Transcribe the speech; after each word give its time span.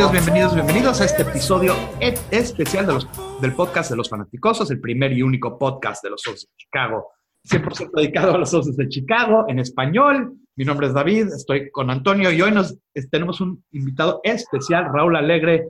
Bienvenidos, 0.00 0.24
bienvenidos, 0.24 0.54
bienvenidos 0.54 1.00
a 1.02 1.04
este 1.04 1.22
episodio 1.22 1.74
e- 2.00 2.14
especial 2.30 2.86
de 2.86 2.94
los, 2.94 3.06
del 3.42 3.52
podcast 3.52 3.90
de 3.90 3.98
los 3.98 4.08
fanaticosos, 4.08 4.70
el 4.70 4.80
primer 4.80 5.12
y 5.12 5.20
único 5.20 5.58
podcast 5.58 6.02
de 6.02 6.08
los 6.08 6.26
Osos 6.26 6.46
de 6.46 6.56
Chicago, 6.56 7.10
100% 7.46 7.90
dedicado 7.94 8.34
a 8.34 8.38
los 8.38 8.54
Osos 8.54 8.78
de 8.78 8.88
Chicago 8.88 9.44
en 9.48 9.58
español. 9.58 10.38
Mi 10.56 10.64
nombre 10.64 10.86
es 10.86 10.94
David, 10.94 11.26
estoy 11.26 11.70
con 11.70 11.90
Antonio 11.90 12.32
y 12.32 12.40
hoy 12.40 12.50
nos 12.50 12.78
tenemos 13.10 13.42
un 13.42 13.62
invitado 13.72 14.22
especial, 14.24 14.86
Raúl 14.90 15.16
Alegre. 15.16 15.68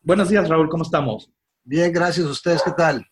Buenos 0.00 0.28
días, 0.28 0.48
Raúl, 0.48 0.68
¿cómo 0.68 0.82
estamos? 0.82 1.30
Bien, 1.62 1.92
gracias. 1.92 2.26
¿Ustedes 2.26 2.64
qué 2.64 2.72
tal? 2.72 3.06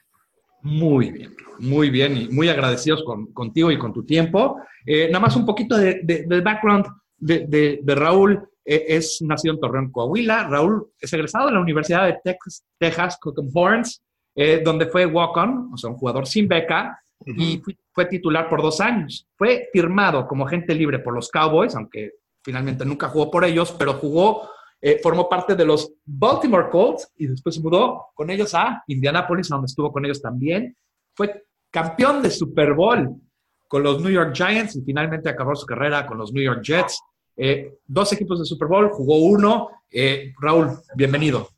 Muy 0.62 1.12
bien, 1.12 1.36
muy 1.60 1.90
bien 1.90 2.16
y 2.16 2.28
muy 2.28 2.48
agradecidos 2.48 3.04
con, 3.04 3.32
contigo 3.32 3.70
y 3.70 3.78
con 3.78 3.92
tu 3.92 4.04
tiempo. 4.04 4.60
Eh, 4.84 5.06
nada 5.12 5.20
más 5.20 5.36
un 5.36 5.46
poquito 5.46 5.76
de, 5.76 6.00
de, 6.02 6.24
del 6.26 6.42
background 6.42 6.86
de 7.18 7.94
Raúl. 7.94 8.48
Eh, 8.64 8.84
es 8.88 9.20
nacido 9.22 9.54
en 9.54 9.60
Torreón, 9.60 9.90
Coahuila. 9.90 10.48
Raúl 10.48 10.88
es 10.98 11.12
egresado 11.12 11.46
de 11.46 11.54
la 11.54 11.60
Universidad 11.60 12.06
de 12.06 12.18
Texas, 12.22 12.64
Texas 12.78 13.18
Cotton 13.20 13.50
Horns, 13.52 14.02
eh, 14.34 14.62
donde 14.64 14.86
fue 14.86 15.06
walk-on, 15.06 15.70
o 15.72 15.76
sea, 15.76 15.90
un 15.90 15.96
jugador 15.96 16.26
sin 16.26 16.48
beca, 16.48 16.98
uh 17.20 17.24
-huh. 17.24 17.34
y 17.36 17.58
fue, 17.58 17.76
fue 17.92 18.06
titular 18.06 18.48
por 18.48 18.62
dos 18.62 18.80
años. 18.80 19.26
Fue 19.36 19.68
firmado 19.72 20.26
como 20.26 20.46
agente 20.46 20.74
libre 20.74 20.98
por 20.98 21.14
los 21.14 21.30
Cowboys, 21.30 21.74
aunque 21.74 22.12
finalmente 22.42 22.84
nunca 22.84 23.08
jugó 23.08 23.30
por 23.30 23.44
ellos, 23.44 23.72
pero 23.78 23.94
jugó 23.94 24.48
eh, 24.86 25.00
formó 25.02 25.30
parte 25.30 25.56
de 25.56 25.64
los 25.64 25.94
Baltimore 26.04 26.68
Colts 26.68 27.10
y 27.16 27.26
después 27.26 27.54
se 27.54 27.62
mudó 27.62 28.08
con 28.12 28.28
ellos 28.28 28.54
a 28.54 28.84
Indianapolis, 28.86 29.48
donde 29.48 29.64
estuvo 29.64 29.90
con 29.90 30.04
ellos 30.04 30.20
también. 30.20 30.76
Fue 31.14 31.46
campeón 31.70 32.20
de 32.20 32.30
Super 32.30 32.74
Bowl 32.74 33.18
con 33.66 33.82
los 33.82 34.02
New 34.02 34.12
York 34.12 34.34
Giants 34.34 34.76
y 34.76 34.82
finalmente 34.82 35.30
acabó 35.30 35.56
su 35.56 35.64
carrera 35.64 36.06
con 36.06 36.18
los 36.18 36.34
New 36.34 36.44
York 36.44 36.62
Jets. 36.62 37.00
Eh, 37.36 37.78
dos 37.86 38.12
equipos 38.12 38.38
de 38.38 38.44
Super 38.44 38.68
Bowl, 38.68 38.90
jugó 38.90 39.18
uno. 39.18 39.70
Eh, 39.90 40.32
Raúl, 40.40 40.70
bienvenido. 40.94 41.50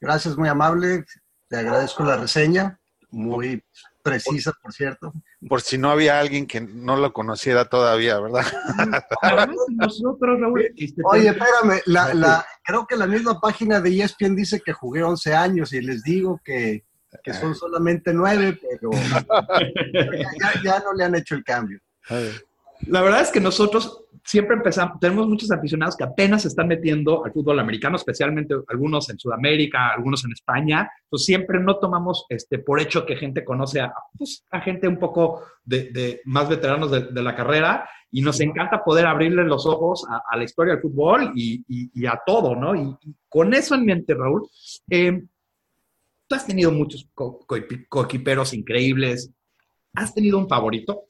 Gracias, 0.00 0.36
muy 0.36 0.48
amable. 0.48 1.04
Te 1.48 1.56
agradezco 1.56 2.04
la 2.04 2.16
reseña, 2.16 2.78
muy 3.10 3.62
precisa, 4.02 4.52
por 4.62 4.72
cierto. 4.72 5.12
Por 5.48 5.60
si 5.60 5.76
no 5.76 5.90
había 5.90 6.20
alguien 6.20 6.46
que 6.46 6.60
no 6.60 6.96
lo 6.96 7.12
conociera 7.12 7.64
todavía, 7.64 8.18
¿verdad? 8.20 8.44
Nosotros, 9.70 10.40
Raúl. 10.40 10.72
Este, 10.76 11.02
Oye, 11.04 11.28
espérame, 11.28 11.80
la, 11.86 12.14
la, 12.14 12.46
creo 12.64 12.86
que 12.86 12.96
la 12.96 13.06
misma 13.06 13.40
página 13.40 13.80
de 13.80 14.02
ESPN 14.02 14.36
dice 14.36 14.60
que 14.60 14.72
jugué 14.72 15.02
11 15.02 15.34
años 15.34 15.72
y 15.72 15.80
les 15.80 16.02
digo 16.04 16.40
que, 16.44 16.84
que 17.24 17.34
son 17.34 17.54
solamente 17.54 18.12
9, 18.12 18.60
pero 18.70 18.90
ya, 20.40 20.62
ya, 20.62 20.78
no 20.80 20.92
le 20.92 21.04
han 21.04 21.14
hecho 21.16 21.34
el 21.34 21.42
cambio. 21.42 21.80
La 22.86 23.02
verdad 23.02 23.22
es 23.22 23.30
que 23.30 23.40
nosotros 23.40 24.04
siempre 24.28 24.56
empezamos, 24.56 25.00
tenemos 25.00 25.26
muchos 25.26 25.50
aficionados 25.50 25.96
que 25.96 26.04
apenas 26.04 26.42
se 26.42 26.48
están 26.48 26.68
metiendo 26.68 27.24
al 27.24 27.32
fútbol 27.32 27.58
americano, 27.60 27.96
especialmente 27.96 28.54
algunos 28.68 29.08
en 29.08 29.18
Sudamérica, 29.18 29.88
algunos 29.88 30.22
en 30.26 30.32
España. 30.32 30.90
Entonces 31.04 31.24
siempre 31.24 31.58
no 31.58 31.78
tomamos 31.78 32.26
este, 32.28 32.58
por 32.58 32.78
hecho 32.78 33.06
que 33.06 33.16
gente 33.16 33.42
conoce 33.42 33.80
a, 33.80 33.90
pues, 34.18 34.44
a 34.50 34.60
gente 34.60 34.86
un 34.86 34.98
poco 34.98 35.44
de, 35.64 35.90
de 35.92 36.20
más 36.26 36.46
veteranos 36.46 36.90
de, 36.90 37.06
de, 37.06 37.22
la 37.22 37.34
carrera 37.34 37.88
y 38.10 38.20
nos 38.20 38.38
encanta 38.40 38.84
poder 38.84 39.06
abrirle 39.06 39.44
los 39.44 39.64
ojos 39.64 40.04
a, 40.10 40.20
a 40.28 40.36
la 40.36 40.44
historia 40.44 40.74
del 40.74 40.82
fútbol 40.82 41.32
y, 41.34 41.64
y, 41.66 41.90
y 41.94 42.04
a 42.04 42.20
todo, 42.26 42.54
¿no? 42.54 42.74
Y, 42.74 42.82
y, 43.00 43.14
con 43.30 43.54
eso 43.54 43.74
en 43.76 43.86
mente, 43.86 44.12
Raúl, 44.12 44.46
eh, 44.90 45.22
tú 46.26 46.34
has 46.34 46.46
tenido 46.46 46.70
muchos 46.70 47.08
coequiperos 47.14 48.50
co 48.50 48.56
increíbles. 48.56 49.30
¿Has 49.94 50.14
tenido 50.14 50.36
un 50.36 50.48
favorito? 50.48 51.07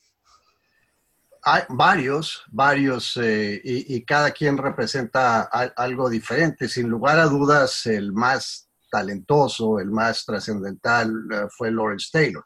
Varios, 1.71 2.45
varios, 2.51 3.17
eh, 3.17 3.61
y, 3.63 4.03
cada 4.05 4.31
quien 4.33 4.59
representa 4.59 5.43
algo 5.43 6.11
diferente. 6.11 6.69
Sin 6.69 6.89
lugar 6.89 7.19
a 7.19 7.27
dudas, 7.27 7.87
el 7.87 8.13
más 8.13 8.69
talentoso, 8.91 9.79
el 9.79 9.91
más 9.91 10.25
trascendental 10.25 11.11
uh, 11.11 11.49
fue 11.51 11.71
Lawrence 11.71 12.09
Taylor. 12.13 12.45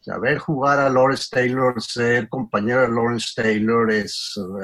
O 0.00 0.04
sea, 0.04 0.18
ver 0.18 0.38
jugar 0.38 0.78
a 0.78 0.90
Lawrence 0.90 1.28
Taylor, 1.30 1.80
ser 1.80 2.28
compañero 2.28 2.82
de 2.82 2.88
Lawrence 2.88 3.32
Taylor, 3.34 3.90
es, 3.90 4.36
uh, 4.36 4.60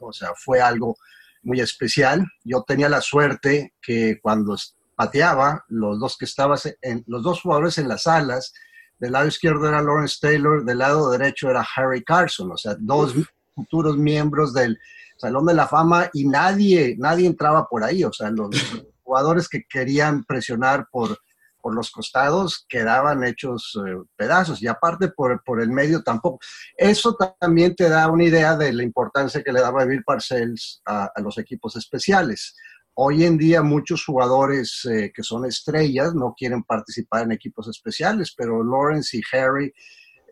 o 0.00 0.12
sea, 0.12 0.32
fue 0.36 0.60
algo 0.60 0.96
muy 1.42 1.60
especial. 1.60 2.26
Yo 2.44 2.64
tenía 2.66 2.88
la 2.88 3.00
suerte 3.00 3.74
que 3.80 4.18
cuando 4.20 4.56
pateaba, 4.94 5.64
los 5.68 5.98
dos 6.00 6.16
que 6.18 6.24
estaban, 6.24 6.58
en, 6.82 7.04
los 7.06 7.22
dos 7.22 7.40
jugadores 7.40 7.78
en 7.78 7.88
las 7.88 8.06
alas, 8.06 8.52
del 8.98 9.12
lado 9.12 9.28
izquierdo 9.28 9.68
era 9.68 9.82
Lawrence 9.82 10.18
Taylor, 10.20 10.64
del 10.64 10.78
lado 10.78 11.10
derecho 11.10 11.50
era 11.50 11.66
Harry 11.76 12.02
Carson, 12.02 12.50
o 12.52 12.56
sea, 12.56 12.76
dos 12.78 13.14
futuros 13.54 13.96
miembros 13.96 14.52
del 14.52 14.78
Salón 15.16 15.46
de 15.46 15.54
la 15.54 15.66
Fama 15.66 16.10
y 16.12 16.26
nadie, 16.26 16.94
nadie 16.98 17.26
entraba 17.26 17.66
por 17.68 17.82
ahí, 17.84 18.04
o 18.04 18.12
sea, 18.12 18.30
los 18.30 18.50
jugadores 19.02 19.48
que 19.48 19.64
querían 19.68 20.24
presionar 20.24 20.88
por, 20.90 21.18
por 21.60 21.74
los 21.74 21.90
costados 21.90 22.64
quedaban 22.68 23.24
hechos 23.24 23.78
eh, 23.86 23.96
pedazos 24.16 24.62
y 24.62 24.66
aparte 24.66 25.08
por, 25.08 25.42
por, 25.44 25.60
el 25.60 25.70
medio 25.70 26.02
tampoco. 26.02 26.38
Eso 26.76 27.16
también 27.40 27.74
te 27.74 27.88
da 27.88 28.08
una 28.08 28.24
idea 28.24 28.56
de 28.56 28.72
la 28.72 28.82
importancia 28.82 29.42
que 29.42 29.52
le 29.52 29.60
daba 29.60 29.84
Bill 29.84 30.04
Parcells 30.04 30.82
a, 30.84 31.10
a 31.14 31.20
los 31.20 31.38
equipos 31.38 31.76
especiales. 31.76 32.54
Hoy 32.98 33.24
en 33.24 33.36
día 33.36 33.62
muchos 33.62 34.06
jugadores 34.06 34.86
eh, 34.90 35.12
que 35.14 35.22
son 35.22 35.44
estrellas 35.44 36.14
no 36.14 36.34
quieren 36.34 36.62
participar 36.62 37.24
en 37.24 37.32
equipos 37.32 37.68
especiales, 37.68 38.32
pero 38.34 38.64
Lawrence 38.64 39.18
y 39.18 39.22
Harry 39.36 39.72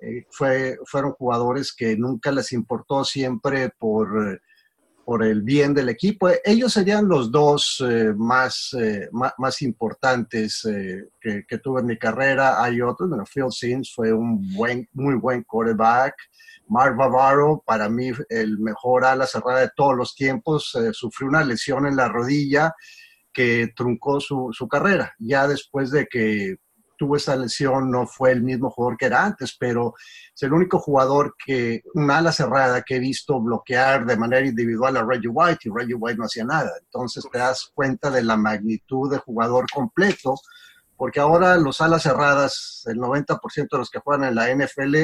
eh, 0.01 0.25
fue, 0.31 0.79
fueron 0.87 1.13
jugadores 1.13 1.75
que 1.75 1.95
nunca 1.95 2.33
les 2.33 2.53
importó 2.53 3.05
siempre 3.05 3.69
por, 3.69 4.41
por 5.05 5.25
el 5.25 5.43
bien 5.43 5.75
del 5.75 5.89
equipo. 5.89 6.29
Ellos 6.45 6.73
serían 6.73 7.09
los 7.09 7.31
dos 7.31 7.85
eh, 7.89 8.13
más, 8.17 8.77
más, 9.13 9.33
más, 9.39 9.63
importantes 9.63 10.63
que, 11.21 11.45
que, 11.47 11.59
tuve 11.59 11.81
en 11.81 11.87
mi 11.87 11.99
carrera. 11.99 12.63
Hay 12.63 12.81
otros, 12.81 13.09
bueno, 13.09 13.25
Phil 13.25 13.51
Sims 13.51 13.93
fue 13.95 14.13
un 14.13 14.55
buen, 14.55 14.89
muy 14.93 15.15
buen 15.15 15.43
quarterback. 15.43 16.15
Mark 16.69 16.97
Bavaro, 16.97 17.63
para 17.67 17.89
mí 17.89 18.11
el 18.29 18.59
mejor 18.59 19.05
ala 19.05 19.27
cerrada 19.27 19.61
de 19.61 19.71
todos 19.77 19.97
los 19.97 20.15
tiempos, 20.15 20.75
eh, 20.75 20.93
sufrió 20.93 21.29
una 21.29 21.45
lesión 21.45 21.87
en 21.87 21.97
la 21.97 22.09
rodilla 22.09 22.75
que 23.33 23.73
truncó 23.75 24.21
su, 24.21 24.51
su, 24.53 24.69
carrera. 24.69 25.15
Ya 25.19 25.47
después 25.47 25.91
de 25.91 26.07
que 26.07 26.57
tuvo 26.97 27.17
esa 27.17 27.37
lesión 27.37 27.91
no 27.91 28.07
fue 28.07 28.33
el 28.33 28.43
mismo 28.43 28.71
jugador 28.71 28.97
que 28.97 29.07
era 29.07 29.25
antes, 29.25 29.57
pero 29.59 29.95
es 30.35 30.43
el 30.43 30.53
único 30.53 30.79
jugador 30.79 31.35
que, 31.45 31.83
una 31.95 32.19
ala 32.19 32.33
cerrada 32.33 32.83
que 32.83 32.97
he 32.97 32.99
visto 32.99 33.41
bloquear 33.41 34.07
de 34.07 34.17
manera 34.17 34.47
individual 34.47 34.97
a 34.97 35.05
Reggie 35.05 35.29
White 35.29 35.61
y 35.65 35.71
Reggie 35.75 35.95
White 35.95 36.19
no 36.19 36.25
hacía 36.25 36.45
nada. 36.45 36.71
Entonces 36.81 37.25
te 37.31 37.39
das 37.39 37.71
cuenta 37.75 38.11
de 38.11 38.23
la 38.23 38.37
magnitud 38.37 39.11
de 39.11 39.19
jugador 39.19 39.67
completo, 39.73 40.35
porque 40.97 41.21
ahora 41.21 41.57
los 41.57 41.81
alas 41.81 42.03
cerradas, 42.03 42.85
el 42.87 42.99
90% 42.99 43.69
de 43.71 43.79
los 43.79 43.91
que 43.91 44.01
juegan 44.01 44.29
en 44.29 44.35
la 44.35 44.55
NFL 44.55 44.97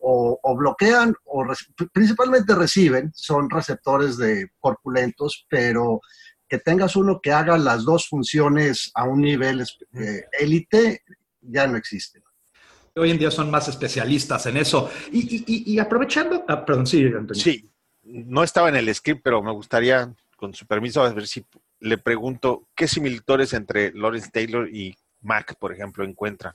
o, 0.00 0.38
o, 0.42 0.56
bloquean 0.56 1.14
o 1.24 1.44
re, 1.44 1.54
principalmente 1.92 2.54
reciben, 2.54 3.10
son 3.14 3.50
receptores 3.50 4.16
de 4.16 4.50
corpulentos, 4.60 5.46
pero 5.48 6.00
que 6.48 6.58
tengas 6.58 6.96
uno 6.96 7.20
que 7.22 7.32
haga 7.32 7.58
las 7.58 7.84
dos 7.84 8.08
funciones 8.08 8.90
a 8.94 9.04
un 9.04 9.20
nivel 9.20 9.64
élite 10.32 10.92
eh, 10.92 11.00
ya 11.48 11.66
no 11.66 11.76
existe. 11.76 12.22
Hoy 12.94 13.10
en 13.10 13.18
día 13.18 13.30
son 13.30 13.50
más 13.50 13.68
especialistas 13.68 14.46
en 14.46 14.56
eso. 14.56 14.90
Y, 15.12 15.36
y, 15.46 15.74
y 15.74 15.78
aprovechando, 15.78 16.44
ah, 16.48 16.64
perdón, 16.64 16.86
sí, 16.86 17.04
Antonio. 17.04 17.34
Sí, 17.34 17.70
no 18.02 18.42
estaba 18.42 18.68
en 18.68 18.76
el 18.76 18.92
script, 18.94 19.20
pero 19.22 19.42
me 19.42 19.52
gustaría, 19.52 20.12
con 20.36 20.54
su 20.54 20.66
permiso, 20.66 21.02
a 21.02 21.12
ver 21.12 21.26
si 21.26 21.44
le 21.80 21.98
pregunto 21.98 22.68
qué 22.74 22.88
similitudes 22.88 23.52
entre 23.52 23.92
Lawrence 23.92 24.30
Taylor 24.32 24.68
y 24.68 24.96
Mac, 25.20 25.56
por 25.58 25.72
ejemplo, 25.72 26.04
encuentra. 26.04 26.54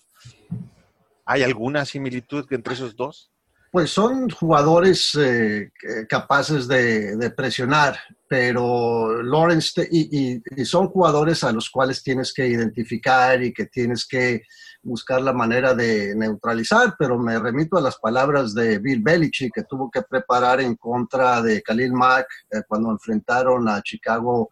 ¿Hay 1.26 1.44
alguna 1.44 1.86
similitud 1.86 2.46
entre 2.52 2.74
esos 2.74 2.96
dos? 2.96 3.33
Pues 3.74 3.90
son 3.90 4.30
jugadores 4.30 5.16
eh, 5.16 5.72
capaces 6.08 6.68
de, 6.68 7.34
presionar, 7.36 7.98
pero 8.28 9.24
Lawrence 9.24 9.88
y, 9.90 10.40
y, 10.56 10.66
son 10.66 10.90
jugadores 10.90 11.44
a 11.44 11.52
los 11.52 11.72
cuales 11.72 12.04
tienes 12.04 12.32
que 12.36 12.46
identificar 12.48 13.42
y 13.42 13.52
que 13.52 13.66
tienes 13.66 14.06
que 14.06 14.44
buscar 14.84 15.24
la 15.24 15.34
manera 15.34 15.74
de 15.74 16.14
neutralizar, 16.16 16.94
pero 17.00 17.18
me 17.18 17.40
remito 17.40 17.76
a 17.76 17.82
las 17.82 17.98
palabras 17.98 18.54
de 18.54 18.78
Bill 18.78 19.02
Belichick 19.02 19.52
que 19.56 19.64
tuvo 19.64 19.90
que 19.90 20.04
preparar 20.04 20.62
en 20.62 20.76
contra 20.76 21.42
de 21.42 21.64
Khalil 21.64 21.94
Mack 21.94 22.28
eh, 22.52 22.62
cuando 22.68 22.92
enfrentaron 22.92 23.68
a 23.68 23.82
Chicago 23.82 24.52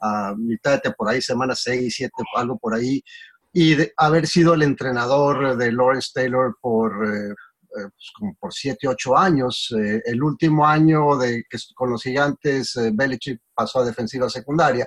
a 0.00 0.34
mitad 0.38 0.72
de 0.72 0.78
temporada, 0.78 1.20
semana 1.20 1.54
6, 1.54 1.94
7, 1.94 2.12
algo 2.34 2.56
por 2.56 2.74
ahí, 2.74 3.04
y 3.52 3.76
haber 3.98 4.26
sido 4.26 4.54
el 4.54 4.62
entrenador 4.62 5.54
de 5.58 5.70
Lawrence 5.70 6.12
Taylor 6.14 6.56
por... 6.62 7.06
Eh, 7.06 7.34
pues 7.82 8.12
como 8.18 8.34
por 8.38 8.52
siete, 8.52 8.88
ocho 8.88 9.16
años. 9.16 9.74
Eh, 9.78 10.02
el 10.04 10.22
último 10.22 10.66
año 10.66 11.16
de 11.16 11.44
que 11.48 11.58
con 11.74 11.90
los 11.90 12.02
gigantes, 12.02 12.76
eh, 12.76 12.90
Belichick 12.92 13.40
pasó 13.54 13.80
a 13.80 13.84
defensiva 13.84 14.28
secundaria, 14.28 14.86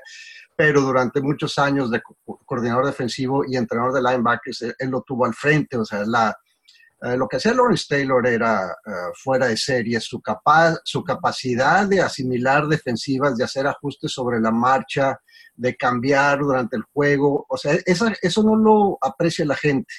pero 0.55 0.81
durante 0.81 1.21
muchos 1.21 1.57
años 1.57 1.91
de 1.91 2.01
co 2.01 2.17
coordinador 2.45 2.85
defensivo 2.85 3.43
y 3.47 3.57
entrenador 3.57 3.93
de 3.93 4.01
linebackers, 4.01 4.61
él, 4.63 4.75
él, 4.79 4.89
lo 4.89 5.01
tuvo 5.01 5.25
al 5.25 5.33
frente, 5.33 5.77
o 5.77 5.85
sea, 5.85 6.03
la, 6.05 6.35
Eh, 7.01 7.15
lo 7.15 7.27
que 7.27 7.37
hacía 7.37 7.53
Lawrence 7.53 7.85
Taylor 7.87 8.25
era 8.25 8.71
eh, 8.71 8.91
fuera 9.23 9.47
de 9.47 9.57
serie, 9.57 9.99
su, 9.99 10.19
capa 10.19 10.79
su 10.83 11.03
capacidad 11.03 11.85
de 11.85 12.01
asimilar 12.01 12.67
defensivas, 12.67 13.37
de 13.37 13.43
hacer 13.43 13.67
ajustes 13.67 14.11
sobre 14.11 14.39
la 14.39 14.51
marcha, 14.51 15.19
de 15.55 15.75
cambiar 15.75 16.39
durante 16.39 16.75
el 16.75 16.83
juego, 16.93 17.45
o 17.49 17.57
sea, 17.57 17.77
eso 17.85 18.43
no 18.43 18.55
lo 18.55 18.97
aprecia 19.01 19.45
la 19.45 19.55
gente. 19.55 19.93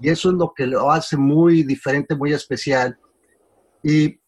Y 0.00 0.10
eso 0.10 0.30
es 0.30 0.36
lo 0.36 0.52
que 0.54 0.66
lo 0.66 0.90
hace 0.90 1.16
muy 1.16 1.62
diferente, 1.62 2.14
muy 2.14 2.32
especial. 2.32 2.98
Y 3.82 4.20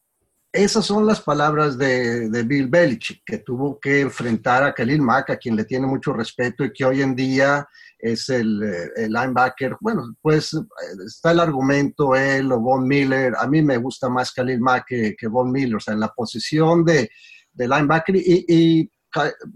esas 0.53 0.87
son 0.87 1.07
las 1.07 1.21
palabras 1.21 1.77
de, 1.77 2.31
de, 2.31 2.43
Bill 2.43 2.69
Belichick, 2.69 3.23
que 3.25 3.39
tuvo 3.39 3.79
que 3.79 4.01
enfrentar 4.01 4.63
a 4.63 4.73
Khalil 4.73 5.03
Mack, 5.03 5.31
a 5.31 5.37
quien 5.37 5.57
le 5.57 5.65
tiene 5.65 5.87
mucho 5.87 6.13
respeto 6.13 6.65
y 6.65 6.73
que 6.73 6.85
hoy 6.85 7.03
en 7.03 7.15
día 7.15 7.69
es 7.99 8.29
el, 8.31 8.63
eh, 8.63 9.09
linebacker. 9.09 9.77
Bueno, 9.81 10.17
pues 10.23 10.57
está 11.05 11.33
el 11.33 11.41
argumento 11.41 12.15
él 12.15 12.51
o 12.53 12.61
Von 12.61 12.87
Miller. 12.87 13.35
A 13.39 13.47
mí 13.47 13.61
me 13.61 13.77
gusta 13.77 14.09
más 14.09 14.33
Khalil 14.33 14.61
Mack 14.61 14.87
que, 14.89 15.17
que 15.19 15.29
Von 15.29 15.53
Miller, 15.53 15.77
o 15.77 15.81
sea, 15.81 15.95
en 15.95 16.01
la 16.01 16.09
posición 16.09 16.85
de, 16.85 17.11
de 17.53 17.69
linebacker. 17.69 18.17
Y, 18.17 18.45
y, 18.49 18.91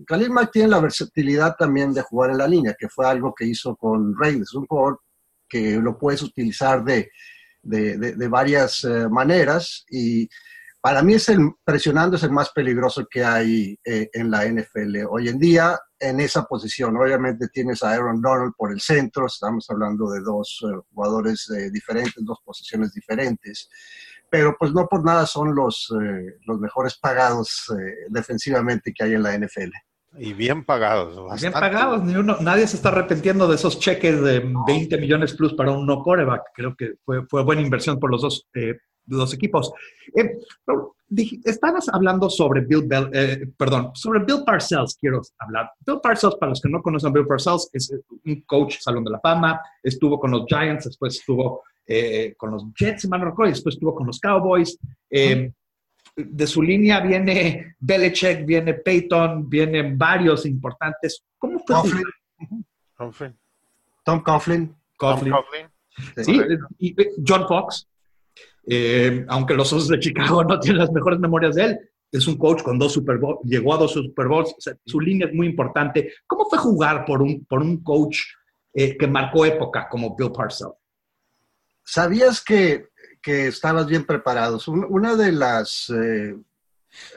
Khalil 0.06 0.30
Mack 0.30 0.50
tiene 0.50 0.68
la 0.68 0.80
versatilidad 0.80 1.56
también 1.58 1.92
de 1.92 2.00
jugar 2.02 2.30
en 2.30 2.38
la 2.38 2.48
línea, 2.48 2.74
que 2.76 2.88
fue 2.88 3.06
algo 3.06 3.34
que 3.34 3.44
hizo 3.44 3.76
con 3.76 4.14
Raiders, 4.18 4.54
un 4.54 4.66
jugador 4.66 5.00
que 5.52 5.76
lo 5.76 5.98
puedes 5.98 6.22
utilizar 6.22 6.82
de, 6.82 7.10
de, 7.62 7.98
de 7.98 8.28
varias 8.28 8.84
uh, 8.84 9.10
maneras. 9.10 9.84
Y 9.90 10.28
para 10.80 11.02
mí 11.02 11.14
es 11.14 11.28
el 11.28 11.52
presionando 11.62 12.16
es 12.16 12.22
el 12.22 12.32
más 12.32 12.50
peligroso 12.50 13.06
que 13.08 13.22
hay 13.22 13.78
eh, 13.84 14.08
en 14.12 14.30
la 14.30 14.46
NFL 14.46 15.04
hoy 15.10 15.28
en 15.28 15.38
día 15.38 15.78
en 16.00 16.18
esa 16.18 16.44
posición. 16.44 16.96
Obviamente 16.96 17.48
tienes 17.48 17.82
a 17.82 17.92
Aaron 17.92 18.20
Donald 18.20 18.54
por 18.56 18.72
el 18.72 18.80
centro, 18.80 19.26
estamos 19.26 19.70
hablando 19.70 20.10
de 20.10 20.20
dos 20.20 20.60
eh, 20.64 20.80
jugadores 20.92 21.48
eh, 21.50 21.70
diferentes, 21.70 22.24
dos 22.24 22.40
posiciones 22.44 22.92
diferentes, 22.92 23.68
pero 24.28 24.56
pues 24.58 24.72
no 24.72 24.88
por 24.88 25.04
nada 25.04 25.24
son 25.26 25.54
los, 25.54 25.94
eh, 26.02 26.38
los 26.46 26.58
mejores 26.58 26.98
pagados 26.98 27.72
defensivamente 28.08 28.92
que 28.92 29.04
hay 29.04 29.14
en 29.14 29.22
la 29.22 29.38
NFL. 29.38 29.70
Y 30.18 30.32
bien 30.32 30.64
pagados. 30.64 31.16
Bastante. 31.16 31.40
Bien 31.40 31.52
pagados. 31.52 32.02
Ni 32.04 32.14
uno, 32.14 32.36
nadie 32.40 32.66
se 32.66 32.76
está 32.76 32.90
arrepentiendo 32.90 33.48
de 33.48 33.54
esos 33.54 33.78
cheques 33.78 34.20
de 34.22 34.42
20 34.66 34.98
millones 34.98 35.34
plus 35.34 35.54
para 35.54 35.72
un 35.72 35.86
no 35.86 36.02
coreback. 36.02 36.42
Creo 36.54 36.74
que 36.76 36.94
fue, 37.04 37.26
fue 37.26 37.42
buena 37.44 37.62
inversión 37.62 37.98
por 37.98 38.10
los 38.10 38.22
dos 38.22 38.46
dos 39.04 39.34
equipos. 39.34 39.72
Eh, 40.16 40.38
estabas 41.44 41.88
hablando 41.88 42.30
sobre 42.30 42.62
Bill 42.62 42.84
Bell, 42.86 43.10
eh, 43.12 43.46
perdón, 43.56 43.90
sobre 43.94 44.20
Bill 44.20 44.44
Parcells 44.44 44.96
quiero 44.98 45.20
hablar. 45.38 45.70
Bill 45.86 46.00
Parcells, 46.02 46.36
para 46.36 46.50
los 46.50 46.60
que 46.60 46.68
no 46.68 46.82
conocen 46.82 47.12
Bill 47.12 47.26
Parcells, 47.26 47.68
es 47.72 47.94
un 48.24 48.40
coach 48.42 48.78
Salón 48.80 49.04
de 49.04 49.10
la 49.10 49.20
Fama, 49.20 49.60
estuvo 49.82 50.18
con 50.18 50.30
los 50.30 50.44
Giants, 50.46 50.84
después 50.86 51.18
estuvo 51.18 51.62
eh, 51.86 52.34
con 52.36 52.52
los 52.52 52.64
Jets, 52.78 53.04
y 53.04 53.08
después 53.48 53.74
estuvo 53.74 53.94
con 53.94 54.06
los 54.06 54.20
Cowboys. 54.20 54.78
Eh, 55.10 55.52
de 56.14 56.46
su 56.46 56.62
línea 56.62 57.00
viene 57.00 57.76
Belichick, 57.78 58.44
viene 58.44 58.74
Peyton, 58.74 59.48
vienen 59.48 59.96
varios 59.96 60.46
importantes. 60.46 61.24
¿Cómo 61.38 61.58
fue? 61.60 61.76
Coughlin. 62.96 63.38
Tom 64.04 64.22
Coughlin. 64.22 64.76
Coughlin. 64.96 65.34
Sí, 66.16 66.40
y 66.78 66.96
John 67.26 67.46
Fox. 67.46 67.88
Eh, 68.64 69.24
aunque 69.28 69.54
los 69.54 69.72
Osos 69.72 69.88
de 69.88 69.98
Chicago 69.98 70.44
no 70.44 70.60
tienen 70.60 70.78
las 70.78 70.92
mejores 70.92 71.18
memorias 71.18 71.56
de 71.56 71.64
él, 71.64 71.80
es 72.12 72.26
un 72.26 72.36
coach 72.36 72.62
con 72.62 72.78
dos 72.78 72.92
Super 72.92 73.18
Bowls, 73.18 73.40
llegó 73.44 73.74
a 73.74 73.78
dos 73.78 73.92
Super 73.92 74.28
Bowls, 74.28 74.54
su 74.84 75.00
línea 75.00 75.26
es 75.26 75.34
muy 75.34 75.46
importante. 75.46 76.12
¿Cómo 76.26 76.44
fue 76.48 76.58
jugar 76.58 77.04
por 77.04 77.22
un, 77.22 77.44
por 77.46 77.62
un 77.62 77.82
coach 77.82 78.18
eh, 78.74 78.96
que 78.96 79.06
marcó 79.06 79.46
época 79.46 79.88
como 79.88 80.14
Bill 80.14 80.30
Parcells? 80.30 80.74
¿Sabías 81.84 82.44
que, 82.44 82.88
que 83.22 83.46
estabas 83.46 83.86
bien 83.86 84.04
preparados? 84.04 84.68
Una 84.68 85.16
de 85.16 85.32
las 85.32 85.90
eh, 85.90 86.36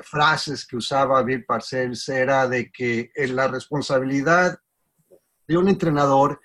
frases 0.03 0.65
que 0.65 0.77
usaba 0.77 1.23
Bill 1.23 1.45
Parcells 1.45 2.07
era 2.09 2.47
de 2.47 2.71
que 2.71 3.11
la 3.15 3.47
responsabilidad 3.47 4.59
de 5.47 5.57
un 5.57 5.67
entrenador 5.67 6.39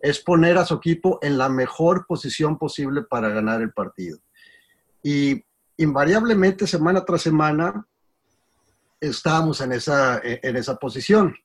es 0.00 0.18
poner 0.18 0.58
a 0.58 0.64
su 0.64 0.74
equipo 0.74 1.18
en 1.22 1.38
la 1.38 1.48
mejor 1.48 2.06
posición 2.06 2.58
posible 2.58 3.02
para 3.02 3.28
ganar 3.28 3.62
el 3.62 3.72
partido. 3.72 4.18
Y 5.02 5.44
invariablemente, 5.76 6.66
semana 6.66 7.04
tras 7.04 7.22
semana, 7.22 7.86
estábamos 9.00 9.60
en 9.60 9.72
esa, 9.72 10.20
en 10.22 10.56
esa 10.56 10.76
posición. 10.76 11.36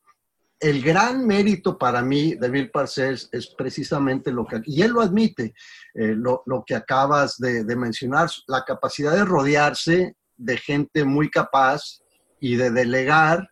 El 0.60 0.82
gran 0.82 1.26
mérito 1.26 1.78
para 1.78 2.02
mí 2.02 2.34
de 2.36 2.50
Bill 2.50 2.72
Parcells 2.72 3.30
es 3.32 3.54
precisamente 3.56 4.32
lo 4.32 4.46
que, 4.46 4.62
y 4.66 4.82
él 4.82 4.92
lo 4.92 5.02
admite, 5.02 5.54
eh, 5.94 6.16
lo, 6.16 6.42
lo, 6.48 6.64
que 6.66 6.76
acabas 6.76 7.38
de, 7.38 7.64
mencionar, 7.76 8.30
la 8.48 8.66
capacidad 8.66 9.14
de 9.14 9.24
rodearse 9.24 10.16
de 10.36 10.58
gente 10.58 11.04
muy 11.04 11.30
capaz 11.30 12.00
y 12.40 12.56
de 12.56 12.72
delegar, 12.72 13.52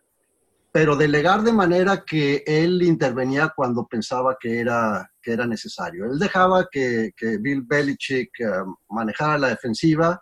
pero 0.72 0.96
delegar 0.96 1.42
de 1.42 1.52
manera 1.52 2.04
que 2.04 2.42
él 2.46 2.82
intervenía 2.82 3.52
cuando 3.54 3.86
pensaba 3.86 4.36
que 4.38 4.58
era, 4.58 5.10
que 5.22 5.32
era 5.32 5.46
necesario. 5.46 6.06
Él 6.06 6.18
dejaba 6.18 6.68
que, 6.70 7.12
que 7.16 7.38
Bill 7.38 7.62
Belichick 7.62 8.30
uh, 8.40 8.74
manejara 8.94 9.38
la 9.38 9.48
defensiva, 9.48 10.20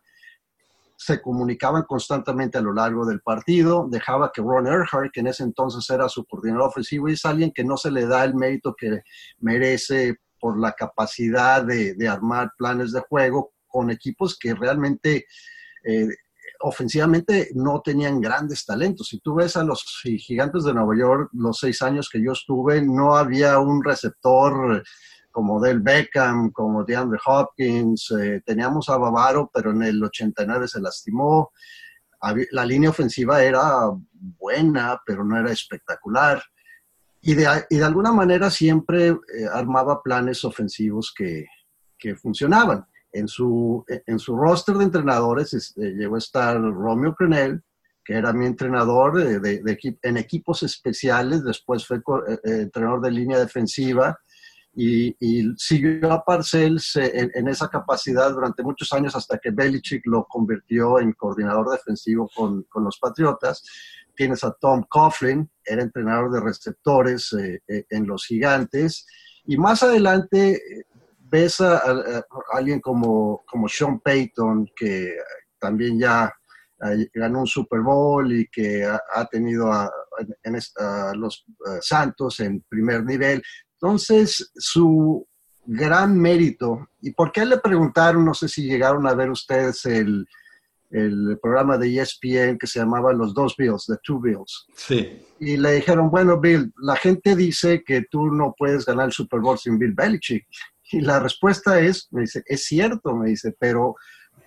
se 0.96 1.20
comunicaban 1.20 1.82
constantemente 1.82 2.58
a 2.58 2.62
lo 2.62 2.72
largo 2.72 3.04
del 3.04 3.20
partido, 3.20 3.86
dejaba 3.90 4.30
que 4.32 4.42
Ron 4.42 4.66
Earhart, 4.66 5.12
que 5.12 5.20
en 5.20 5.28
ese 5.28 5.42
entonces 5.42 5.88
era 5.90 6.08
su 6.08 6.24
coordinador 6.24 6.68
ofensivo, 6.68 7.08
es 7.08 7.24
alguien 7.24 7.52
que 7.52 7.64
no 7.64 7.76
se 7.76 7.90
le 7.90 8.06
da 8.06 8.24
el 8.24 8.34
mérito 8.34 8.74
que 8.76 9.02
merece 9.38 10.16
por 10.38 10.58
la 10.58 10.72
capacidad 10.72 11.64
de, 11.64 11.94
de 11.94 12.08
armar 12.08 12.52
planes 12.56 12.92
de 12.92 13.00
juego 13.00 13.52
con 13.66 13.90
equipos 13.90 14.38
que 14.38 14.54
realmente 14.54 15.26
eh, 15.84 16.08
ofensivamente 16.60 17.50
no 17.54 17.82
tenían 17.82 18.20
grandes 18.20 18.64
talentos. 18.64 19.08
Si 19.08 19.18
tú 19.20 19.34
ves 19.34 19.56
a 19.56 19.64
los 19.64 19.84
gigantes 20.02 20.64
de 20.64 20.72
Nueva 20.72 20.96
York, 20.96 21.30
los 21.32 21.58
seis 21.58 21.82
años 21.82 22.08
que 22.08 22.22
yo 22.22 22.32
estuve, 22.32 22.82
no 22.82 23.16
había 23.16 23.58
un 23.58 23.82
receptor 23.84 24.82
como 25.34 25.60
Del 25.60 25.80
Beckham, 25.80 26.52
como 26.52 26.84
DeAndre 26.84 27.18
Hopkins, 27.26 28.08
eh, 28.12 28.40
teníamos 28.46 28.88
a 28.88 28.96
Bavaro, 28.96 29.50
pero 29.52 29.72
en 29.72 29.82
el 29.82 30.02
89 30.02 30.68
se 30.68 30.80
lastimó. 30.80 31.50
La 32.52 32.64
línea 32.64 32.90
ofensiva 32.90 33.42
era 33.42 33.90
buena, 34.12 35.00
pero 35.04 35.24
no 35.24 35.36
era 35.36 35.50
espectacular. 35.50 36.40
Y 37.20 37.34
de, 37.34 37.48
y 37.68 37.78
de 37.78 37.84
alguna 37.84 38.12
manera 38.12 38.48
siempre 38.48 39.08
eh, 39.08 39.18
armaba 39.52 40.00
planes 40.04 40.44
ofensivos 40.44 41.12
que, 41.12 41.46
que 41.98 42.14
funcionaban. 42.14 42.86
En 43.10 43.26
su, 43.26 43.84
en 43.88 44.18
su 44.20 44.36
roster 44.36 44.76
de 44.76 44.84
entrenadores 44.84 45.52
este, 45.52 45.94
llegó 45.94 46.14
a 46.14 46.18
estar 46.18 46.60
Romeo 46.60 47.12
Crenel, 47.16 47.60
que 48.04 48.14
era 48.14 48.32
mi 48.32 48.46
entrenador 48.46 49.16
de, 49.16 49.40
de, 49.40 49.62
de, 49.62 49.98
en 50.02 50.16
equipos 50.16 50.62
especiales, 50.62 51.42
después 51.42 51.84
fue 51.84 51.96
eh, 51.96 52.38
eh, 52.44 52.60
entrenador 52.62 53.00
de 53.00 53.10
línea 53.10 53.38
defensiva, 53.38 54.16
y, 54.76 55.54
siguió 55.56 56.12
a 56.12 56.24
Parcells 56.24 56.96
en, 56.96 57.30
en, 57.34 57.48
esa 57.48 57.68
capacidad 57.68 58.30
durante 58.30 58.62
muchos 58.62 58.92
años 58.92 59.14
hasta 59.14 59.38
que 59.38 59.50
Belichick 59.50 60.02
lo 60.06 60.24
convirtió 60.24 60.98
en 60.98 61.12
coordinador 61.12 61.70
defensivo 61.70 62.28
con, 62.34 62.64
con 62.64 62.84
los 62.84 62.98
Patriotas. 62.98 63.62
Tienes 64.16 64.42
a 64.44 64.52
Tom 64.52 64.84
Coughlin, 64.88 65.48
era 65.64 65.82
entrenador 65.82 66.32
de 66.32 66.40
receptores 66.40 67.32
eh, 67.32 67.62
eh, 67.68 67.84
en 67.90 68.06
los 68.06 68.26
Gigantes. 68.26 69.06
Y 69.44 69.56
más 69.56 69.82
adelante 69.82 70.54
eh, 70.54 70.84
ves 71.18 71.60
a, 71.60 71.78
a, 71.78 71.90
a, 71.90 72.24
alguien 72.52 72.80
como, 72.80 73.44
como 73.46 73.68
Sean 73.68 74.00
Payton, 74.00 74.70
que 74.76 75.16
también 75.58 75.98
ya 75.98 76.32
ganó 77.14 77.40
un 77.40 77.46
Super 77.46 77.80
Bowl 77.80 78.30
y 78.30 78.46
que 78.48 78.84
ha, 78.84 79.24
tenido 79.26 79.72
a, 79.72 79.90
en 80.42 80.56
esta, 80.56 81.14
los 81.14 81.46
uh, 81.60 81.80
Santos 81.80 82.40
en 82.40 82.62
primer 82.68 83.04
nivel. 83.04 83.42
Entonces, 83.84 84.50
su 84.56 85.26
gran 85.66 86.18
mérito, 86.18 86.88
¿y 87.02 87.10
por 87.10 87.30
qué 87.30 87.44
le 87.44 87.58
preguntaron, 87.58 88.24
no 88.24 88.32
sé 88.32 88.48
si 88.48 88.62
llegaron 88.62 89.06
a 89.06 89.12
ver 89.12 89.28
ustedes 89.28 89.84
el, 89.84 90.26
el 90.90 91.38
programa 91.42 91.76
de 91.76 92.00
ESPN 92.00 92.56
que 92.58 92.66
se 92.66 92.78
llamaba 92.78 93.12
Los 93.12 93.34
Dos 93.34 93.54
Bills, 93.58 93.84
The 93.84 93.96
Two 94.02 94.22
Bills? 94.22 94.66
Sí. 94.74 95.22
Y 95.38 95.58
le 95.58 95.72
dijeron, 95.72 96.10
bueno, 96.10 96.40
Bill, 96.40 96.72
la 96.78 96.96
gente 96.96 97.36
dice 97.36 97.84
que 97.84 98.06
tú 98.10 98.30
no 98.30 98.54
puedes 98.56 98.86
ganar 98.86 99.08
el 99.08 99.12
Super 99.12 99.40
Bowl 99.40 99.58
sin 99.58 99.78
Bill 99.78 99.92
Belichick. 99.92 100.46
Y 100.90 101.02
la 101.02 101.20
respuesta 101.20 101.78
es, 101.78 102.08
me 102.10 102.22
dice, 102.22 102.42
es 102.46 102.64
cierto, 102.64 103.14
me 103.14 103.28
dice, 103.28 103.54
pero 103.58 103.96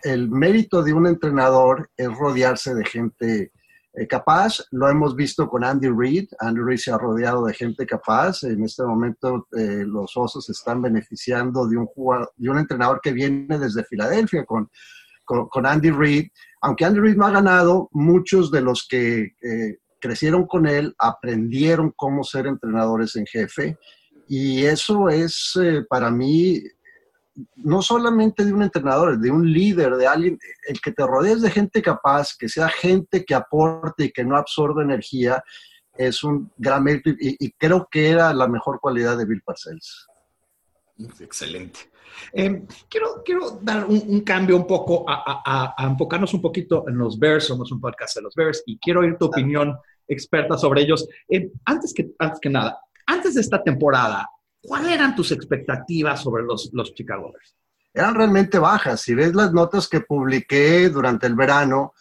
el 0.02 0.32
mérito 0.32 0.82
de 0.82 0.94
un 0.94 1.06
entrenador 1.06 1.92
es 1.96 2.08
rodearse 2.08 2.74
de 2.74 2.86
gente 2.86 3.52
eh, 3.98 4.08
capaz. 4.08 4.64
Lo 4.72 4.88
hemos 4.88 5.16
visto 5.16 5.48
con 5.48 5.64
Andy 5.64 5.90
Reid. 5.90 6.30
Andy 6.40 6.62
Reid 6.62 6.78
se 6.78 6.92
ha 6.92 6.98
rodeado 6.98 7.46
de 7.46 7.54
gente 7.54 7.86
capaz. 7.86 8.44
En 8.44 8.64
este 8.64 8.84
momento 8.84 9.48
eh, 9.58 9.84
los 9.86 10.16
Osos 10.16 10.48
están 10.50 10.84
beneficiando 10.84 11.68
de 11.68 11.78
un, 11.78 11.88
de 12.36 12.50
un 12.50 12.60
entrenador 12.60 13.00
que 13.02 13.12
viene 13.12 13.58
desde 13.58 13.84
Filadelfia 13.86 14.46
con, 14.46 14.70
con, 15.26 15.66
Andy 15.66 15.90
Reid. 15.90 16.28
Aunque 16.62 16.86
Andy 16.86 17.00
Reid 17.00 17.16
no 17.16 17.26
ha 17.26 17.32
ganado, 17.32 17.90
muchos 17.92 18.52
de 18.52 18.62
los 18.62 18.88
que 18.88 19.34
eh, 19.42 19.80
crecieron 20.00 20.46
con 20.46 20.68
él 20.68 20.94
aprendieron 21.00 21.92
cómo 21.96 22.24
ser 22.24 22.46
entrenadores 22.46 23.16
en 23.16 23.26
jefe. 23.26 23.80
Y 24.28 24.64
eso 24.66 25.10
es 25.10 25.58
para 25.90 26.12
mí 26.12 26.62
no 27.56 27.82
solamente 27.82 28.44
de 28.44 28.54
un 28.54 28.64
entrenador, 28.64 29.20
de 29.20 29.32
un 29.32 29.52
líder, 29.52 29.96
de 29.96 30.08
alguien, 30.08 30.40
el 30.68 30.82
que 30.82 30.92
te 30.92 31.06
rodees 31.06 31.42
de 31.42 31.52
gente 31.52 31.82
capaz, 31.82 32.36
que 32.38 32.50
sea 32.50 32.70
gente 32.70 33.24
que 33.26 33.36
aporte 33.36 34.06
y 34.06 34.12
que 34.12 34.24
no 34.24 34.38
absorbe 34.38 34.84
energía, 34.84 35.44
es 35.96 36.24
un 36.24 36.52
gran 36.58 36.84
mérito 36.84 37.10
y, 37.20 37.52
creo 37.54 37.88
que 37.90 38.10
era 38.10 38.34
la 38.34 38.48
mejor 38.48 38.80
cualidad 38.80 39.18
de 39.18 39.26
Bill 39.26 39.42
Parcells. 39.44 40.08
Excelente. 41.20 41.92
Em, 42.34 42.66
quiero, 42.90 43.22
quiero 43.24 43.60
dar 43.62 43.86
un, 43.86 44.22
cambio 44.22 44.56
un 44.56 44.66
poco, 44.66 45.06
a, 45.08 45.76
enfocarnos 45.80 46.34
un 46.34 46.42
poquito 46.42 46.86
en 46.88 46.98
los 46.98 47.20
Bears, 47.20 47.46
somos 47.46 47.72
un 47.72 47.80
podcast 47.80 48.16
de 48.16 48.24
los 48.24 48.34
Bears, 48.36 48.64
y 48.66 48.80
quiero 48.80 49.02
oír 49.02 49.18
tu 49.18 49.26
opinión 49.26 49.78
experta 50.08 50.58
sobre 50.58 50.82
ellos. 50.82 51.08
Em, 51.28 51.52
antes, 51.66 51.94
que, 51.94 52.10
antes 52.18 52.40
que 52.40 52.50
nada, 52.50 52.80
antes 53.06 53.36
de 53.36 53.42
esta 53.42 53.62
temporada, 53.64 54.28
¿cuáles 54.68 54.92
eran 54.92 55.16
tus 55.16 55.32
expectativas 55.32 56.22
sobre 56.22 56.44
los, 56.44 56.70
los 56.74 56.94
Chicago 56.94 57.32
Bears? 57.32 57.56
Eran 57.94 58.14
realmente 58.14 58.60
bajas. 58.60 59.02
Si 59.02 59.16
ves 59.16 59.34
las 59.34 59.54
notas 59.54 59.88
que 59.88 60.02
publiqué 60.02 60.90
durante 60.90 61.26
el 61.26 61.36
verano, 61.36 61.94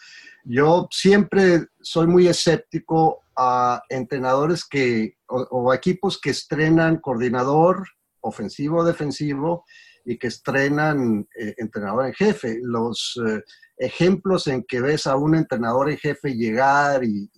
yo 0.45 0.89
siempre 0.91 1.69
soy 1.81 2.07
muy 2.07 2.27
escéptico 2.27 3.23
a 3.37 3.83
entrenadores 3.89 4.65
que, 4.65 5.17
o, 5.29 5.73
equipos 5.73 6.21
que 6.21 6.31
estrenan 6.31 6.99
coordinador 6.99 7.87
ofensivo 8.21 8.79
o 8.79 8.85
defensivo 8.85 9.65
y 10.05 10.19
que 10.19 10.29
estrenan 10.29 11.27
eh, 11.39 11.55
entrenador 11.59 12.07
en 12.07 12.15
jefe. 12.15 12.59
Los 12.63 13.21
eh, 13.27 13.43
ejemplos 13.77 14.47
en 14.47 14.65
que 14.65 14.81
ves 14.81 15.07
a 15.07 15.17
un 15.17 15.35
entrenador 15.35 15.91
en 15.91 15.99
jefe 15.99 16.35
llegar 16.35 17.03
y, 17.05 17.31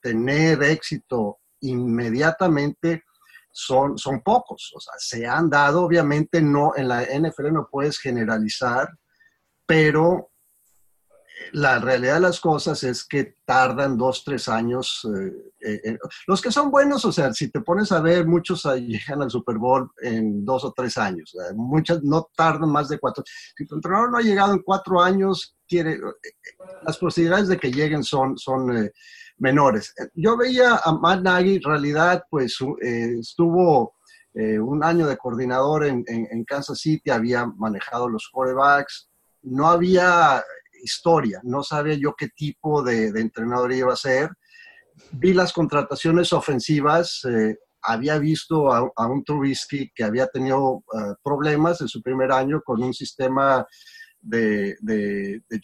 tener 0.00 0.62
éxito 0.62 1.38
inmediatamente 1.60 3.04
son, 3.54 3.96
son 3.96 4.20
pocos. 4.20 4.72
O 4.74 4.80
sea, 4.80 4.94
se 4.98 5.26
han 5.26 5.48
dado, 5.48 5.82
obviamente 5.84 6.42
no, 6.42 6.72
en 6.76 6.88
la 6.88 7.02
NFL 7.02 7.52
no 7.52 7.68
puedes 7.70 7.98
generalizar, 7.98 8.88
pero 9.64 10.32
la 11.52 11.78
realidad 11.78 12.14
de 12.14 12.20
las 12.20 12.40
cosas 12.40 12.82
es 12.82 13.04
que 13.04 13.36
tardan 13.44 13.96
dos, 13.96 14.24
tres 14.24 14.48
años. 14.48 15.06
Eh, 15.60 15.80
eh, 15.84 15.98
los 16.26 16.42
que 16.42 16.50
son 16.50 16.70
buenos, 16.70 17.04
o 17.04 17.12
sea, 17.12 17.32
si 17.32 17.48
te 17.50 17.60
pones 17.60 17.92
a 17.92 18.00
ver, 18.00 18.26
muchos 18.26 18.64
llegan 18.64 19.22
al 19.22 19.30
Super 19.30 19.58
Bowl 19.58 19.90
en 20.02 20.44
dos 20.44 20.64
o 20.64 20.72
tres 20.72 20.98
años. 20.98 21.34
muchas 21.54 22.02
no 22.02 22.28
tardan 22.36 22.70
más 22.70 22.88
de 22.88 22.98
cuatro. 22.98 23.22
Si 23.56 23.66
tu 23.66 23.76
entrenador 23.76 24.10
no 24.10 24.18
ha 24.18 24.22
llegado 24.22 24.52
en 24.52 24.62
cuatro 24.62 25.00
años, 25.00 25.56
quiere, 25.68 25.92
eh, 25.92 26.00
las 26.84 26.98
posibilidades 26.98 27.48
de 27.48 27.58
que 27.58 27.70
lleguen 27.70 28.02
son 28.02 28.36
menores. 29.38 29.94
Yo 30.14 30.36
veía 30.36 30.76
a 30.84 30.92
Matt 30.92 31.22
Nagy, 31.22 31.56
en 31.56 31.62
realidad, 31.62 32.24
pues 32.30 32.56
estuvo 32.80 33.94
un 34.34 34.82
año 34.82 35.06
de 35.06 35.16
coordinador 35.16 35.84
en, 35.84 36.04
en 36.08 36.44
Kansas 36.44 36.78
City, 36.78 37.10
había 37.10 37.46
manejado 37.46 38.08
los 38.08 38.28
quarterbacks, 38.32 39.08
no 39.42 39.68
había 39.68 40.42
historia. 40.84 41.40
No 41.42 41.62
sabía 41.62 41.94
yo 41.94 42.14
qué 42.16 42.28
tipo 42.28 42.82
de, 42.82 43.08
entrenador 43.08 43.72
iba 43.72 43.92
a 43.92 43.96
ser. 43.96 44.30
Vi 45.12 45.32
las 45.32 45.52
contrataciones 45.52 46.32
ofensivas. 46.32 47.24
Eh, 47.24 47.56
había 47.82 48.18
visto 48.18 48.72
a, 48.72 49.06
un 49.08 49.24
Trubisky 49.24 49.90
que 49.94 50.04
había 50.04 50.26
tenido 50.28 50.84
eh, 50.94 51.14
problemas 51.22 51.80
en 51.80 51.88
su 51.88 52.02
primer 52.02 52.32
año 52.32 52.62
con 52.62 52.82
un 52.82 52.94
sistema 52.94 53.66
de, 54.20 54.76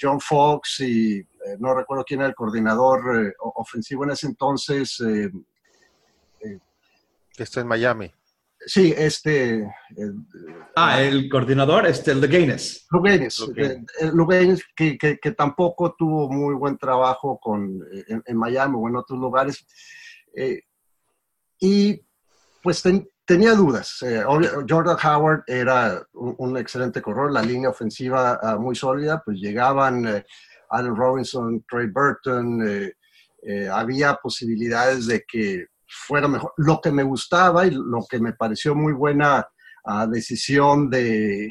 John 0.00 0.20
Fox 0.20 0.80
y 0.80 1.18
eh, 1.18 1.26
no 1.58 1.74
recuerdo 1.74 2.04
quién 2.04 2.20
era 2.20 2.28
el 2.28 2.34
coordinador 2.34 3.34
ofensivo 3.38 4.04
en 4.04 4.10
ese 4.10 4.26
entonces. 4.26 5.02
que 6.38 7.42
está 7.42 7.60
en 7.60 7.66
Miami. 7.66 8.12
Sí, 8.66 8.94
este... 8.96 9.60
Eh, 9.62 10.12
ah, 10.76 11.00
el 11.00 11.30
coordinador, 11.30 11.86
este, 11.86 12.10
el 12.10 12.20
de 12.20 12.28
Gaines. 12.28 12.86
Lugaines, 12.90 14.64
que, 14.76 14.98
que, 14.98 15.18
que, 15.18 15.30
tampoco 15.32 15.94
tuvo 15.96 16.28
muy 16.28 16.54
buen 16.54 16.76
trabajo 16.76 17.38
con, 17.38 17.82
en, 18.06 18.36
Miami 18.36 18.74
o 18.76 18.88
en 18.88 18.96
otros 18.96 19.18
lugares. 19.18 19.66
Eh, 20.36 20.60
y 21.58 22.02
pues 22.62 22.82
tenía 23.24 23.54
dudas. 23.54 24.02
Eh, 24.02 24.22
Jordan 24.68 24.98
Howard 25.02 25.44
era 25.46 26.06
un, 26.12 26.58
excelente 26.58 27.00
corredor, 27.00 27.32
la 27.32 27.42
línea 27.42 27.70
ofensiva 27.70 28.38
ah, 28.42 28.58
muy 28.58 28.76
sólida, 28.76 29.22
pues 29.24 29.38
llegaban 29.38 30.22
Allen 30.70 30.96
Robinson, 30.96 31.64
Trey 31.68 31.88
Burton, 31.88 32.92
había 33.70 34.14
posibilidades 34.14 35.06
de 35.06 35.24
que 35.26 35.66
fuera 35.90 36.28
mejor. 36.28 36.52
Lo 36.56 36.80
que 36.80 36.92
me 36.92 37.02
gustaba 37.02 37.66
y 37.66 37.70
lo 37.72 38.06
que 38.08 38.20
me 38.20 38.32
pareció 38.32 38.74
muy 38.74 38.92
buena 38.92 39.46
ah, 39.84 40.06
decisión 40.06 40.88
de, 40.88 41.48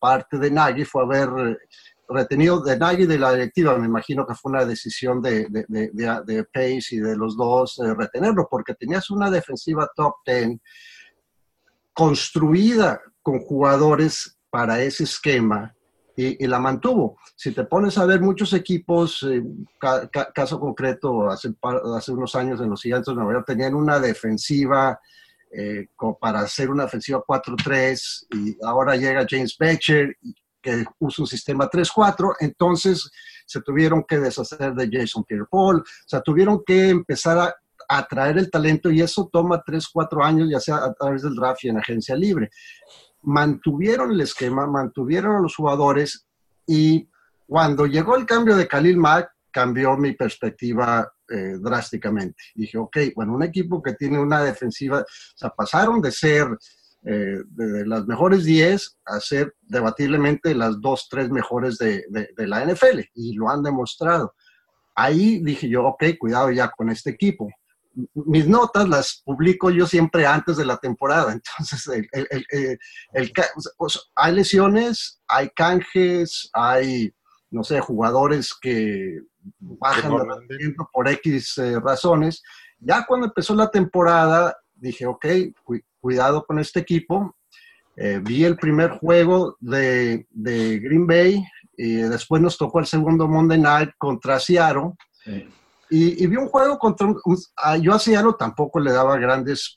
parte 0.00 0.38
de 0.38 0.50
Nagy 0.50 0.84
fue 0.84 1.02
haber 1.02 1.58
retenido 2.08 2.62
de 2.62 2.78
Nagy 2.78 3.06
de 3.06 3.18
la 3.18 3.32
directiva. 3.32 3.76
Me 3.78 3.86
imagino 3.86 4.26
que 4.26 4.34
fue 4.34 4.52
una 4.52 4.64
decisión 4.64 5.20
de, 5.20 5.46
Pace 6.52 6.96
y 6.96 6.98
de 6.98 7.16
los 7.16 7.36
dos 7.36 7.78
eh, 7.78 7.94
retenerlo, 7.94 8.48
porque 8.50 8.74
tenías 8.74 9.10
una 9.10 9.30
defensiva 9.30 9.88
top 9.94 10.14
10 10.24 10.58
construida 11.92 13.00
con 13.22 13.40
jugadores 13.40 14.38
para 14.50 14.80
ese 14.82 15.04
esquema 15.04 15.75
y, 16.16 16.46
la 16.46 16.58
mantuvo. 16.58 17.18
Si 17.34 17.52
te 17.52 17.64
pones 17.64 17.98
a 17.98 18.06
ver 18.06 18.20
muchos 18.20 18.52
equipos, 18.54 19.22
eh, 19.28 19.42
caso 20.34 20.58
concreto, 20.58 21.28
hace, 21.28 21.54
hace 21.94 22.12
unos 22.12 22.34
años 22.34 22.60
en 22.60 22.70
los 22.70 22.82
Gigantes 22.82 23.08
de 23.08 23.14
Nueva 23.14 23.34
York 23.34 23.46
tenían 23.46 23.74
una 23.74 24.00
defensiva 24.00 24.98
eh, 25.50 25.88
para 26.18 26.40
hacer 26.40 26.70
una 26.70 26.84
ofensiva 26.84 27.22
4-3 27.26 28.26
y 28.30 28.56
ahora 28.64 28.96
llega 28.96 29.26
James 29.28 29.56
Becher 29.58 30.16
que 30.62 30.84
usa 30.98 31.22
un 31.22 31.28
sistema 31.28 31.70
3-4, 31.70 32.34
entonces 32.40 33.08
se 33.46 33.60
tuvieron 33.60 34.02
que 34.02 34.18
deshacer 34.18 34.74
de 34.74 34.88
Jason 34.90 35.22
Pierre-Paul, 35.22 35.76
o 35.76 35.84
sea, 36.08 36.20
tuvieron 36.20 36.62
que 36.66 36.88
empezar 36.88 37.38
a 37.38 37.54
atraer 37.88 38.38
el 38.38 38.50
talento 38.50 38.90
y 38.90 39.00
eso 39.00 39.30
toma 39.32 39.62
3, 39.64 39.86
4 39.92 40.24
años, 40.24 40.48
ya 40.50 40.58
sea 40.58 40.76
a 40.78 40.92
través 40.92 41.22
del 41.22 41.36
draft 41.36 41.62
y 41.62 41.68
en 41.68 41.78
agencia 41.78 42.16
libre 42.16 42.50
mantuvieron 43.26 44.12
el 44.12 44.20
esquema, 44.20 44.66
mantuvieron 44.66 45.36
a 45.36 45.40
los 45.40 45.56
jugadores 45.56 46.26
y 46.66 47.08
cuando 47.44 47.86
llegó 47.86 48.16
el 48.16 48.24
cambio 48.24 48.56
de 48.56 48.68
Khalil 48.68 48.96
Mack, 48.96 49.30
cambió 49.50 49.96
mi 49.96 50.12
perspectiva 50.12 51.10
eh, 51.28 51.56
drásticamente. 51.58 52.42
Dije, 52.54 52.78
ok, 52.78 52.96
bueno, 53.14 53.34
un 53.34 53.42
equipo 53.42 53.82
que 53.82 53.94
tiene 53.94 54.18
una 54.18 54.42
defensiva, 54.42 55.00
o 55.00 55.04
sea, 55.36 55.50
pasaron 55.50 56.00
de 56.00 56.12
ser 56.12 56.46
eh, 57.04 57.38
de, 57.48 57.86
las 57.86 58.06
mejores 58.06 58.44
10 58.44 58.98
a 59.06 59.20
ser 59.20 59.54
debatiblemente 59.60 60.54
las 60.54 60.80
dos, 60.80 61.08
tres 61.10 61.30
mejores 61.30 61.78
de, 61.78 62.04
de, 62.08 62.46
la 62.46 62.64
NFL 62.64 63.00
y 63.14 63.32
lo 63.32 63.48
han 63.48 63.62
demostrado. 63.62 64.34
Ahí 64.94 65.40
dije 65.42 65.68
yo, 65.68 65.84
ok, 65.84 66.04
cuidado 66.18 66.50
ya 66.50 66.68
con 66.70 66.90
este 66.90 67.10
equipo 67.10 67.48
mis 68.14 68.46
notas 68.46 68.88
las 68.88 69.22
publico 69.24 69.70
yo 69.70 69.86
siempre 69.86 70.26
antes 70.26 70.56
de 70.56 70.64
la 70.64 70.76
temporada. 70.76 71.32
Entonces, 71.58 72.08
el, 72.12 73.32
hay 74.14 74.34
lesiones, 74.34 75.20
hay 75.26 75.50
canjes, 75.50 76.50
hay, 76.52 77.12
no 77.50 77.64
sé, 77.64 77.80
jugadores 77.80 78.54
que 78.60 79.20
bajan 79.58 80.12
de 80.48 80.74
por 80.92 81.08
X 81.08 81.58
eh, 81.58 81.80
razones. 81.80 82.42
Ya 82.78 83.04
cuando 83.06 83.26
empezó 83.26 83.54
la 83.54 83.70
temporada, 83.70 84.56
dije, 84.74 85.06
ok, 85.06 85.26
cuidado 86.00 86.44
con 86.44 86.58
este 86.58 86.80
equipo. 86.80 87.36
Eh, 87.96 88.20
vi 88.22 88.44
el 88.44 88.56
primer 88.56 88.90
juego 88.90 89.56
de, 89.58 90.26
de, 90.30 90.78
Green 90.80 91.06
Bay 91.06 91.42
y 91.78 91.94
después 91.94 92.42
nos 92.42 92.58
tocó 92.58 92.78
el 92.78 92.86
segundo 92.86 93.26
Monday 93.26 93.58
Night 93.58 93.90
contra 93.96 94.38
Seattle. 94.38 94.92
Y, 95.88 96.26
vi 96.26 96.36
un 96.36 96.48
juego 96.48 96.78
contra 96.78 97.06
yo 97.80 97.94
a 97.94 97.98
Seattle 97.98 98.32
tampoco 98.38 98.80
le 98.80 98.92
daba 98.92 99.16
grandes 99.18 99.72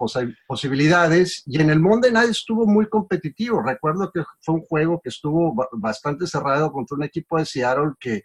posibilidades 0.48 1.44
y 1.46 1.62
en 1.62 1.70
el 1.70 1.80
Monday 1.80 2.12
Night 2.12 2.32
estuvo 2.32 2.66
muy 2.66 2.89
competitivo. 2.89 3.62
Recuerdo 3.62 4.12
que 4.12 4.24
fue 4.42 4.56
un 4.56 4.62
juego 4.62 5.00
que 5.04 5.10
estuvo 5.10 5.54
bastante 5.74 6.25
cerrado 6.25 6.72
contra 6.72 6.96
un 6.96 7.04
equipo 7.04 7.38
de 7.38 7.46
Seattle 7.46 7.92
que 8.00 8.24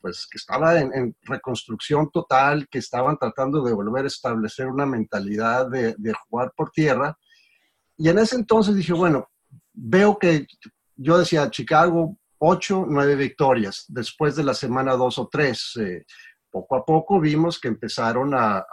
pues 0.00 0.26
que 0.30 0.38
estaba 0.38 0.78
en, 0.80 1.14
reconstrucción 1.22 2.10
total, 2.10 2.68
que 2.68 2.78
estaban 2.78 3.18
tratando 3.18 3.62
de 3.62 3.74
volver 3.74 4.04
a 4.04 4.08
establecer 4.08 4.66
una 4.66 4.86
mentalidad 4.86 5.68
de, 5.68 5.94
jugar 6.28 6.52
por 6.56 6.70
tierra. 6.70 7.16
Y 7.96 8.08
en 8.08 8.18
ese 8.18 8.36
entonces 8.36 8.74
dije, 8.74 8.94
bueno, 8.94 9.28
veo 9.72 10.18
que 10.18 10.46
yo 10.96 11.18
decía, 11.18 11.50
Chicago, 11.50 12.16
ocho, 12.38 12.86
nueve 12.88 13.14
victorias, 13.14 13.84
después 13.88 14.36
de 14.36 14.44
la 14.44 14.54
semana 14.54 14.94
dos 14.94 15.18
o 15.18 15.28
tres. 15.30 15.72
Eh, 15.78 16.04
poco 16.50 16.76
a 16.76 16.84
poco 16.84 17.20
vimos 17.20 17.58
que 17.60 17.68
empezaron 17.68 18.32
a, 18.34 18.64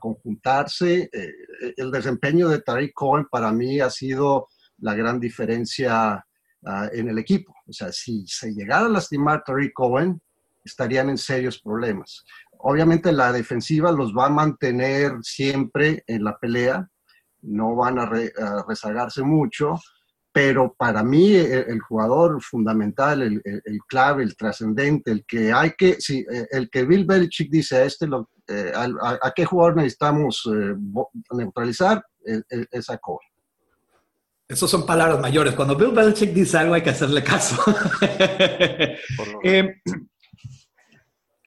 conjuntarse. 0.00 1.10
Eh, 1.12 1.32
el 1.76 1.90
desempeño 1.90 2.48
de 2.48 2.62
Tariq 2.62 2.92
Cohen 2.94 3.26
para 3.30 3.52
mí 3.52 3.80
ha 3.80 3.90
sido 3.90 4.48
la 4.78 4.94
gran 4.94 5.20
diferencia 5.20 6.24
ah, 6.64 6.88
en 6.92 7.08
el 7.08 7.18
equipo. 7.18 7.54
O 7.66 7.72
sea, 7.72 7.92
si 7.92 8.26
se 8.26 8.52
llegara 8.52 8.86
a 8.86 8.90
lastimar 8.90 9.42
Tariq 9.44 9.72
Cohen, 9.74 10.20
estarían 10.64 11.10
en 11.10 11.18
serios 11.18 11.60
problemas. 11.60 12.24
Obviamente 12.58 13.12
la 13.12 13.32
defensiva 13.32 13.92
los 13.92 14.14
va 14.14 14.26
a 14.26 14.30
mantener 14.30 15.12
siempre 15.22 16.02
en 16.06 16.24
la 16.24 16.38
pelea, 16.38 16.88
no 17.42 17.76
van 17.76 17.98
a, 17.98 18.10
rezagarse 18.66 19.22
mucho, 19.22 19.78
pero 20.36 20.74
para 20.76 21.02
mí 21.02 21.34
el, 21.34 21.80
jugador 21.80 22.42
fundamental, 22.42 23.22
el, 23.22 23.80
clave, 23.88 24.22
el 24.22 24.36
trascendente, 24.36 25.10
el 25.10 25.24
que 25.24 25.50
hay 25.50 25.72
que, 25.78 25.98
sí, 25.98 26.26
el 26.50 26.68
que 26.68 26.84
Bill 26.84 27.06
Belichick 27.06 27.50
dice 27.50 27.76
a 27.76 27.84
este, 27.84 28.06
lo, 28.06 28.28
a, 28.46 29.32
qué 29.34 29.46
jugador 29.46 29.76
necesitamos 29.76 30.46
neutralizar, 31.30 32.04
es 32.22 32.90
a 32.90 32.98
Cole. 32.98 33.26
Esas 34.46 34.68
son 34.68 34.84
palabras 34.84 35.20
mayores. 35.20 35.54
Cuando 35.54 35.74
Bill 35.74 35.92
Belichick 35.92 36.34
dice 36.34 36.58
algo 36.58 36.74
hay 36.74 36.82
que 36.82 36.90
hacerle 36.90 37.24
caso. 37.24 37.56
Eh, 39.42 39.80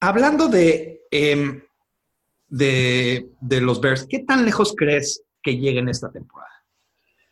hablando 0.00 0.48
de, 0.48 1.02
em, 1.12 1.62
de, 2.48 3.30
de, 3.40 3.60
los 3.60 3.80
Bears, 3.80 4.04
¿qué 4.08 4.24
tan 4.24 4.44
lejos 4.44 4.74
crees 4.76 5.22
que 5.44 5.56
lleguen 5.56 5.88
esta 5.88 6.10
temporada? 6.10 6.59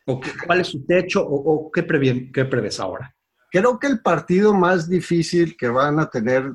¿O 0.09 0.19
¿Cuál 0.45 0.61
es 0.61 0.67
su 0.67 0.85
techo 0.85 1.23
o, 1.25 1.71
qué, 1.71 1.85
qué 2.33 2.45
prevés 2.45 2.79
ahora? 2.79 3.15
Creo 3.51 3.77
que 3.79 3.87
el 3.87 4.01
partido 4.01 4.53
más 4.53 4.89
difícil 4.89 5.55
que 5.55 5.69
van 5.69 5.99
a 5.99 6.09
tener 6.09 6.51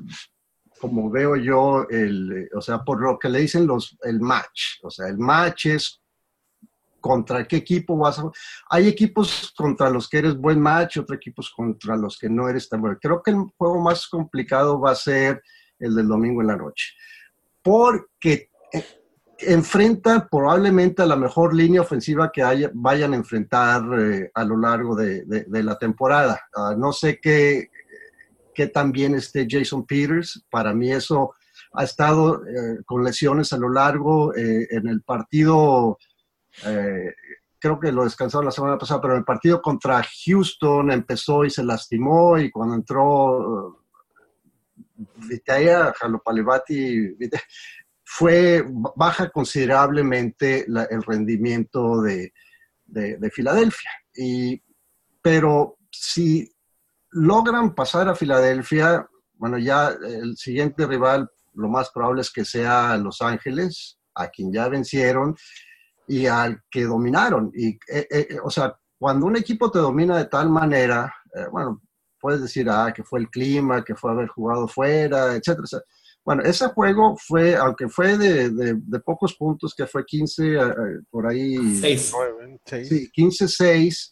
como 0.79 1.09
veo 1.09 1.35
yo, 1.35 1.87
o 2.53 2.61
sea, 2.61 2.79
por 2.83 3.01
lo 3.01 3.17
que 3.17 3.29
le 3.29 3.39
dicen 3.39 3.65
los, 3.65 3.97
el 4.03 4.19
match. 4.19 4.79
O 4.83 4.89
sea, 4.89 5.07
el 5.07 5.17
match 5.17 5.67
es 5.67 6.01
contra 6.99 7.47
qué 7.47 7.57
equipo 7.57 7.97
vas 7.97 8.19
a... 8.19 8.29
Hay 8.69 8.87
equipos 8.87 9.53
contra 9.55 9.89
los 9.89 10.09
que 10.09 10.17
eres 10.17 10.35
buen 10.35 10.59
match, 10.59 10.97
otros 10.97 11.17
equipos 11.17 11.51
contra 11.55 11.95
los 11.95 12.17
que 12.17 12.29
no 12.29 12.49
eres 12.49 12.67
tan 12.67 12.81
bueno. 12.81 12.97
Creo 13.01 13.21
que 13.23 13.31
el 13.31 13.37
juego 13.57 13.79
más 13.79 14.07
complicado 14.07 14.79
va 14.79 14.91
a 14.91 14.95
ser 14.95 15.41
el 15.79 15.95
del 15.95 16.07
domingo 16.07 16.41
en 16.41 16.47
la 16.47 16.57
noche, 16.57 16.93
porque 17.61 18.49
eh, 19.37 19.53
enfrenta 19.53 20.27
probablemente 20.27 21.01
a 21.01 21.05
la 21.05 21.15
mejor 21.15 21.53
línea 21.53 21.81
ofensiva 21.81 22.31
que 22.31 22.43
haya, 22.43 22.71
vayan 22.73 23.13
a 23.13 23.17
enfrentar 23.17 23.83
eh, 23.99 24.31
a 24.33 24.43
lo 24.43 24.57
largo 24.57 24.95
de, 24.95 25.45
la 25.47 25.77
temporada. 25.77 26.41
Ah, 26.55 26.75
no 26.77 26.91
sé 26.91 27.19
qué, 27.21 27.69
qué 28.53 28.67
tan 28.67 28.91
bien 28.91 29.15
esté 29.15 29.47
Jason 29.49 29.85
Peters, 29.85 30.45
para 30.49 30.73
mí 30.73 30.91
eso 30.91 31.33
ha 31.73 31.83
estado 31.83 32.45
eh, 32.45 32.79
con 32.85 33.03
lesiones 33.03 33.51
a 33.51 33.57
lo 33.57 33.69
largo 33.69 34.33
en 34.35 34.87
el 34.87 35.01
partido 35.01 35.97
eh, 36.63 37.13
creo 37.59 37.79
que 37.79 37.91
lo 37.91 38.03
descansaron 38.03 38.45
la 38.45 38.51
semana 38.51 38.77
pasada, 38.77 39.01
pero 39.01 39.15
el 39.15 39.23
partido 39.23 39.61
contra 39.61 40.03
Houston 40.25 40.91
empezó 40.91 41.45
y 41.45 41.49
se 41.49 41.63
lastimó 41.63 42.37
y 42.37 42.51
cuando 42.51 42.75
entró 42.75 43.81
Vitaya 45.27 45.93
Jalopalivati 45.93 47.15
fue 48.05 48.63
baja 48.95 49.29
considerablemente 49.29 50.65
el 50.65 51.03
rendimiento 51.03 52.01
de, 52.01 52.31
de, 52.85 53.31
Filadelfia. 53.31 53.89
Y, 54.15 54.61
pero 55.21 55.77
si 55.91 56.49
logran 57.11 57.73
pasar 57.73 58.07
a 58.07 58.15
Filadelfia, 58.15 59.09
bueno, 59.33 59.57
ya 59.57 59.89
el 59.89 60.37
siguiente 60.37 60.85
rival 60.85 61.29
lo 61.55 61.67
más 61.67 61.89
probable 61.89 62.21
es 62.21 62.31
que 62.31 62.45
sea 62.45 62.95
Los 62.97 63.21
Ángeles, 63.21 63.97
a 64.13 64.27
quien 64.27 64.53
ya 64.53 64.69
vencieron, 64.69 65.35
y 66.07 66.27
al 66.27 66.61
que 66.69 66.83
dominaron. 66.83 67.51
Y, 67.55 67.69
eh, 67.91 68.07
eh, 68.09 68.37
o 68.43 68.51
sea, 68.51 68.77
cuando 68.99 69.25
un 69.25 69.35
equipo 69.35 69.71
te 69.71 69.79
domina 69.79 70.17
de 70.17 70.25
tal 70.25 70.49
manera, 70.49 71.13
eh, 71.33 71.47
bueno, 71.51 71.81
puedes 72.19 72.41
decir, 72.41 72.69
ah, 72.69 72.93
que 72.95 73.03
fue 73.03 73.19
el 73.19 73.29
clima, 73.29 73.83
que 73.83 73.95
fue 73.95 74.11
haber 74.11 74.27
jugado 74.27 74.67
fuera, 74.67 75.33
etcétera. 75.33 75.83
Bueno, 76.25 76.41
ese 76.41 76.67
juego 76.69 77.15
fue, 77.17 77.55
aunque 77.55 77.87
fue 77.87 78.17
de, 78.17 78.49
de, 78.49 78.99
pocos 78.99 79.35
puntos, 79.35 79.75
que 79.75 79.85
fue 79.85 80.03
15, 80.03 80.57
por 81.11 81.27
ahí. 81.27 81.55
6. 81.79 82.13
Sí, 82.65 83.11
15-6. 83.15 84.11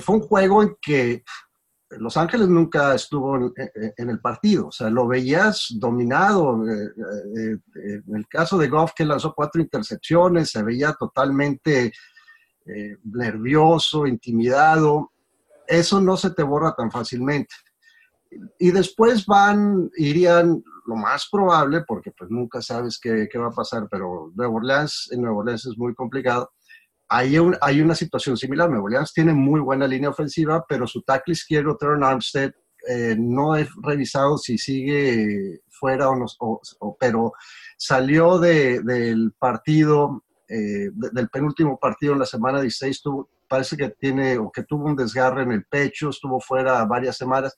fue 0.00 0.16
un 0.16 0.20
juego 0.20 0.62
en 0.62 0.76
que 0.80 1.24
los 1.90 2.16
Ángeles 2.16 2.48
nunca 2.48 2.94
estuvo 2.94 3.36
en, 3.36 4.10
el 4.10 4.20
partido, 4.20 4.68
o 4.68 4.72
sea, 4.72 4.90
lo 4.90 5.06
veías 5.06 5.68
dominado. 5.76 6.66
Eh, 6.68 6.84
eh, 6.84 7.56
eh, 7.76 8.02
en 8.06 8.16
el 8.16 8.26
caso 8.26 8.58
de 8.58 8.68
Goff, 8.68 8.92
que 8.94 9.04
lanzó 9.04 9.32
cuatro 9.34 9.60
intercepciones, 9.60 10.50
se 10.50 10.62
veía 10.62 10.92
totalmente 10.94 11.92
nervioso, 13.04 14.08
intimidado. 14.08 15.12
Eso 15.68 16.00
no 16.00 16.16
se 16.16 16.30
te 16.30 16.42
borra 16.42 16.74
tan 16.74 16.90
fácilmente. 16.90 17.54
Y 18.58 18.70
después 18.70 19.26
van, 19.26 19.90
irían, 19.96 20.62
lo 20.86 20.96
más 20.96 21.28
probable, 21.30 21.82
porque 21.86 22.12
pues 22.16 22.30
nunca 22.30 22.62
sabes 22.62 22.98
qué, 23.00 23.28
qué 23.30 23.38
va 23.38 23.48
a 23.48 23.52
pasar, 23.52 23.88
pero 23.90 24.32
Nueva 24.34 24.54
Orleans, 24.54 25.08
en 25.12 25.22
Nueva 25.22 25.38
Orleans 25.38 25.66
es 25.66 25.76
muy 25.76 25.94
complicado, 25.94 26.50
hay, 27.08 27.36
hay 27.60 27.80
una 27.80 27.94
situación 27.94 28.36
similar. 28.36 28.68
Nuevo 28.68 28.86
Orleans 28.86 29.12
tiene 29.12 29.32
muy 29.32 29.60
buena 29.60 29.86
línea 29.86 30.10
ofensiva, 30.10 30.64
pero 30.68 30.86
su 30.86 31.02
tackle 31.02 31.32
izquierdo, 31.32 31.76
Teron 31.76 32.04
Armstead, 32.04 32.52
eh, 32.88 33.16
no 33.18 33.56
he 33.56 33.68
revisado 33.82 34.38
si 34.38 34.58
sigue 34.58 35.60
fuera 35.70 36.08
o 36.08 36.16
no, 36.16 36.26
pero 36.98 37.32
salió 37.76 38.38
del 38.38 39.32
partido, 39.38 40.24
eh, 40.48 40.90
del 40.92 41.28
penúltimo 41.28 41.78
partido 41.78 42.12
en 42.12 42.20
la 42.20 42.26
semana 42.26 42.60
16, 42.60 43.02
tuvo, 43.02 43.28
parece 43.48 43.76
que 43.76 43.90
tiene 43.90 44.38
o 44.38 44.50
que 44.50 44.62
tuvo 44.62 44.86
un 44.86 44.96
desgarre 44.96 45.42
en 45.42 45.52
el 45.52 45.64
pecho, 45.64 46.10
estuvo 46.10 46.40
fuera 46.40 46.84
varias 46.84 47.16
semanas. 47.16 47.56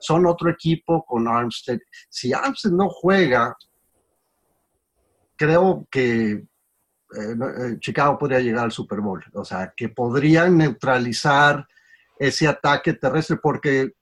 Son 0.00 0.26
otro 0.26 0.50
equipo 0.50 1.04
con 1.04 1.28
Armstead. 1.28 1.78
Si 2.08 2.32
Armstead 2.32 2.72
no 2.72 2.88
juega, 2.88 3.54
creo 5.36 5.86
que 5.90 6.30
eh, 6.32 6.44
eh, 7.14 7.76
Chicago 7.80 8.18
podría 8.18 8.40
llegar 8.40 8.64
al 8.64 8.72
Super 8.72 9.00
Bowl. 9.00 9.22
O 9.34 9.44
sea, 9.44 9.72
que 9.76 9.88
podrían 9.88 10.56
neutralizar 10.56 11.66
ese 12.18 12.46
ataque 12.46 12.94
terrestre, 12.94 13.38
porque 13.42 13.80
eh, 13.80 13.92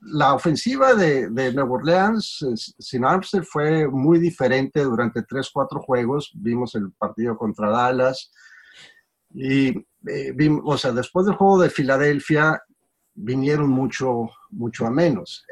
la 0.00 0.34
ofensiva 0.34 0.94
de, 0.94 1.28
de 1.28 1.52
Nueva 1.52 1.74
Orleans 1.74 2.74
sin 2.78 3.04
Armstead 3.04 3.44
fue 3.44 3.86
muy 3.88 4.18
diferente 4.18 4.82
durante 4.82 5.22
tres, 5.22 5.50
cuatro 5.52 5.80
juegos. 5.80 6.32
Vimos 6.34 6.74
el 6.74 6.90
partido 6.92 7.36
contra 7.36 7.70
Dallas 7.70 8.32
y 9.30 9.74
vimos, 10.34 10.62
o 10.64 10.76
sea, 10.76 10.92
después 10.92 11.26
del 11.26 11.36
juego 11.36 11.62
de 11.62 11.70
Filadelfia 11.70 12.60
vinieron 13.14 13.68
mucho, 13.70 14.28
mucho 14.52 14.86
a 14.86 14.90
menos, 14.90 15.44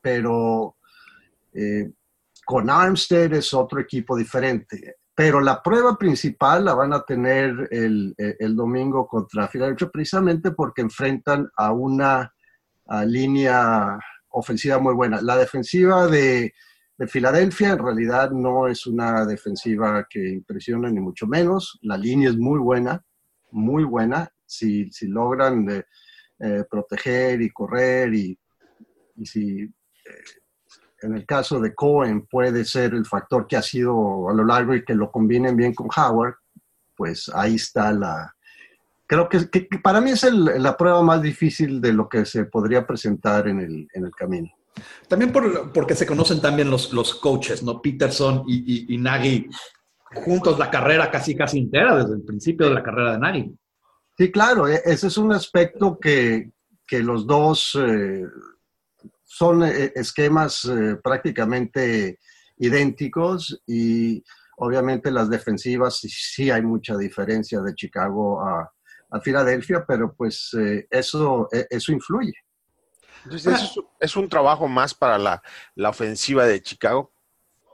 pero 0.00 0.76
con 2.44 2.70
Armstead 2.70 3.32
es 3.32 3.52
otro 3.54 3.80
equipo 3.80 4.16
diferente 4.16 4.96
pero 5.18 5.40
la 5.40 5.60
prueba 5.60 5.98
principal 5.98 6.64
la 6.64 6.74
van 6.74 6.92
a 6.92 7.02
tener 7.02 7.68
el, 7.72 8.14
domingo 8.54 9.08
contra 9.08 9.48
Filadelfia 9.48 9.90
precisamente 9.90 10.52
porque 10.52 10.80
enfrentan 10.80 11.50
a 11.56 11.72
una 11.72 12.32
línea 13.04 13.98
ofensiva 14.28 14.78
muy 14.78 14.94
buena. 14.94 15.20
La 15.20 15.36
defensiva 15.36 16.06
de, 16.06 16.54
Filadelfia 17.08 17.70
en 17.70 17.78
realidad 17.80 18.30
no 18.30 18.68
es 18.68 18.86
una 18.86 19.26
defensiva 19.26 20.06
que 20.08 20.34
impresiona 20.34 20.88
ni 20.88 21.00
mucho 21.00 21.26
menos. 21.26 21.80
La 21.82 21.96
línea 21.96 22.28
es 22.28 22.36
muy 22.36 22.60
buena, 22.60 23.04
muy 23.50 23.82
buena. 23.82 24.30
Si, 24.46 24.88
logran 25.02 25.68
eh, 25.68 25.84
eh, 26.38 26.64
proteger 26.70 27.42
y 27.42 27.50
correr 27.50 28.14
y, 28.14 28.38
si 29.26 29.62
eh, 29.62 29.70
en 31.02 31.14
el 31.14 31.26
caso 31.26 31.60
de 31.60 31.74
Cohen 31.74 32.26
puede 32.26 32.64
ser 32.64 32.94
el 32.94 33.06
factor 33.06 33.46
que 33.46 33.56
ha 33.56 33.62
sido 33.62 34.28
a 34.28 34.34
lo 34.34 34.44
largo 34.44 34.74
y 34.74 34.84
que 34.84 34.94
lo 34.94 35.10
combinen 35.10 35.56
bien 35.56 35.74
con 35.74 35.88
Howard, 35.96 36.34
pues 36.96 37.30
ahí 37.34 37.54
está 37.54 37.92
la... 37.92 38.34
Creo 39.06 39.28
que, 39.28 39.48
para 39.82 40.00
mí 40.00 40.10
es 40.10 40.24
la 40.24 40.76
prueba 40.76 41.02
más 41.02 41.22
difícil 41.22 41.80
de 41.80 41.94
lo 41.94 42.08
que 42.08 42.26
se 42.26 42.44
podría 42.44 42.86
presentar 42.86 43.48
en 43.48 43.60
el, 43.60 43.88
en 43.94 44.04
el 44.04 44.10
camino. 44.10 44.50
También 45.08 45.32
por, 45.32 45.72
porque 45.72 45.94
se 45.94 46.04
conocen 46.04 46.40
también 46.40 46.70
los, 46.70 46.92
los 46.92 47.14
coaches, 47.14 47.62
¿no? 47.62 47.80
Peterson 47.80 48.44
y, 48.46 48.92
y, 48.94 48.98
Nagy 48.98 49.48
juntos 50.24 50.58
la 50.58 50.70
carrera 50.70 51.10
casi 51.10 51.34
casi 51.34 51.58
entera, 51.58 51.96
desde 51.96 52.14
el 52.14 52.22
principio 52.22 52.68
de 52.68 52.74
la 52.74 52.82
carrera 52.82 53.12
de 53.12 53.18
Nagy. 53.18 53.54
Sí, 54.16 54.30
claro, 54.30 54.68
e, 54.68 54.82
ese 54.84 55.06
es 55.06 55.16
un 55.16 55.32
aspecto 55.32 55.98
que, 55.98 56.50
que 56.86 57.00
los 57.00 57.26
dos 57.26 57.78
eh, 57.80 58.24
son 59.28 59.62
eh, 59.62 59.92
esquemas 59.94 60.64
eh, 60.64 60.96
prácticamente 61.04 62.18
idénticos 62.56 63.62
y 63.66 64.24
obviamente 64.56 65.10
las 65.10 65.28
defensivas 65.28 65.98
sí, 65.98 66.50
hay 66.50 66.62
mucha 66.62 66.96
diferencia 66.96 67.60
de 67.60 67.74
Chicago 67.74 68.40
a, 68.40 68.72
Filadelfia, 69.22 69.86
pero 69.88 70.14
pues 70.14 70.50
eh, 70.58 70.86
eso, 70.90 71.48
eso 71.70 71.92
influye. 71.92 72.34
Entonces, 73.24 73.80
es, 73.98 74.16
un 74.16 74.28
trabajo 74.28 74.68
más 74.68 74.92
para 74.92 75.18
la, 75.18 75.42
ofensiva 75.88 76.44
de 76.44 76.60
Chicago, 76.60 77.10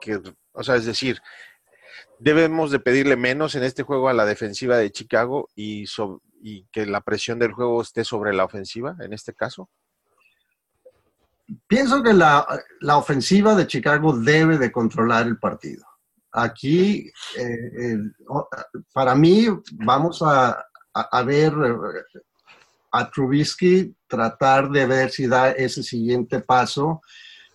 que, 0.01 0.21
o 0.53 0.63
sea, 0.63 0.77
es 0.77 0.85
decir, 0.85 1.21
debemos 2.21 2.71
de 2.71 2.79
pedirle 2.79 3.17
menos 3.17 3.57
en 3.57 3.65
este 3.65 3.83
juego 3.83 4.09
a 4.09 4.13
la 4.13 4.27
defensiva 4.27 4.77
de 4.77 4.93
Chicago 4.93 5.49
y, 5.57 5.87
y 6.41 6.67
que 6.71 6.87
la 6.87 7.01
presión 7.01 7.41
del 7.41 7.53
juego 7.53 7.83
esté 7.83 8.05
sobre 8.05 8.33
la 8.33 8.45
ofensiva 8.45 8.97
en 9.01 9.13
este 9.13 9.35
caso 9.35 9.69
pienso 11.67 12.03
que 12.03 12.13
la, 12.13 12.47
ofensiva 12.97 13.55
de 13.55 13.67
Chicago 13.67 14.17
debe 14.17 14.59
de 14.59 14.73
controlar 14.73 15.27
el 15.27 15.39
partido. 15.39 15.85
Aquí, 16.33 17.11
eh, 17.37 17.99
para 18.93 19.15
mí, 19.15 19.47
vamos 19.73 20.23
a, 20.23 20.65
ver, 21.25 21.53
a 22.93 23.11
Trubisky 23.11 23.95
tratar 24.07 24.69
de 24.71 24.87
ver 24.87 25.11
si 25.11 25.27
da 25.27 25.51
ese 25.53 25.83
siguiente 25.83 26.41
paso 26.41 27.03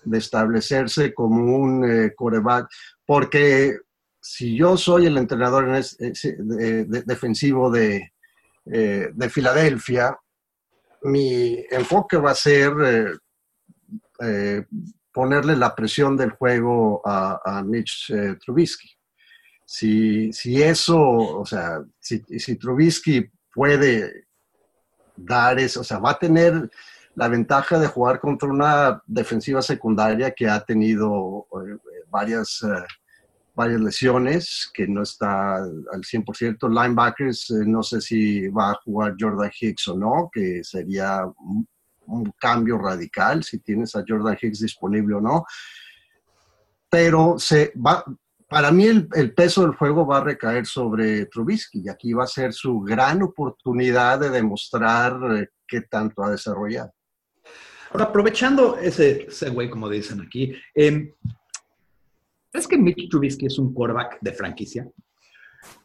de 0.04 0.18
establecerse 0.18 1.14
como 1.14 1.58
un 1.58 1.84
eh, 1.84 2.14
coreback, 2.16 2.70
porque 3.06 3.78
si 4.22 4.56
yo 4.56 4.78
soy 4.78 5.06
el 5.08 5.18
entrenador 5.18 5.68
defensivo 7.06 7.70
de, 7.70 8.14
eh, 8.66 9.10
de, 9.14 9.30
Filadelfia, 9.30 10.18
mi 11.04 11.64
enfoque 11.72 12.18
va 12.18 12.32
a 12.32 12.36
ser 12.36 13.20
eh, 14.22 14.66
ponerle 15.12 15.56
la 15.56 15.76
presión 15.76 16.16
del 16.16 16.32
juego 16.32 17.02
a, 17.06 17.64
Mitch 17.66 18.14
Trubisky. 18.44 18.90
Si, 19.66 20.34
si, 20.34 20.62
eso, 20.62 21.00
o 21.00 21.46
sea, 21.46 21.84
si, 22.00 22.24
si 22.40 22.56
Trubisky 22.56 23.30
puede 23.54 24.28
dar 25.16 25.60
eso, 25.60 25.82
o 25.82 25.84
sea, 25.84 26.00
va 26.00 26.12
a 26.12 26.20
tener 26.20 26.70
la 27.20 27.28
ventaja 27.28 27.78
de 27.78 27.88
jugar 27.88 28.20
contra 28.20 28.48
una 28.48 29.02
defensiva 29.06 29.62
secundaria 29.62 30.32
que 30.32 30.48
ha 30.48 30.62
tenido 30.62 31.48
eh, 31.52 31.78
varias, 32.10 32.64
eh, 32.64 32.86
varias 33.54 33.82
lesiones, 33.82 34.72
que 34.74 34.88
no 34.88 35.04
está 35.04 35.56
al 35.58 36.02
100%. 36.02 36.70
Linebackers, 36.70 37.52
eh, 37.52 37.66
no 37.66 37.84
sé 37.84 38.00
si 38.00 38.48
va 38.48 38.72
a 38.72 38.80
jugar 38.86 39.16
Jordan 39.20 39.52
Hicks 39.60 39.90
o 39.90 39.98
no, 39.98 40.30
que 40.32 40.64
sería 40.64 41.26
un, 42.10 42.34
cambio 42.40 42.78
radical 42.78 43.44
si 43.44 43.60
tienes 43.60 43.96
a 43.96 44.04
Jordan 44.08 44.38
Hicks 44.42 44.60
disponible 44.60 45.16
o 45.16 45.22
no. 45.22 45.46
Pero 46.90 47.38
se 47.38 47.72
va, 47.76 48.04
para 48.50 48.72
mí 48.72 48.86
el, 48.86 49.34
peso 49.34 49.62
del 49.62 49.76
juego 49.76 50.06
va 50.06 50.18
a 50.18 50.24
recaer 50.24 50.66
sobre 50.66 51.28
Trubisky 51.28 51.84
y 51.86 51.90
aquí 51.90 52.14
va 52.14 52.24
a 52.24 52.28
ser 52.28 52.52
su 52.52 52.80
gran 52.80 53.22
oportunidad 53.22 54.20
de 54.20 54.32
demostrar 54.32 55.50
qué 55.68 55.82
tanto 55.82 56.24
ha 56.24 56.32
desarrollado. 56.32 56.92
Ahora, 57.92 58.06
aprovechando 58.06 58.78
ese 58.78 59.28
segue, 59.30 59.70
como 59.70 59.88
dicen 59.88 60.22
aquí, 60.22 60.56
eh, 60.76 61.14
¿es 62.54 62.68
que 62.68 62.78
Mitch 62.78 63.10
Trubisky 63.10 63.46
es 63.46 63.60
un 63.60 63.74
quarterback 63.74 64.18
de 64.22 64.34
franquicia? 64.34 64.88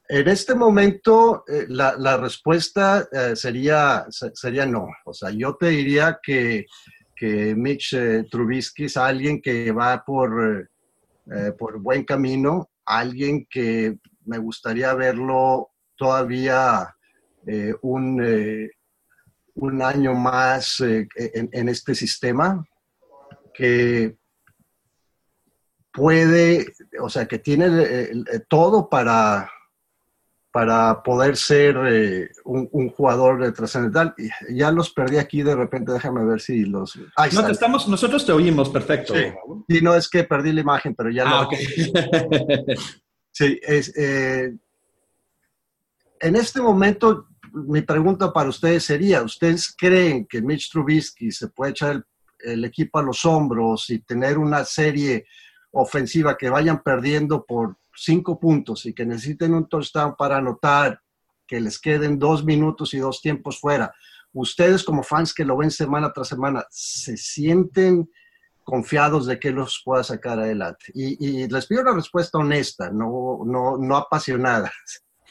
En 0.09 0.29
este 0.29 0.55
momento, 0.55 1.45
eh, 1.49 1.65
la, 1.69 2.17
respuesta 2.19 3.09
eh, 3.11 3.35
sería, 3.35 4.07
sería 4.11 4.67
no. 4.67 4.89
O 5.07 5.15
sea, 5.15 5.31
yo 5.31 5.57
te 5.57 5.69
diría 5.69 6.19
que, 6.23 6.67
que 7.17 7.55
Mitch 7.55 7.95
eh, 7.95 8.25
Trubisky 8.31 8.85
es 8.85 8.97
alguien 8.99 9.41
que 9.41 9.73
va 9.73 10.05
por, 10.05 10.71
por 11.59 11.81
buen 11.81 12.05
camino, 12.05 12.69
alguien 12.85 13.47
que 13.49 13.97
me 14.27 14.37
gustaría 14.37 14.93
verlo 14.93 15.71
todavía 15.97 16.95
un 17.81 18.71
un 19.57 19.83
año 19.83 20.15
más 20.15 20.81
en, 20.81 21.69
este 21.69 21.95
sistema 21.95 22.67
que 23.55 24.17
puede, 25.93 26.67
o 27.01 27.09
sea, 27.09 27.27
que 27.27 27.39
tiene 27.39 28.25
todo 28.49 28.89
para, 28.89 29.49
para 30.55 31.03
poder 31.03 31.37
ser 31.37 31.77
eh, 31.85 32.31
un, 32.45 32.89
jugador 32.91 33.53
trascendental. 33.53 34.15
Ya 34.51 34.71
los 34.71 34.93
perdí 34.93 35.17
aquí 35.17 35.43
de 35.43 35.57
repente, 35.57 35.91
déjame 35.91 36.25
ver 36.25 36.41
si 36.41 36.65
los... 36.65 36.97
no, 36.97 37.49
estamos, 37.49 37.89
nosotros 37.89 38.25
te 38.25 38.31
oímos 38.31 38.69
perfecto. 38.69 39.15
Sí. 39.15 39.81
no 39.83 39.97
es 39.97 40.09
que 40.09 40.23
perdí 40.23 40.53
la 40.53 40.61
imagen, 40.61 40.95
pero 40.95 41.11
ya 41.11 41.25
ah, 41.27 41.49
sí, 43.33 43.59
es, 43.65 43.93
eh, 43.97 44.55
en 46.21 46.37
este 46.37 46.63
momento 46.63 47.27
mi 47.53 47.83
pregunta 47.83 48.33
para 48.33 48.49
ustedes 48.49 48.85
sería, 48.85 49.23
¿ustedes 49.23 49.75
creen 49.77 50.25
que 50.25 50.41
Mitch 50.41 50.71
Trubisky 50.71 51.33
se 51.33 51.49
puede 51.49 51.73
echar 51.73 52.07
el, 52.39 52.65
equipo 52.65 53.01
a 53.01 53.03
los 53.03 53.25
hombros 53.25 53.91
y 53.91 53.99
tener 53.99 54.39
una 54.39 54.65
serie 54.65 55.27
ofensiva 55.75 56.37
que 56.37 56.51
vayan 56.51 56.83
perdiendo 56.83 57.45
por 57.45 57.77
cinco 57.95 58.39
puntos 58.39 58.87
y 58.87 58.95
que 58.95 59.07
necesiten 59.07 59.55
un 59.55 59.69
touchdown 59.69 60.17
para 60.17 60.39
anotar, 60.39 61.01
que 61.47 61.61
les 61.61 61.79
queden 61.79 62.19
dos 62.19 62.45
minutos 62.45 62.95
y 62.95 62.99
dos 62.99 63.21
tiempos 63.21 63.61
fuera? 63.61 63.95
Ustedes 64.33 64.83
como 64.83 65.03
fans 65.03 65.33
que 65.33 65.45
lo 65.45 65.57
ven 65.57 65.71
semana 65.71 66.13
tras 66.13 66.29
semana, 66.29 66.65
¿se 66.71 67.17
sienten 67.17 68.11
confiados 68.65 69.27
de 69.27 69.39
que 69.39 69.51
los 69.51 69.83
pueda 69.85 70.03
sacar 70.03 70.41
adelante? 70.41 70.87
Y, 70.95 71.47
les 71.47 71.67
pido 71.67 71.83
una 71.83 71.95
respuesta 71.95 72.39
honesta, 72.39 72.91
no, 72.91 73.41
no, 73.45 73.77
no 73.77 73.97
apasionada 73.97 74.73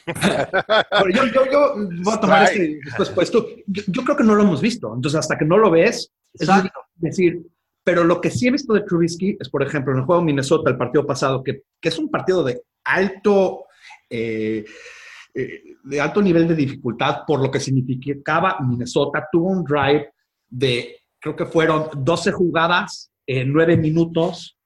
yo, 0.06 1.44
yo, 1.50 1.74
voy 2.02 2.14
a 2.14 2.20
tomar 2.20 2.44
este 2.44 2.80
después. 2.98 3.30
Yo, 3.66 4.04
creo 4.04 4.16
que 4.16 4.24
no 4.24 4.34
lo 4.34 4.42
hemos 4.42 4.60
visto. 4.60 4.94
Entonces, 4.94 5.18
hasta 5.18 5.38
que 5.38 5.44
no 5.44 5.58
lo 5.58 5.70
ves, 5.70 6.12
es 6.34 6.48
decir, 6.96 7.46
pero 7.84 8.02
lo 8.02 8.20
que 8.20 8.30
sí 8.30 8.48
he 8.48 8.50
visto 8.50 8.72
de 8.72 8.80
Trubisky 8.80 9.36
es, 9.38 9.48
por 9.48 9.62
ejemplo, 9.62 9.92
en 9.92 10.00
el 10.00 10.04
juego 10.04 10.22
Minnesota, 10.22 10.70
el 10.70 10.78
partido 10.78 11.06
pasado, 11.06 11.42
que, 11.44 11.62
que 11.80 11.88
es 11.90 11.98
un 11.98 12.10
partido 12.10 12.42
de 12.42 12.62
alto, 12.84 13.66
eh, 14.08 14.64
eh, 15.34 15.62
de 15.84 16.00
alto 16.00 16.22
nivel 16.22 16.48
de 16.48 16.56
dificultad 16.56 17.20
por 17.26 17.42
lo 17.42 17.50
que 17.50 17.60
significaba 17.60 18.58
Minnesota. 18.60 19.28
Tuvo 19.30 19.50
un 19.50 19.62
drive 19.64 20.12
de, 20.48 20.96
creo 21.20 21.36
que 21.36 21.46
fueron 21.46 21.90
12 21.96 22.32
jugadas 22.32 23.12
en 23.26 23.52
9 23.52 23.76
minutos, 23.76 24.58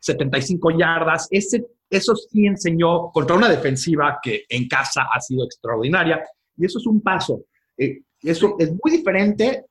75 0.00 0.70
eh, 0.70 0.74
yardas. 0.78 1.26
Ese 1.30 1.64
eso 1.90 2.14
sí 2.14 2.46
enseñó 2.46 3.10
contra 3.10 3.36
una 3.36 3.48
defensiva 3.48 4.18
que 4.22 4.44
en 4.48 4.68
casa 4.68 5.06
ha 5.12 5.20
sido 5.20 5.44
extraordinaria. 5.44 6.22
Y 6.56 6.66
eso 6.66 6.78
es 6.78 6.86
un 6.86 7.00
paso. 7.00 7.44
Eh, 7.76 8.02
eso 8.22 8.56
es 8.58 8.70
muy 8.70 8.90
diferente 8.90 9.66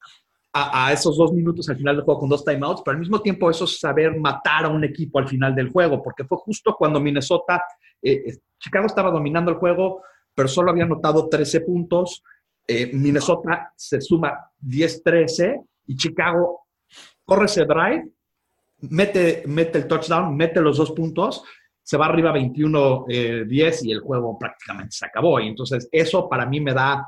a, 0.58 0.91
esos 0.91 1.17
dos 1.17 1.34
minutos 1.34 1.70
al 1.70 1.78
final 1.78 1.96
del 1.96 2.06
juego 2.06 2.20
con 2.22 2.30
dos 2.30 2.43
timeouts, 2.43 2.82
pero 2.84 2.96
al 2.96 3.00
mismo 3.00 3.22
tiempo 3.22 3.50
eso 3.50 3.65
es 3.65 3.80
saber 3.80 4.17
matar 4.17 4.65
a 4.65 4.70
un 4.70 4.84
equipo 4.84 5.20
al 5.20 5.28
final 5.28 5.56
del 5.56 5.70
juego, 5.70 6.02
porque 6.02 6.26
fue 6.26 6.38
justo 6.38 6.76
cuando 6.78 7.00
Minnesota, 7.00 7.63
eh, 8.02 8.24
eh, 8.26 8.38
Chicago 8.60 8.86
estaba 8.88 9.12
dominando 9.12 9.52
el 9.52 9.58
juego, 9.58 10.02
pero 10.34 10.48
solo 10.48 10.72
había 10.72 10.84
anotado 10.84 11.28
13 11.30 11.62
puntos. 11.62 12.24
Minnesota 12.91 13.72
se 13.78 14.02
suma 14.02 14.52
10-13 14.62 15.63
y 15.86 15.96
Chicago 15.96 16.67
corre 17.24 17.46
ese 17.46 17.63
drive, 17.63 18.10
mete, 18.82 19.43
mete 19.48 19.78
el 19.78 19.88
touchdown, 19.88 20.36
mete 20.36 20.60
los 20.60 20.78
dos 20.78 20.91
puntos 20.91 21.43
se 21.88 21.96
va 21.96 22.08
arriba 22.08 22.34
21-10 22.34 23.06
eh, 23.08 23.76
y 23.84 23.91
el 23.93 24.02
juego 24.02 24.38
prácticamente 24.38 24.91
se 24.91 25.06
acabó. 25.06 25.39
Y 25.39 25.48
entonces 25.48 25.88
eso 25.89 26.28
para 26.28 26.46
mí 26.46 26.60
me 26.60 26.74
da 26.74 27.08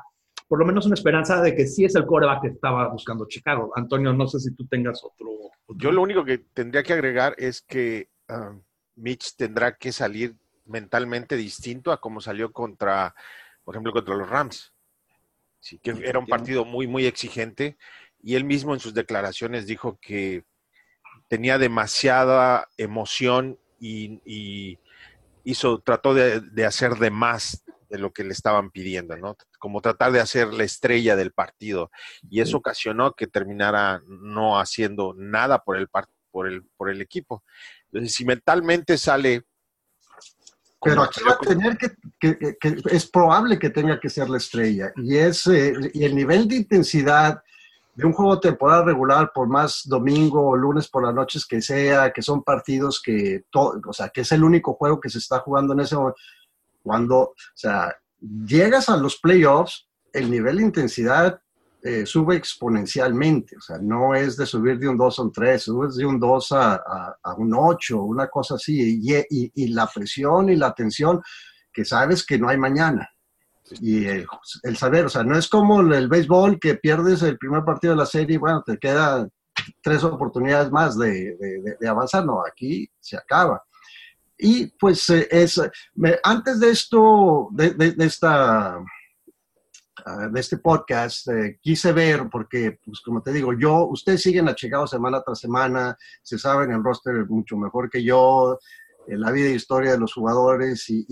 por 0.50 0.58
lo 0.58 0.66
menos 0.66 0.84
una 0.84 0.94
esperanza 0.94 1.40
de 1.40 1.54
que 1.54 1.64
sí 1.64 1.84
es 1.84 1.94
el 1.94 2.04
coreback 2.04 2.42
que 2.42 2.48
estaba 2.48 2.88
buscando 2.88 3.28
Chicago. 3.28 3.70
Antonio, 3.76 4.12
no 4.12 4.26
sé 4.26 4.40
si 4.40 4.52
tú 4.52 4.66
tengas 4.66 5.00
otro. 5.04 5.28
Yo 5.68 5.92
lo 5.92 6.02
único 6.02 6.24
que 6.24 6.38
tendría 6.38 6.82
que 6.82 6.92
agregar 6.92 7.36
es 7.38 7.62
que 7.62 8.08
ah, 8.26 8.56
Mitch 8.96 9.36
tendrá 9.36 9.76
que 9.76 9.92
salir 9.92 10.34
mentalmente 10.64 11.36
distinto 11.36 11.92
a 11.92 12.00
como 12.00 12.20
salió 12.20 12.50
contra, 12.50 13.14
por 13.62 13.76
ejemplo, 13.76 13.92
contra 13.92 14.16
los 14.16 14.28
Rams. 14.28 14.74
Sí, 15.60 15.78
que 15.78 15.92
era 16.02 16.18
un 16.18 16.26
partido 16.26 16.64
muy, 16.64 16.88
muy 16.88 17.06
exigente 17.06 17.76
y 18.20 18.34
él 18.34 18.42
mismo 18.42 18.74
en 18.74 18.80
sus 18.80 18.92
declaraciones 18.92 19.68
dijo 19.68 20.00
que 20.02 20.42
tenía 21.28 21.58
demasiada 21.58 22.66
emoción 22.76 23.56
y, 23.78 24.80
hizo, 25.44 25.78
trató 25.78 26.12
de, 26.12 26.66
hacer 26.66 26.96
de 26.96 27.12
más 27.12 27.62
de 27.88 27.98
lo 27.98 28.12
que 28.12 28.24
le 28.24 28.32
estaban 28.32 28.72
pidiendo, 28.72 29.16
¿no? 29.16 29.36
Como 29.60 29.80
tratar 29.80 30.10
de 30.10 30.18
hacer 30.18 30.52
la 30.52 30.64
estrella 30.64 31.14
del 31.14 31.30
partido. 31.30 31.92
Y 32.28 32.40
eso 32.40 32.56
ocasionó 32.56 33.12
que 33.12 33.28
terminara 33.28 34.02
no 34.08 34.58
haciendo 34.58 35.14
nada 35.16 35.62
por 35.62 35.76
el, 35.76 35.88
por 36.32 36.48
el, 36.48 36.64
por 36.76 36.90
el 36.90 37.00
equipo. 37.00 37.44
Entonces, 37.92 38.12
si 38.12 38.24
mentalmente 38.24 38.98
sale... 38.98 39.44
Pero 40.82 41.02
aquí 41.02 41.20
va 41.22 41.34
a 41.34 41.38
tener 41.38 41.76
que, 41.76 42.56
que, 42.58 42.76
es 42.90 43.06
probable 43.08 43.58
que 43.58 43.68
tenga 43.68 44.00
que 44.00 44.08
ser 44.08 44.30
la 44.30 44.38
estrella. 44.38 44.92
Y, 44.96 45.16
es, 45.16 45.46
eh, 45.46 45.74
y 45.92 46.04
el 46.04 46.16
nivel 46.16 46.48
de 46.48 46.56
intensidad 46.56 47.42
de 47.94 48.06
un 48.06 48.12
juego 48.14 48.40
temporada 48.40 48.84
regular, 48.84 49.30
por 49.34 49.46
más 49.46 49.82
domingo 49.84 50.48
o 50.48 50.56
lunes 50.56 50.88
por 50.88 51.04
las 51.04 51.14
noches 51.14 51.44
que 51.44 51.60
sea, 51.60 52.12
que 52.12 52.22
son 52.22 52.42
partidos 52.42 53.02
que, 53.02 53.44
o 53.52 53.92
sea, 53.92 54.08
que 54.08 54.22
es 54.22 54.32
el 54.32 54.42
único 54.42 54.72
juego 54.72 54.98
que 54.98 55.10
se 55.10 55.18
está 55.18 55.40
jugando 55.40 55.74
en 55.74 55.80
ese 55.80 55.96
momento, 55.96 56.18
cuando, 56.82 57.18
o 57.18 57.34
sea, 57.52 57.94
llegas 58.20 58.88
a 58.88 58.96
los 58.96 59.18
playoffs, 59.18 59.88
el 60.12 60.30
nivel 60.30 60.56
de 60.58 60.62
intensidad 60.64 61.40
eh, 61.82 62.04
sube 62.04 62.36
exponencialmente, 62.36 63.56
o 63.56 63.60
sea, 63.60 63.78
no 63.78 64.14
es 64.14 64.36
de 64.36 64.44
subir 64.44 64.78
de 64.78 64.88
un 64.88 64.98
2 64.98 65.18
a 65.18 65.22
un 65.22 65.32
3, 65.32 65.62
subes 65.62 65.96
de 65.96 66.04
un 66.04 66.20
2 66.20 66.52
a, 66.52 66.74
a, 67.22 67.34
un 67.38 67.54
8, 67.54 68.02
una 68.02 68.28
cosa 68.28 68.56
así, 68.56 69.00
y, 69.02 69.16
y, 69.30 69.52
y 69.54 69.68
la 69.68 69.86
presión 69.86 70.50
y 70.50 70.56
la 70.56 70.74
tensión 70.74 71.22
que 71.72 71.84
sabes 71.84 72.26
que 72.26 72.38
no 72.38 72.48
hay 72.48 72.58
mañana. 72.58 73.08
Y 73.80 74.06
el, 74.06 74.26
saber, 74.76 75.06
o 75.06 75.08
sea, 75.08 75.22
no 75.22 75.38
es 75.38 75.48
como 75.48 75.80
el, 75.80 76.08
béisbol 76.08 76.58
que 76.58 76.74
pierdes 76.74 77.22
el 77.22 77.38
primer 77.38 77.64
partido 77.64 77.92
de 77.92 77.98
la 77.98 78.06
serie 78.06 78.34
y 78.34 78.38
bueno, 78.38 78.62
te 78.66 78.78
quedan 78.78 79.30
tres 79.80 80.02
oportunidades 80.02 80.72
más 80.72 80.98
de, 80.98 81.36
avanzar, 81.88 82.24
no, 82.24 82.42
aquí 82.44 82.90
se 82.98 83.16
acaba. 83.16 83.62
Y 84.42 84.66
pues 84.78 85.08
eh, 85.10 85.28
es, 85.30 85.60
antes 86.24 86.60
de 86.60 86.70
esto, 86.70 87.48
de, 87.52 87.94
esta 87.98 88.78
ah, 90.06 90.28
de 90.32 90.40
este 90.40 90.56
podcast, 90.58 91.28
eh, 91.28 91.58
quise 91.60 91.92
ver, 91.92 92.28
porque, 92.30 92.78
pues 92.84 93.00
como 93.00 93.22
te 93.22 93.32
digo, 93.32 93.52
yo, 93.52 93.86
ustedes 93.86 94.22
siguen 94.22 94.48
a 94.48 94.54
Chicago 94.54 94.86
semana 94.86 95.22
tras 95.22 95.40
semana, 95.40 95.96
se 96.22 96.38
saben 96.38 96.72
el 96.72 96.82
roster 96.82 97.26
mucho 97.28 97.56
mejor 97.56 97.90
que 97.90 98.02
yo, 98.02 98.58
la 99.06 99.30
vida 99.30 99.48
y 99.48 99.54
historia 99.54 99.92
de 99.92 99.98
los 99.98 100.14
jugadores 100.14 100.88
y, 100.88 101.04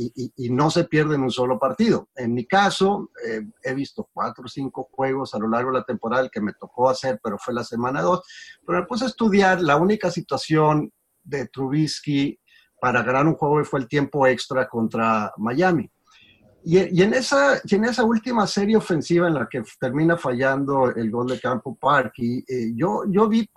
no 0.50 0.70
se 0.70 0.84
pierden 0.84 1.22
un 1.22 1.30
solo 1.30 1.58
partido. 1.58 2.08
En 2.14 2.34
mi 2.34 2.46
caso, 2.46 3.10
eh, 3.26 3.42
he 3.62 3.74
visto 3.74 4.08
cuatro 4.12 4.44
o 4.44 4.48
cinco 4.48 4.88
juegos 4.90 5.34
a 5.34 5.38
lo 5.38 5.48
largo 5.48 5.70
de 5.70 5.78
la 5.78 5.84
temporada 5.84 6.28
que 6.28 6.40
me 6.40 6.52
tocó 6.52 6.88
hacer, 6.88 7.20
pero 7.22 7.38
fue 7.38 7.54
la 7.54 7.64
semana 7.64 8.02
dos. 8.02 8.22
Pero 8.66 8.80
me 8.80 8.86
puse 8.86 9.04
a 9.04 9.08
estudiar 9.08 9.60
la 9.60 9.76
única 9.76 10.10
situación 10.10 10.92
de 11.22 11.46
Trubisky 11.48 12.38
para 12.80 13.02
ganar 13.02 13.26
un 13.26 13.34
juego 13.34 13.64
fue 13.64 13.80
el 13.80 13.88
tiempo 13.88 14.26
extra 14.26 14.68
contra 14.68 15.32
Miami. 15.36 15.90
Y, 16.64 17.02
en 17.02 17.14
esa, 17.14 17.60
en 17.70 17.84
esa 17.84 18.04
última 18.04 18.46
serie 18.46 18.76
ofensiva 18.76 19.28
en 19.28 19.34
la 19.34 19.48
que 19.48 19.62
termina 19.80 20.16
fallando 20.16 20.94
el 20.94 21.10
gol 21.10 21.28
de 21.28 21.40
Campo 21.40 21.76
Park, 21.76 22.14
y, 22.18 22.38
eh, 22.40 22.72
yo, 22.74 23.04
yo 23.08 23.28
vi, 23.28 23.48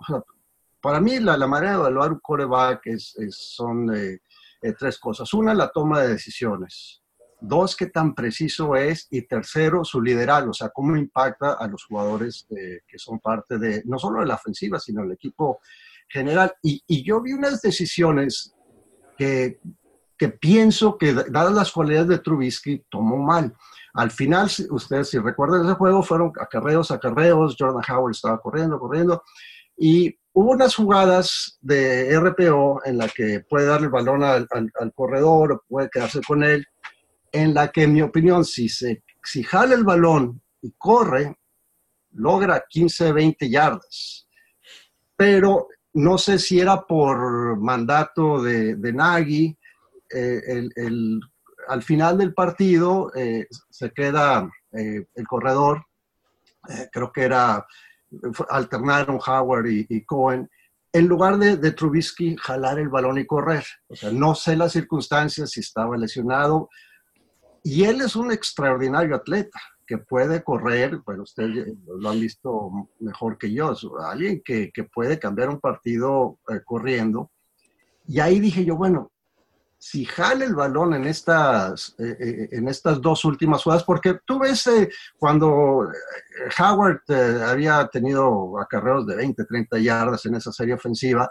para 0.80 1.00
mí 1.00 1.18
la, 1.20 1.36
la 1.36 1.46
manera 1.46 1.72
de 1.72 1.78
evaluar 1.78 2.12
un 2.12 2.20
coreback 2.20 2.86
es, 2.86 3.14
son 3.30 3.94
eh, 3.94 4.20
eh, 4.62 4.72
tres 4.78 4.98
cosas. 4.98 5.32
Una, 5.34 5.52
la 5.52 5.70
toma 5.70 6.00
de 6.00 6.08
decisiones. 6.08 7.02
Dos, 7.40 7.76
qué 7.76 7.86
tan 7.86 8.14
preciso 8.14 8.76
es. 8.76 9.08
Y 9.10 9.22
tercero, 9.22 9.84
su 9.84 10.00
liderazgo, 10.00 10.50
o 10.50 10.54
sea, 10.54 10.70
cómo 10.70 10.96
impacta 10.96 11.54
a 11.54 11.66
los 11.66 11.84
jugadores 11.84 12.46
que 12.48 12.98
son 12.98 13.18
parte 13.18 13.58
de, 13.58 13.82
no 13.84 13.98
solo 13.98 14.20
de 14.20 14.26
la 14.26 14.36
ofensiva, 14.36 14.78
sino 14.78 15.02
del 15.02 15.12
equipo 15.12 15.58
general. 16.08 16.54
Y, 16.62 16.82
y 16.86 17.04
yo 17.04 17.20
vi 17.20 17.32
unas 17.32 17.60
decisiones 17.60 18.54
que, 19.22 19.60
que 20.18 20.28
pienso 20.28 20.98
que, 20.98 21.12
dadas 21.12 21.52
las 21.52 21.70
cualidades 21.70 22.08
de 22.08 22.18
Trubisky, 22.18 22.84
tomó 22.90 23.18
mal. 23.18 23.54
Al 23.94 24.10
final, 24.10 24.50
ustedes 24.70 25.10
si 25.10 25.18
recuerdan 25.18 25.64
ese 25.64 25.74
juego, 25.74 26.02
fueron 26.02 26.32
acarreos, 26.40 26.90
acarreos, 26.90 27.56
Jordan 27.58 27.82
Howard 27.88 28.12
estaba 28.12 28.40
corriendo, 28.40 28.80
corriendo, 28.80 29.22
y 29.76 30.16
hubo 30.32 30.50
unas 30.50 30.74
jugadas 30.74 31.58
de 31.60 32.18
RPO 32.18 32.82
en 32.84 32.98
la 32.98 33.08
que 33.08 33.40
puede 33.48 33.66
darle 33.66 33.86
el 33.86 33.92
balón 33.92 34.24
al, 34.24 34.48
al, 34.50 34.92
corredor 34.92 35.52
o 35.52 35.62
puede 35.68 35.88
quedarse 35.88 36.20
con 36.26 36.42
él, 36.42 36.66
en 37.30 37.54
la 37.54 37.70
que, 37.70 37.84
en 37.84 37.92
mi 37.92 38.02
opinión, 38.02 38.44
si, 38.44 38.68
se, 38.68 39.04
si 39.22 39.44
jala 39.44 39.74
el 39.74 39.84
balón 39.84 40.42
y 40.62 40.72
corre, 40.76 41.36
logra 42.12 42.64
15, 42.68 43.12
20 43.12 43.48
yardas. 43.48 44.28
Pero 45.16 45.68
no 45.94 46.18
sé 46.18 46.38
si 46.38 46.60
era 46.60 46.82
por 46.82 47.58
mandato 47.58 48.42
de, 48.42 48.76
Nagy, 48.92 49.56
eh, 50.14 50.68
al 51.68 51.82
final 51.82 52.18
del 52.18 52.34
partido 52.34 53.12
eh, 53.14 53.46
se 53.70 53.90
queda 53.92 54.50
eh, 54.72 55.06
el 55.14 55.26
corredor, 55.26 55.84
creo 56.92 57.12
que 57.12 57.22
era, 57.22 57.66
alternaron 58.48 59.18
Howard 59.26 59.66
y, 59.66 60.04
Cohen, 60.04 60.48
en 60.92 61.08
lugar 61.08 61.38
de, 61.38 61.56
de, 61.56 61.72
Trubisky 61.72 62.36
jalar 62.36 62.78
el 62.78 62.88
balón 62.88 63.18
y 63.18 63.26
correr. 63.26 63.64
O 63.88 63.96
sea, 63.96 64.12
no 64.12 64.34
sé 64.34 64.56
las 64.56 64.72
circunstancias, 64.72 65.50
si 65.50 65.60
estaba 65.60 65.96
lesionado. 65.96 66.68
Y 67.64 67.84
él 67.84 68.02
es 68.02 68.14
un 68.14 68.30
extraordinario 68.30 69.16
atleta 69.16 69.58
que 69.86 69.98
puede 69.98 70.42
correr, 70.42 71.00
pero 71.06 71.22
ustedes 71.22 71.74
lo 71.86 72.10
han 72.10 72.20
visto 72.20 72.88
mejor 73.00 73.38
que 73.38 73.52
yo, 73.52 73.74
alguien 74.04 74.42
que, 74.44 74.70
que 74.72 74.84
puede 74.84 75.18
cambiar 75.18 75.48
un 75.48 75.60
partido 75.60 76.38
corriendo. 76.64 77.30
Y 78.06 78.20
ahí 78.20 78.40
dije 78.40 78.64
yo, 78.64 78.76
bueno, 78.76 79.12
si 79.82 80.04
jale 80.04 80.44
el 80.44 80.54
balón 80.54 80.94
en 80.94 81.08
estas, 81.08 81.96
eh, 81.98 82.16
eh, 82.20 82.48
en 82.52 82.68
estas 82.68 83.00
dos 83.00 83.24
últimas 83.24 83.64
jugadas, 83.64 83.82
porque 83.82 84.20
tú 84.24 84.38
ves 84.38 84.64
eh, 84.68 84.88
cuando 85.18 85.88
Howard 86.56 87.00
había 87.44 87.88
tenido 87.88 88.60
acarreos 88.60 89.04
de 89.08 89.16
20, 89.16 89.44
30 89.44 89.78
yardas 89.80 90.24
en 90.26 90.36
esa 90.36 90.52
serie 90.52 90.74
ofensiva, 90.74 91.28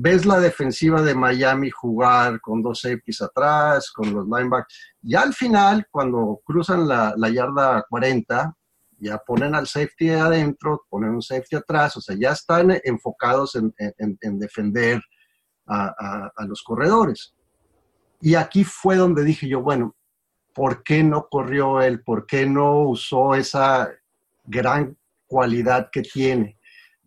ves 0.00 0.24
la 0.24 0.38
defensiva 0.38 1.02
de 1.02 1.12
Miami 1.12 1.70
jugar 1.70 2.40
con 2.40 2.62
dos 2.62 2.80
safeties 2.82 3.20
atrás, 3.20 3.90
con 3.90 4.14
los 4.14 4.26
linebackers. 4.26 4.72
Ya 5.02 5.22
al 5.22 5.34
final, 5.34 5.86
cuando 5.90 6.40
cruzan 6.44 6.86
la, 6.86 7.14
yarda 7.32 7.84
40, 7.88 8.54
ya 9.00 9.18
ponen 9.18 9.56
al 9.56 9.66
safety 9.66 10.10
adentro, 10.10 10.84
ponen 10.88 11.10
un 11.10 11.22
safety 11.22 11.56
atrás, 11.56 11.96
o 11.96 12.00
sea, 12.00 12.16
ya 12.18 12.30
están 12.30 12.78
enfocados 12.84 13.56
en, 13.56 14.38
defender 14.38 15.02
a 15.66 16.44
los 16.46 16.62
corredores. 16.62 17.34
Y 18.20 18.36
aquí 18.36 18.62
fue 18.62 18.96
donde 18.96 19.24
dije 19.24 19.48
yo, 19.48 19.62
bueno, 19.62 19.96
¿por 20.54 20.84
qué 20.84 21.02
no 21.02 21.28
corrió 21.28 21.80
él? 21.80 22.02
¿Por 22.02 22.24
qué 22.24 22.46
no 22.46 22.82
usó 22.82 23.34
esa 23.34 23.90
gran 24.44 24.96
cualidad 25.26 25.88
que 25.90 26.02
tiene? 26.02 26.57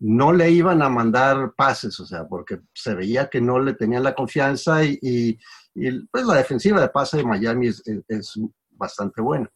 No 0.04 0.32
le 0.32 0.50
iban 0.50 0.82
a 0.82 0.88
mandar 0.88 1.52
pases, 1.56 1.98
o 2.00 2.06
sea, 2.06 2.26
porque 2.26 2.58
se 2.74 2.94
veía 2.94 3.30
que 3.30 3.40
no 3.40 3.60
le 3.60 3.74
tenían 3.74 4.02
la 4.02 4.14
confianza 4.14 4.84
y, 4.84 5.38
pues 6.10 6.26
la 6.26 6.34
defensiva 6.34 6.80
de 6.80 6.88
pase 6.88 7.18
de 7.18 7.24
Miami 7.24 7.68
es, 7.68 7.82
bastante 8.70 9.22
buena. 9.22 9.48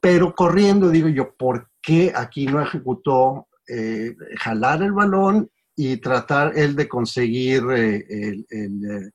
Pero 0.00 0.34
corriendo, 0.34 0.90
digo 0.90 1.08
yo, 1.08 1.34
¿por 1.34 1.70
qué 1.80 2.12
aquí 2.14 2.46
no 2.46 2.60
ejecutó 2.60 3.48
eh, 3.66 4.14
jalar 4.38 4.82
el 4.82 4.92
balón 4.92 5.50
y 5.74 5.96
tratar 5.96 6.52
él 6.58 6.76
de 6.76 6.86
conseguir 6.86 7.62
eh, 7.70 8.04
el, 8.50 9.12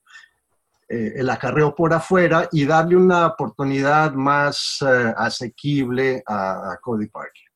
eh, 0.92 1.14
el 1.18 1.30
acarreo 1.30 1.76
por 1.76 1.94
afuera 1.94 2.50
y 2.52 2.66
darle 2.66 2.96
una 2.96 3.28
oportunidad 3.28 4.14
más 4.14 4.80
asequible 4.82 6.24
a, 6.26 6.78
Cody 6.82 7.08
Parker. 7.08 7.49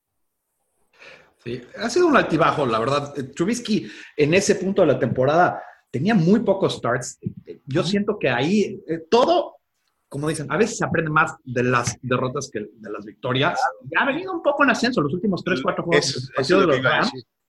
Sí, 1.43 1.61
ha 1.77 1.89
sido 1.89 2.07
un 2.07 2.17
altibajo, 2.17 2.65
la 2.65 2.79
verdad. 2.79 3.13
Eh, 3.17 3.23
Trubisky 3.23 3.89
en 4.15 4.33
ese 4.33 4.55
punto 4.55 4.81
de 4.81 4.87
la 4.87 4.99
temporada 4.99 5.61
tenía 5.91 6.15
muy 6.15 6.39
pocos 6.39 6.75
starts. 6.75 7.19
Yo 7.65 7.83
siento 7.83 8.17
que 8.17 8.29
ahí 8.29 8.81
todo, 9.11 9.57
como 10.09 10.29
dicen, 10.29 10.51
a 10.51 10.57
veces 10.57 10.77
se 10.77 10.85
aprende 10.85 11.11
más 11.11 11.35
de 11.43 11.63
las 11.63 11.97
derrotas 12.01 12.49
que 12.51 12.61
de 12.71 12.91
las 12.91 13.05
victorias. 13.05 13.59
Ya 13.91 14.01
ha 14.01 14.05
venido 14.05 14.33
un 14.33 14.41
poco 14.41 14.63
en 14.63 14.71
ascenso 14.71 15.01
los 15.01 15.13
últimos 15.13 15.43
3, 15.43 15.61
4 15.61 15.83
juegos. 15.83 16.31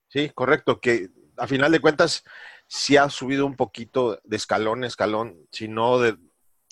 sí, 0.09 0.29
correcto, 0.35 0.79
que 0.79 1.09
a 1.37 1.47
final 1.47 1.71
de 1.71 1.79
cuentas 1.79 2.23
sí 2.67 2.97
ha 2.97 3.09
subido 3.09 3.45
un 3.45 3.55
poquito 3.55 4.19
de 4.23 4.35
escalón 4.35 4.79
en 4.79 4.85
escalón, 4.85 5.37
sino 5.51 5.99
de 5.99 6.17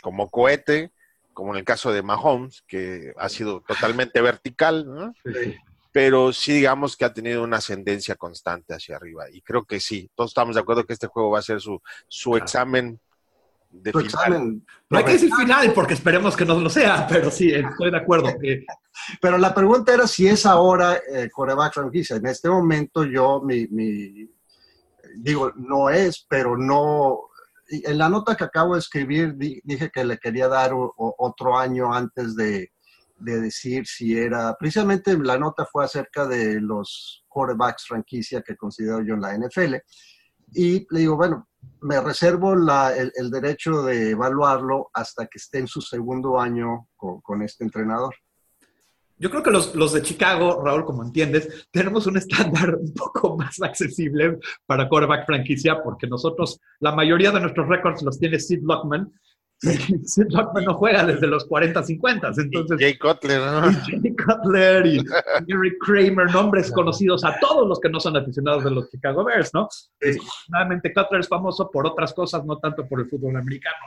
como 0.02 0.30
cohete, 0.30 0.92
como 1.34 1.54
en 1.54 1.60
el 1.60 1.66
caso 1.66 1.92
de 1.92 2.04
Mahomes, 2.04 2.64
que 2.68 3.14
ha 3.18 3.30
sido 3.30 3.62
totalmente 3.62 4.22
vertical, 4.22 5.14
pero 5.94 6.34
sí 6.34 6.54
digamos 6.54 6.98
que 6.98 7.06
ha 7.06 7.14
tenido 7.14 7.44
una 7.44 7.58
ascendencia 7.58 8.16
constante 8.16 8.74
hacia 8.74 8.96
arriba. 8.96 9.26
Y 9.32 9.42
creo 9.44 9.64
que 9.64 9.80
sí, 9.80 10.10
todos 10.16 10.32
estamos 10.32 10.56
de 10.56 10.62
acuerdo 10.62 10.86
que 10.86 10.94
este 10.94 11.08
juego 11.08 11.30
va 11.30 11.40
a 11.40 11.44
ser 11.44 11.62
su, 11.62 11.80
su 12.08 12.36
examen 12.36 13.00
de 13.70 13.92
final. 13.94 14.62
no 14.90 14.98
hay 14.98 15.06
que 15.06 15.14
decir 15.14 15.34
final 15.34 15.72
porque 15.74 15.94
esperemos 15.94 16.36
que 16.36 16.46
no 16.46 16.60
lo 16.60 16.70
sea, 16.70 17.06
pero 17.10 17.30
sí, 17.30 17.52
estoy 17.52 17.92
de 17.92 17.98
acuerdo. 17.98 18.34
pero 19.22 19.38
la 19.38 19.54
pregunta 19.54 19.94
era 19.94 20.08
si 20.08 20.28
es 20.28 20.48
ahora 20.48 20.96
eh, 20.96 21.30
coreback 21.32 21.74
franquicia. 21.76 22.16
En 22.16 22.26
este 22.26 22.50
momento 22.50 23.06
yo, 23.06 23.42
mi, 23.44 23.68
digo, 25.18 25.52
no 25.56 25.92
es, 25.92 26.26
pero 26.28 26.58
no, 26.58 27.30
en 27.70 28.00
la 28.00 28.10
nota 28.10 28.36
que 28.36 28.46
acabo 28.46 28.74
de 28.74 28.80
escribir 28.80 29.36
dije 29.36 29.92
que 29.94 30.04
le 30.04 30.18
quería 30.18 30.48
dar 30.48 30.72
otro 30.74 31.56
año 31.56 31.94
antes 31.94 32.36
de, 32.36 32.73
decir 33.16 33.86
si 33.86 34.18
era, 34.18 34.56
precisamente 34.60 35.18
la 35.18 35.38
nota 35.38 35.66
fue 35.66 35.86
acerca 35.86 36.28
de 36.28 36.60
los 36.60 37.24
quarterbacks 37.28 37.86
franquicia 37.88 38.42
que 38.42 38.58
considero 38.58 39.02
yo 39.04 39.16
en 39.16 39.22
la 39.22 39.38
NFL. 39.38 39.76
Y 40.56 40.86
le 40.90 41.00
digo, 41.00 41.16
bueno, 41.16 41.48
me 41.82 42.00
reservo 42.02 42.54
el, 42.54 43.32
derecho 43.32 43.82
de 43.84 44.12
evaluarlo 44.12 44.90
hasta 44.94 45.26
que 45.26 45.38
esté 45.38 45.60
en 45.60 45.68
su 45.68 45.82
segundo 45.82 46.40
año 46.40 46.88
con 46.96 47.42
este 47.42 47.64
entrenador. 47.64 48.14
Yo 49.24 49.30
creo 49.30 49.44
que 49.44 49.52
los, 49.52 49.74
los, 49.76 49.94
de 49.94 50.02
Chicago, 50.02 50.62
Raúl, 50.66 50.84
como 50.84 51.04
entiendes, 51.04 51.68
tenemos 51.72 52.08
un 52.08 52.18
estándar 52.18 52.76
un 52.76 52.94
poco 52.94 53.38
más 53.38 53.62
accesible 53.62 54.40
para 54.66 54.90
quarterback 54.90 55.26
franquicia, 55.26 55.82
porque 55.82 56.08
nosotros, 56.08 56.60
la 56.80 56.94
mayoría 56.94 57.32
de 57.32 57.40
nuestros 57.40 57.68
récords 57.70 58.02
los 58.02 58.20
tiene 58.20 58.40
Sid 58.40 58.64
Lockman. 58.64 59.12
Sid 60.06 60.26
Lockman 60.30 60.66
no 60.66 60.74
juega 60.76 61.06
desde 61.06 61.28
los 61.28 61.46
40, 61.46 61.84
50. 61.84 62.32
Entonces, 62.38 62.80
y 62.80 62.84
Jay 62.84 62.98
Cutler, 62.98 63.40
¿no? 63.40 63.72
Y 63.72 64.02
Jay 64.02 64.16
Cutler 64.16 64.86
y 64.86 64.98
Gary 65.48 65.78
Kramer, 65.80 66.32
nombres 66.32 66.72
conocidos 66.72 67.24
a 67.24 67.40
todos 67.40 67.68
los 67.68 67.80
que 67.80 67.90
no 67.90 68.00
son 68.00 68.18
aficionados 68.18 68.64
de 68.64 68.72
los 68.72 68.90
Chicago 68.90 69.24
Bears, 69.24 69.54
¿no? 69.54 69.68
Nuevamente, 70.50 70.94
Cutler 70.94 71.22
es 71.22 71.28
famoso 71.28 71.70
por 71.72 71.88
otras 71.88 72.14
cosas, 72.14 72.46
no 72.46 72.58
tanto 72.58 72.88
por 72.88 73.00
el 73.00 73.10
fútbol 73.10 73.36
americano. 73.38 73.86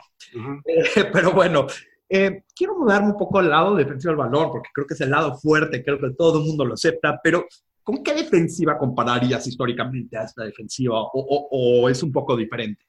Eh, 0.65 1.09
pero 1.13 1.31
bueno, 1.31 1.67
eh, 2.09 2.43
quiero 2.55 2.77
mudarme 2.77 3.09
un 3.09 3.17
poco 3.17 3.39
al 3.39 3.49
lado 3.49 3.75
defensivo 3.75 4.11
del 4.11 4.17
balón, 4.17 4.51
porque 4.51 4.69
creo 4.73 4.87
que 4.87 4.93
es 4.93 5.01
el 5.01 5.11
lado 5.11 5.37
fuerte, 5.37 5.83
creo 5.83 5.99
que 5.99 6.11
todo 6.11 6.39
el 6.39 6.45
mundo 6.45 6.65
lo 6.65 6.73
acepta, 6.73 7.19
pero 7.21 7.45
¿con 7.83 8.03
qué 8.03 8.13
defensiva 8.13 8.77
compararías 8.77 9.45
históricamente 9.47 10.17
a 10.17 10.23
esta 10.23 10.43
defensiva 10.43 10.95
o, 11.13 11.89
es 11.89 12.01
un 12.03 12.11
poco 12.11 12.35
diferente? 12.35 12.85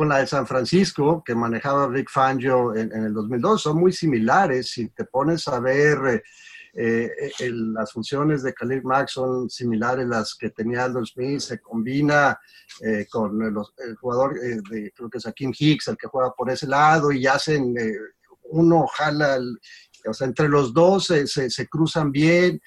Con 0.00 0.08
la 0.08 0.20
de 0.20 0.26
San 0.26 0.46
Francisco, 0.46 1.22
que 1.22 1.34
manejaba 1.34 1.86
Rick 1.86 2.08
Fangio 2.08 2.74
en, 2.74 2.90
el 2.90 3.12
2002, 3.12 3.60
son 3.60 3.80
muy 3.80 3.92
similares. 3.92 4.70
Si 4.70 4.88
te 4.88 5.04
pones 5.04 5.46
a 5.46 5.60
ver, 5.60 6.22
eh, 6.72 7.10
eh, 7.38 7.50
las 7.50 7.92
funciones 7.92 8.42
de 8.42 8.54
Khalil 8.54 8.82
Mack 8.82 9.08
son 9.08 9.50
similares 9.50 10.06
a 10.06 10.08
las 10.08 10.34
que 10.36 10.48
tenía 10.48 10.84
Aldo 10.84 11.04
Smith, 11.04 11.40
se 11.40 11.60
combina 11.60 12.40
con 13.10 13.42
el 13.42 13.96
jugador 13.96 14.40
de, 14.40 14.90
creo 14.96 15.10
que 15.10 15.18
es 15.18 15.26
Akin 15.26 15.52
Hicks, 15.52 15.88
el 15.88 15.98
que 15.98 16.08
juega 16.08 16.32
por 16.32 16.48
ese 16.50 16.66
lado, 16.66 17.12
y 17.12 17.26
hacen, 17.26 17.74
uno 18.44 18.86
jala, 18.86 19.38
o 20.08 20.14
sea, 20.14 20.28
entre 20.28 20.48
los 20.48 20.72
dos 20.72 21.04
se, 21.04 21.26
se 21.26 21.68
cruzan 21.68 22.10
bien, 22.10 22.58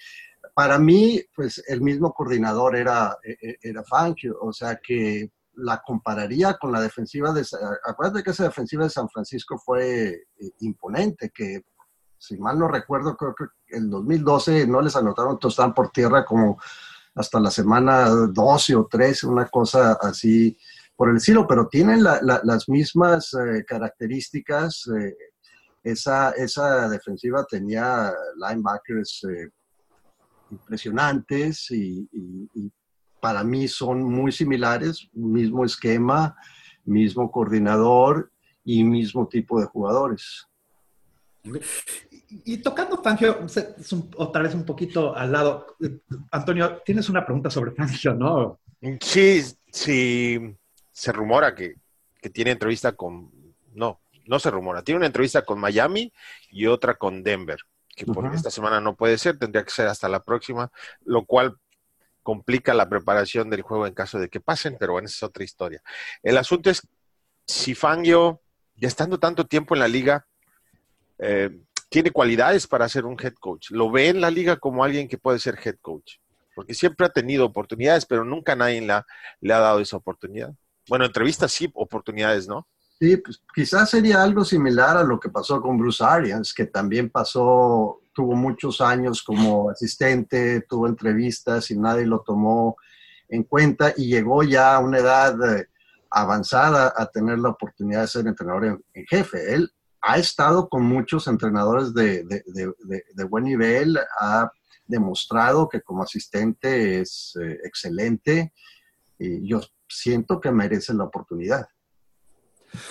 para 0.53 0.77
mí, 0.77 1.19
pues 1.35 1.63
el 1.67 1.81
mismo 1.81 2.13
coordinador 2.13 2.75
era, 2.75 3.17
era 3.59 3.83
Fangio, 3.83 4.37
o 4.39 4.53
sea 4.53 4.75
que 4.75 5.31
la 5.55 5.81
compararía 5.85 6.57
con 6.57 6.71
la 6.71 6.81
defensiva 6.81 7.31
de... 7.33 7.45
Acuérdate 7.85 8.23
que 8.23 8.31
esa 8.31 8.45
defensiva 8.45 8.83
de 8.83 8.89
San 8.89 9.09
Francisco 9.09 9.57
fue 9.57 10.09
eh, 10.09 10.51
imponente, 10.59 11.31
que 11.33 11.61
si 12.17 12.37
mal 12.37 12.57
no 12.57 12.67
recuerdo, 12.67 13.15
creo 13.17 13.35
que 13.35 13.77
en 13.77 13.89
2012 13.89 14.67
no 14.67 14.81
les 14.81 14.95
anotaron 14.95 15.39
tostán 15.39 15.73
por 15.73 15.91
tierra 15.91 16.25
como 16.25 16.57
hasta 17.15 17.39
la 17.39 17.51
semana 17.51 18.07
12 18.09 18.75
o 18.75 18.87
13, 18.87 19.27
una 19.27 19.47
cosa 19.47 19.97
así 20.01 20.57
por 20.95 21.09
el 21.09 21.17
estilo, 21.17 21.45
pero 21.47 21.67
tienen 21.67 22.03
las 22.03 22.69
mismas 22.69 23.33
eh, 23.33 23.63
características. 23.65 24.87
Eh, 24.97 25.15
esa, 25.83 26.31
esa 26.31 26.87
defensiva 26.87 27.45
tenía 27.45 28.13
linebackers 28.37 29.27
impresionantes 30.49 31.69
y, 31.71 32.07
para 33.23 33.41
mí 33.45 33.69
son 33.69 34.03
muy 34.03 34.33
similares, 34.33 35.07
mismo 35.13 35.63
esquema, 35.63 36.35
mismo 36.83 37.31
coordinador 37.31 38.33
y 38.65 38.83
mismo 38.83 39.29
tipo 39.29 39.61
de 39.61 39.65
jugadores. 39.65 40.45
Y, 42.27 42.57
tocando 42.57 43.01
Fangio, 43.01 43.39
otra 44.17 44.41
vez 44.41 44.53
un 44.53 44.65
poquito 44.65 45.15
al 45.15 45.31
lado. 45.31 45.77
Antonio, 46.31 46.81
tienes 46.85 47.07
una 47.07 47.23
pregunta 47.23 47.49
sobre 47.49 47.71
Fangio, 47.71 48.13
¿no? 48.13 48.59
Sí, 48.99 49.41
sí, 49.71 50.57
se 50.91 51.11
rumora 51.13 51.55
que, 51.55 51.75
tiene 52.33 52.51
entrevista 52.51 52.91
con, 52.91 53.31
no, 53.73 54.01
no 54.25 54.37
se 54.37 54.51
rumora, 54.51 54.81
tiene 54.81 54.97
una 54.97 55.07
entrevista 55.07 55.45
con 55.45 55.61
Miami 55.61 56.11
y 56.49 56.65
otra 56.65 56.95
con 56.95 57.23
Denver, 57.23 57.59
que 57.95 58.05
por 58.05 58.33
esta 58.35 58.51
semana 58.51 58.81
no 58.81 58.97
puede 58.97 59.17
ser, 59.17 59.39
tendría 59.39 59.63
que 59.63 59.71
ser 59.71 59.87
hasta 59.87 60.09
la 60.09 60.25
próxima, 60.25 60.69
lo 61.05 61.23
cual 61.23 61.57
complica 62.23 62.73
la 62.73 62.89
preparación 62.89 63.49
del 63.49 63.61
juego 63.61 63.85
en 63.85 63.93
caso 63.93 64.17
de 64.17 64.29
que 64.29 64.39
pasen, 64.39 64.77
pero 64.79 64.93
bueno, 64.93 65.05
esa 65.05 65.17
es 65.17 65.23
otra 65.23 65.43
historia. 65.43 65.83
El 66.23 66.37
asunto 66.37 66.69
es 66.69 66.81
si 67.45 67.75
Fangio, 67.75 68.41
ya 68.75 68.87
estando 68.87 69.19
tanto 69.19 69.45
tiempo 69.45 69.75
en 69.75 69.81
la 69.81 69.87
liga, 69.87 70.25
eh, 71.19 71.51
tiene 71.89 72.11
cualidades 72.11 72.65
para 72.65 72.89
ser 72.89 73.05
un 73.05 73.17
head 73.21 73.35
coach. 73.35 73.69
Lo 73.69 73.91
ve 73.91 74.09
en 74.09 74.21
la 74.21 74.31
liga 74.31 74.57
como 74.57 74.83
alguien 74.83 75.07
que 75.07 75.17
puede 75.17 75.39
ser 75.39 75.59
head 75.63 75.77
coach, 75.81 76.15
porque 76.55 76.73
siempre 76.73 77.05
ha 77.05 77.09
tenido 77.09 77.45
oportunidades, 77.45 78.05
pero 78.05 78.23
nunca 78.23 78.55
nadie 78.55 78.81
le 78.81 79.53
ha 79.53 79.59
dado 79.59 79.79
esa 79.79 79.97
oportunidad. 79.97 80.53
Bueno, 80.87 81.05
entrevistas 81.05 81.51
sí, 81.51 81.69
oportunidades 81.75 82.47
no. 82.47 82.67
Sí, 82.99 83.17
pues 83.17 83.41
quizás 83.53 83.89
sería 83.89 84.23
algo 84.23 84.45
similar 84.45 84.97
a 84.97 85.03
lo 85.03 85.19
que 85.19 85.29
pasó 85.29 85.61
con 85.61 85.77
Bruce 85.77 86.03
Arians, 86.03 86.53
que 86.53 86.65
también 86.65 87.09
pasó 87.09 88.02
tuvo 88.13 88.35
muchos 88.35 88.81
años 88.81 89.23
como 89.23 89.69
asistente, 89.69 90.61
tuvo 90.61 90.87
entrevistas 90.87 91.71
y 91.71 91.77
nadie 91.77 92.05
lo 92.05 92.21
tomó 92.21 92.77
en 93.29 93.43
cuenta 93.43 93.93
y 93.95 94.07
llegó 94.07 94.43
ya 94.43 94.75
a 94.75 94.79
una 94.79 94.99
edad 94.99 95.57
eh, 95.57 95.67
avanzada 96.09 96.93
a 96.95 97.07
tener 97.07 97.39
la 97.39 97.49
oportunidad 97.49 98.01
de 98.01 98.07
ser 98.07 98.27
entrenador 98.27 98.65
en, 98.65 99.05
jefe. 99.07 99.53
Él 99.53 99.71
ha 100.01 100.17
estado 100.17 100.69
con 100.69 100.83
muchos 100.83 101.27
entrenadores 101.27 101.93
de, 101.93 102.43
buen 103.29 103.45
nivel, 103.45 103.97
ha 104.19 104.51
demostrado 104.85 105.67
que 105.67 105.81
como 105.81 106.03
asistente 106.03 106.99
es 106.99 107.37
eh, 107.41 107.57
excelente 107.63 108.53
y 109.17 109.47
yo 109.47 109.61
siento 109.87 110.39
que 110.39 110.51
merece 110.51 110.93
la 110.93 111.05
oportunidad. 111.05 111.67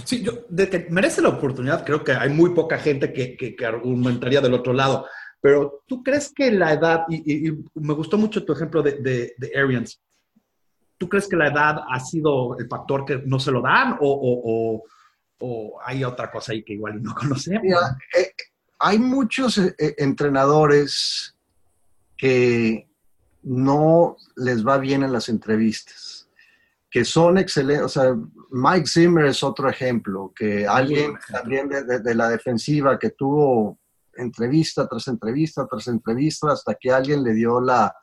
Sí, 0.04 0.22
yo, 0.22 0.44
de 0.48 0.68
que 0.68 0.86
merece 0.90 1.20
la 1.22 1.30
oportunidad, 1.30 1.84
creo 1.84 2.04
que 2.04 2.12
hay 2.12 2.30
muy 2.30 2.50
poca 2.50 2.78
gente 2.78 3.12
que, 3.12 3.36
que, 3.36 3.66
argumentaría 3.66 4.40
del 4.40 4.54
otro 4.54 4.72
lado. 4.72 5.06
Pero 5.40 5.82
tú 5.86 6.02
crees 6.02 6.32
que 6.32 6.50
la 6.52 6.72
edad, 6.72 7.04
y, 7.08 7.50
me 7.74 7.94
gustó 7.94 8.16
mucho 8.16 8.44
tu 8.44 8.52
ejemplo 8.52 8.82
de, 8.82 9.34
de, 9.36 9.52
Arians, 9.58 10.00
¿tú 10.98 11.08
crees 11.08 11.26
que 11.26 11.36
la 11.36 11.48
edad 11.48 11.80
ha 11.90 11.98
sido 11.98 12.56
el 12.58 12.68
factor 12.68 13.04
que 13.04 13.22
no 13.26 13.40
se 13.40 13.50
lo 13.50 13.60
dan 13.60 13.96
o, 14.00 14.82
o, 15.40 15.80
hay 15.84 16.04
otra 16.04 16.30
cosa 16.30 16.52
ahí 16.52 16.62
que 16.62 16.74
igual 16.74 17.02
no 17.02 17.14
conocemos? 17.18 17.64
Eh, 18.16 18.32
hay 18.78 18.98
muchos 18.98 19.58
eh, 19.58 19.74
eh, 19.78 19.94
entrenadores 19.98 21.36
que 22.16 22.88
no 23.42 24.16
les 24.36 24.64
va 24.64 24.78
bien 24.78 25.02
en 25.02 25.12
las 25.12 25.28
entrevistas 25.28 26.28
que 26.92 27.06
son 27.06 27.38
excelentes, 27.38 27.86
o 27.86 27.88
sea, 27.88 28.14
Mike 28.50 28.86
Zimmer 28.86 29.24
es 29.24 29.42
otro 29.42 29.70
ejemplo, 29.70 30.30
que 30.36 30.66
alguien 30.66 31.14
también 31.32 31.66
de, 31.66 32.14
la 32.14 32.28
defensiva 32.28 32.98
que 32.98 33.10
tuvo 33.10 33.78
entrevista 34.14 34.86
tras 34.86 35.08
entrevista 35.08 35.66
tras 35.66 35.88
entrevista 35.88 36.52
hasta 36.52 36.74
que 36.74 36.90
alguien 36.90 37.24
le 37.24 37.32
dio 37.32 37.62
la, 37.62 37.96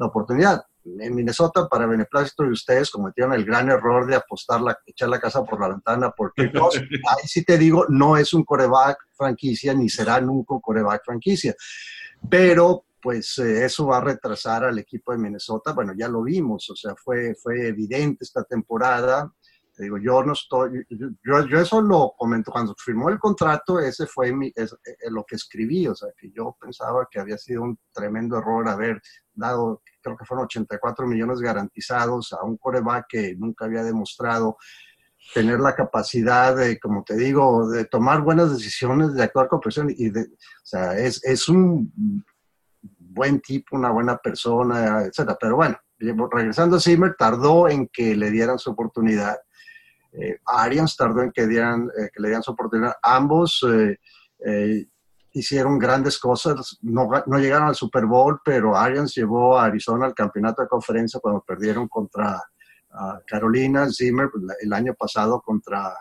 oportunidad. 0.00 0.64
En 0.84 1.14
Minnesota, 1.14 1.68
para 1.68 1.86
beneplácito 1.86 2.42
de 2.42 2.50
ustedes, 2.50 2.90
cometieron 2.90 3.32
el 3.34 3.44
gran 3.44 3.70
error 3.70 4.04
de 4.04 4.16
apostar, 4.16 4.60
la, 4.60 4.76
echar 4.84 5.08
la 5.08 5.20
casa 5.20 5.44
por 5.44 5.60
la 5.60 5.68
ventana, 5.68 6.10
porque 6.10 6.42
ahí 6.52 7.28
sí 7.28 7.44
te 7.44 7.56
digo, 7.56 7.86
no 7.88 8.16
es 8.16 8.34
un 8.34 8.42
coreback 8.42 8.98
franquicia, 9.16 9.72
ni 9.72 9.88
será 9.88 10.20
nunca 10.20 10.54
un 10.54 10.60
coreback 10.60 11.04
franquicia. 11.04 11.54
Pero 12.28 12.84
pues 13.04 13.36
eh, 13.36 13.66
eso 13.66 13.88
va 13.88 13.98
a 13.98 14.00
retrasar 14.00 14.64
al 14.64 14.78
equipo 14.78 15.12
de 15.12 15.18
Minnesota. 15.18 15.74
Bueno, 15.74 15.92
ya 15.94 16.08
lo 16.08 16.22
vimos, 16.22 16.70
o 16.70 16.74
sea, 16.74 16.94
fue, 16.96 17.34
fue 17.34 17.68
evidente 17.68 18.24
esta 18.24 18.42
temporada. 18.44 19.30
Te 19.74 19.82
digo, 19.82 19.98
yo 19.98 20.22
no 20.22 20.32
estoy, 20.32 20.86
yo, 20.88 21.58
eso 21.60 21.82
lo 21.82 22.14
comento, 22.16 22.50
cuando 22.50 22.74
firmó 22.78 23.10
el 23.10 23.18
contrato, 23.18 23.78
ese 23.78 24.06
fue 24.06 24.30
eh, 24.30 24.66
lo 25.10 25.22
que 25.24 25.36
escribí, 25.36 25.86
o 25.86 25.94
sea, 25.94 26.08
que 26.16 26.30
yo 26.30 26.56
pensaba 26.58 27.06
que 27.10 27.20
había 27.20 27.36
sido 27.36 27.60
un 27.60 27.78
tremendo 27.92 28.38
error 28.38 28.66
haber 28.70 29.02
dado, 29.34 29.82
creo 30.00 30.16
que 30.16 30.24
fueron 30.24 30.46
84 30.46 31.06
millones 31.06 31.40
garantizados 31.40 32.32
a 32.32 32.42
un 32.42 32.56
coreback 32.56 33.06
que 33.08 33.36
nunca 33.36 33.66
había 33.66 33.82
demostrado 33.82 34.56
tener 35.34 35.60
la 35.60 35.74
capacidad 35.74 36.56
de, 36.56 36.78
como 36.78 37.04
te 37.04 37.16
digo, 37.16 37.68
de 37.68 37.84
tomar 37.84 38.22
buenas 38.22 38.50
decisiones, 38.50 39.12
de 39.12 39.24
actuar 39.24 39.48
con 39.48 39.60
presión 39.60 39.88
y 39.94 40.08
de, 40.08 40.22
o 40.22 40.66
sea, 40.66 40.96
es, 40.96 41.22
es 41.24 41.50
un 41.50 42.24
buen 43.14 43.40
tipo, 43.40 43.76
una 43.76 43.90
buena 43.90 44.16
persona, 44.16 45.02
etcétera. 45.02 45.38
Pero 45.40 45.56
bueno, 45.56 45.78
regresando 45.98 46.76
a 46.76 46.80
Zimmer, 46.80 47.14
tardó 47.18 47.68
en 47.68 47.88
que 47.88 48.14
le 48.14 48.30
dieran 48.30 48.58
su 48.58 48.70
oportunidad. 48.70 49.36
Eh, 50.12 50.38
Arians 50.46 50.96
tardó 50.96 51.22
en 51.22 51.32
que, 51.32 51.46
dieran, 51.46 51.88
eh, 51.98 52.10
que 52.12 52.20
le 52.20 52.28
dieran 52.28 52.42
su 52.42 52.52
oportunidad. 52.52 52.94
Ambos 53.02 53.64
eh, 53.68 54.86
hicieron 55.32 55.78
grandes 55.78 56.18
cosas, 56.18 56.78
no, 56.82 57.08
no, 57.26 57.38
llegaron 57.38 57.68
al 57.68 57.74
Super 57.74 58.06
Bowl, 58.06 58.40
pero 58.44 58.76
Arians 58.76 59.14
llevó 59.14 59.58
a 59.58 59.64
Arizona 59.64 60.06
al 60.06 60.14
campeonato 60.14 60.62
de 60.62 60.68
conferencia 60.68 61.20
cuando 61.20 61.40
perdieron 61.40 61.88
contra 61.88 62.40
Carolina, 63.26 63.88
Zimmer 63.90 64.28
pues, 64.30 64.44
el 64.60 64.72
año 64.72 64.94
pasado 64.94 65.40
contra 65.40 65.92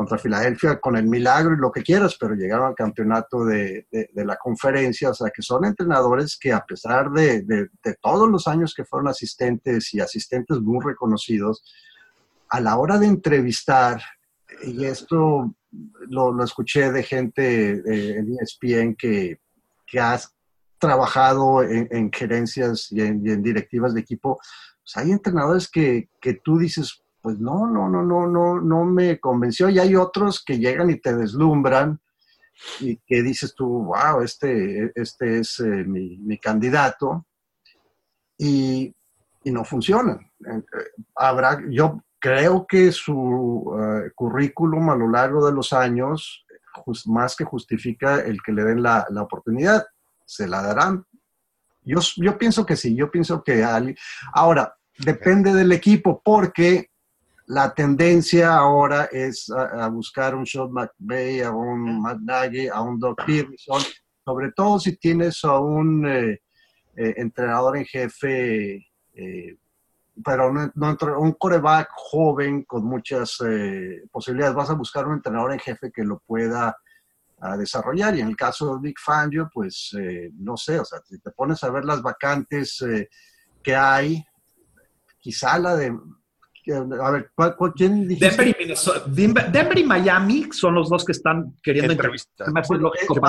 contra 0.00 0.16
Filadelfia 0.16 0.80
con 0.80 0.96
el 0.96 1.06
milagro 1.06 1.52
y 1.52 1.58
lo 1.58 1.70
que 1.70 1.82
quieras, 1.82 2.16
pero 2.18 2.34
llegaron 2.34 2.68
al 2.68 2.74
campeonato 2.74 3.44
de, 3.44 3.86
la 4.14 4.36
conferencia, 4.36 5.10
o 5.10 5.14
sea 5.14 5.28
que 5.28 5.42
son 5.42 5.66
entrenadores 5.66 6.38
que 6.40 6.54
a 6.54 6.64
pesar 6.64 7.10
de, 7.10 7.68
todos 8.00 8.26
los 8.30 8.48
años 8.48 8.72
que 8.74 8.86
fueron 8.86 9.08
asistentes 9.08 9.92
y 9.92 10.00
asistentes 10.00 10.58
muy 10.60 10.82
reconocidos, 10.82 11.62
a 12.48 12.60
la 12.62 12.78
hora 12.78 12.96
de 12.96 13.08
entrevistar, 13.08 14.00
y 14.62 14.86
esto 14.86 15.54
lo, 16.08 16.42
escuché 16.42 16.90
de 16.90 17.02
gente 17.02 18.16
en 18.16 18.38
ESPN 18.40 18.94
que, 18.94 19.38
que 19.86 20.00
ha 20.00 20.18
trabajado 20.78 21.62
en, 21.62 22.10
gerencias 22.10 22.90
y 22.90 23.02
en, 23.02 23.42
directivas 23.42 23.92
de 23.92 24.00
equipo, 24.00 24.40
pues 24.82 24.96
hay 24.96 25.10
entrenadores 25.10 25.68
que, 25.68 26.08
que 26.22 26.40
tú 26.42 26.56
dices, 26.56 27.02
pues 27.20 27.38
no, 27.38 27.66
no, 27.66 27.88
no, 27.88 28.02
no, 28.02 28.26
no, 28.26 28.60
no 28.60 28.84
me 28.84 29.20
convenció. 29.20 29.68
Y 29.68 29.78
hay 29.78 29.94
otros 29.94 30.42
que 30.42 30.58
llegan 30.58 30.90
y 30.90 30.96
te 30.96 31.14
deslumbran 31.14 32.00
y 32.80 32.96
que 32.96 33.22
dices 33.22 33.54
tú, 33.54 33.84
wow, 33.84 34.22
este, 34.22 34.92
este 34.94 35.40
es 35.40 35.60
eh, 35.60 35.84
mi, 35.84 36.38
candidato. 36.38 37.26
Y, 38.38 38.94
no 39.44 39.64
funcionan. 39.64 40.20
Eh, 40.46 40.62
habrá, 41.16 41.60
yo 41.70 42.02
creo 42.18 42.66
que 42.66 42.92
su 42.92 43.74
eh, 43.80 44.12
currículum 44.14 44.90
a 44.90 44.96
lo 44.96 45.08
largo 45.08 45.44
de 45.46 45.52
los 45.52 45.72
años, 45.72 46.44
más 47.06 47.36
que 47.36 47.44
justifica 47.44 48.20
el 48.20 48.40
que 48.42 48.52
le 48.52 48.64
den 48.64 48.82
la, 48.82 49.06
oportunidad, 49.18 49.86
se 50.24 50.46
la 50.46 50.62
darán. 50.62 51.04
Yo, 51.82 52.00
yo 52.16 52.38
pienso 52.38 52.64
que 52.64 52.76
sí, 52.76 52.94
yo 52.94 53.10
pienso 53.10 53.42
que 53.42 53.64
Ahora, 54.32 54.76
depende 54.98 55.52
del 55.54 55.72
equipo, 55.72 56.20
porque 56.22 56.89
la 57.50 57.74
tendencia 57.74 58.54
ahora 58.54 59.08
es 59.10 59.50
a, 59.50 59.88
buscar 59.88 60.36
un 60.36 60.46
Sean 60.46 60.70
McVay, 60.72 61.40
a 61.40 61.50
un 61.50 62.00
Matt 62.00 62.20
Nagy, 62.20 62.68
a 62.68 62.80
un 62.80 62.96
Doc 62.96 63.24
Peterson, 63.26 63.82
sobre 64.24 64.52
todo 64.52 64.78
si 64.78 64.96
tienes 64.96 65.44
a 65.44 65.58
un 65.58 66.06
eh, 66.06 66.42
eh, 66.94 67.14
entrenador 67.16 67.76
en 67.76 67.84
jefe, 67.86 68.86
eh, 69.14 69.56
pero 70.24 70.52
no, 70.52 70.70
un 71.18 71.32
coreback 71.32 71.88
joven 71.92 72.62
con 72.62 72.84
muchas 72.84 73.38
posibilidades. 74.12 74.54
Vas 74.54 74.70
a 74.70 74.74
buscar 74.74 75.08
un 75.08 75.14
entrenador 75.14 75.52
en 75.52 75.58
jefe 75.58 75.90
que 75.90 76.04
lo 76.04 76.20
pueda 76.20 76.76
desarrollar. 77.58 78.14
Y 78.14 78.20
en 78.20 78.28
el 78.28 78.36
caso 78.36 78.76
de 78.76 78.82
Big 78.82 78.98
Fangio, 79.00 79.50
pues 79.52 79.96
no 80.34 80.56
sé, 80.56 80.78
o 80.78 80.84
sea, 80.84 81.00
si 81.04 81.18
te 81.18 81.30
pones 81.30 81.64
a 81.64 81.70
ver 81.70 81.84
las 81.84 82.02
vacantes 82.02 82.84
que 83.62 83.74
hay, 83.74 84.22
quizá 85.18 85.58
la 85.58 85.74
de 85.74 85.96
a 86.68 87.10
ver, 87.10 87.30
¿quién 87.74 88.08
Denver 88.08 88.48
y, 88.48 88.74
Denver, 89.50 89.78
y, 89.78 89.84
Miami 89.84 90.48
son 90.52 90.74
los 90.74 90.88
dos 90.88 91.04
que 91.04 91.12
están 91.12 91.56
queriendo 91.62 91.92
entrevistar. 91.92 92.48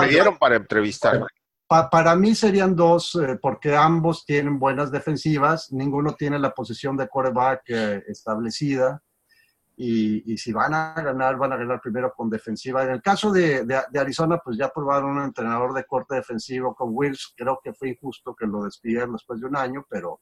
pidieron 0.00 0.36
para 0.38 0.56
entrevistar. 0.56 1.24
para 1.66 2.14
mí 2.16 2.34
serían 2.34 2.76
dos, 2.76 3.14
eh, 3.14 3.38
porque 3.40 3.74
ambos 3.74 4.26
tienen 4.26 4.58
buenas 4.58 4.90
defensivas, 4.90 5.72
ninguno 5.72 6.14
tiene 6.14 6.38
la 6.38 6.52
posición 6.52 6.96
de 6.96 7.08
quarterback 7.08 7.62
eh, 7.68 8.02
establecida. 8.08 9.02
Y, 9.74 10.36
si 10.36 10.52
van 10.52 10.74
a 10.74 10.94
ganar, 10.94 11.36
van 11.36 11.54
a 11.54 11.56
ganar 11.56 11.80
primero 11.80 12.12
con 12.14 12.30
defensiva. 12.30 12.84
En 12.84 12.90
el 12.90 13.02
caso 13.02 13.32
de, 13.32 13.64
de, 13.64 13.98
Arizona, 13.98 14.38
pues 14.38 14.56
ya 14.56 14.68
probaron 14.68 15.16
un 15.16 15.24
entrenador 15.24 15.72
de 15.72 15.84
corte 15.84 16.14
defensivo 16.14 16.74
con 16.74 16.90
Wills. 16.92 17.32
Creo 17.36 17.58
que 17.64 17.72
fue 17.72 17.88
injusto 17.88 18.36
que 18.36 18.46
lo 18.46 18.64
despidieran 18.64 19.12
después 19.12 19.40
de 19.40 19.46
un 19.46 19.56
año, 19.56 19.84
pero 19.88 20.20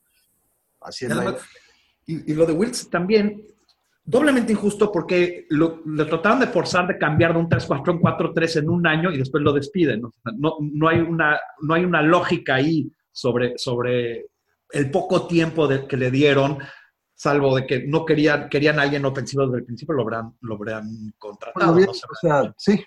así 0.81 1.05
es 1.05 1.15
la 1.15 1.37
y, 2.07 2.35
lo 2.35 2.47
de 2.47 2.53
Wills 2.53 2.91
también, 2.91 3.47
doblemente 4.05 4.53
injusto 4.53 4.91
porque 4.91 5.47
lo, 5.51 5.83
le 5.87 6.05
trataron 6.05 6.41
de 6.41 6.49
forzar 6.49 6.87
de 6.87 6.99
cambiar 6.99 7.33
de 7.33 7.41
un 7.41 7.49
3-4 7.49 7.89
a 7.89 7.93
un 7.93 8.01
4-3 8.01 8.59
en 8.59 8.69
un 8.69 8.87
año 8.87 9.11
y 9.11 9.19
después 9.19 9.43
lo 9.43 9.53
despiden. 9.53 10.03
¿no? 10.37 10.57
No, 10.61 10.89
hay, 10.89 10.99
una, 10.99 11.39
no 11.61 11.75
hay 11.75 11.85
una 11.85 12.03
lógica 12.03 12.57
ahí 12.57 12.91
sobre, 13.13 13.57
sobre 13.57 14.27
el 14.73 14.91
poco 14.91 15.27
tiempo 15.27 15.69
de, 15.69 15.87
que 15.87 15.97
le 15.97 16.11
dieron, 16.11 16.59
salvo 17.15 17.55
de 17.57 17.67
que 17.67 17.87
no 17.87 18.05
querían, 18.05 18.49
querían 18.49 18.79
a 18.79 18.83
alguien 18.83 19.05
ofensivo 19.05 19.47
desde 19.47 19.59
el 19.59 19.65
principio, 19.65 19.95
lo 19.95 20.03
habrán, 20.03 20.37
lo 20.41 20.55
habrán 20.55 21.13
contratado. 21.19 21.77
o 21.77 21.95
sea, 22.21 22.55
sí. 22.57 22.83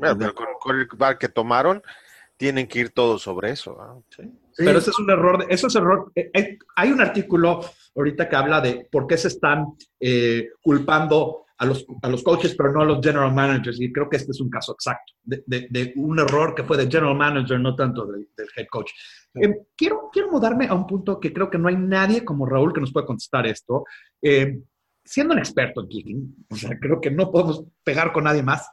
pero 0.00 0.34
con, 0.34 0.78
el 0.78 0.88
bar 0.96 1.18
que 1.18 1.28
tomaron, 1.28 1.82
tienen 2.38 2.68
que 2.68 2.78
ir 2.78 2.90
todos 2.90 3.20
sobre 3.20 3.50
eso. 3.50 4.04
¿Sí? 4.16 4.22
Pero 4.56 4.78
ese 4.78 4.90
es 4.90 4.98
un 4.98 5.10
error, 5.10 5.44
eso 5.48 5.66
es 5.66 5.74
error. 5.76 6.10
Eh, 6.14 6.30
eh, 6.32 6.58
hay 6.76 6.90
un 6.90 7.00
artículo 7.00 7.60
ahorita 7.94 8.28
que 8.28 8.36
habla 8.36 8.60
de 8.60 8.88
por 8.90 9.06
qué 9.06 9.18
se 9.18 9.28
están 9.28 9.66
eh, 10.00 10.50
culpando 10.60 11.46
a 11.58 11.66
los, 11.66 11.84
a 12.02 12.08
los 12.08 12.22
coaches, 12.22 12.54
pero 12.56 12.72
no 12.72 12.82
a 12.82 12.84
los 12.84 13.04
general 13.04 13.34
managers. 13.34 13.80
Y 13.80 13.92
creo 13.92 14.08
que 14.08 14.16
este 14.16 14.30
es 14.30 14.40
un 14.40 14.48
caso 14.48 14.72
exacto 14.72 15.12
de, 15.24 15.42
de, 15.46 15.92
un 15.96 16.18
error 16.18 16.54
que 16.54 16.62
fue 16.62 16.76
de 16.76 16.88
general 16.88 17.16
manager, 17.16 17.58
no 17.58 17.74
tanto 17.74 18.06
del 18.06 18.28
head 18.56 18.66
coach. 18.70 18.92
quiero, 19.76 20.08
quiero 20.12 20.30
mudarme 20.30 20.68
a 20.68 20.74
un 20.74 20.86
punto 20.86 21.18
que 21.18 21.32
creo 21.32 21.50
que 21.50 21.58
no 21.58 21.68
hay 21.68 21.76
nadie 21.76 22.24
como 22.24 22.46
Raúl 22.46 22.72
que 22.72 22.80
nos 22.80 22.92
pueda 22.92 23.06
contestar 23.06 23.46
esto. 23.46 23.84
siendo 25.04 25.34
un 25.34 25.38
experto 25.38 25.80
en 25.80 25.88
kicking, 25.88 26.46
o 26.48 26.56
sea, 26.56 26.78
creo 26.78 27.00
que 27.00 27.10
no 27.10 27.30
podemos 27.32 27.64
pegar 27.82 28.12
con 28.12 28.24
nadie 28.24 28.42
más. 28.42 28.68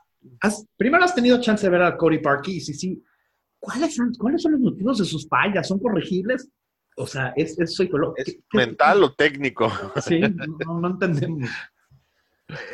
primero 0.77 1.03
has 1.03 1.15
tenido 1.15 1.41
chance 1.41 1.65
de 1.65 1.71
ver 1.71 1.81
a 1.81 1.97
Cody 1.97 2.19
Parkey 2.19 2.57
y 2.57 2.61
si 2.61 2.73
sí, 2.75 3.03
¿cuáles 3.65 3.95
son, 3.95 4.13
¿cuáles 4.13 4.41
son 4.41 4.53
los 4.53 4.61
motivos 4.61 4.99
de 4.99 5.05
sus 5.05 5.27
fallas? 5.27 5.67
¿Son 5.67 5.79
corregibles? 5.79 6.47
O 6.97 7.07
sea, 7.07 7.33
es, 7.35 7.59
es, 7.59 7.77
¿Es 8.15 8.37
mental 8.53 9.03
o 9.03 9.13
técnico? 9.13 9.69
Sí, 10.01 10.19
no, 10.65 10.87
entendemos. 10.87 11.49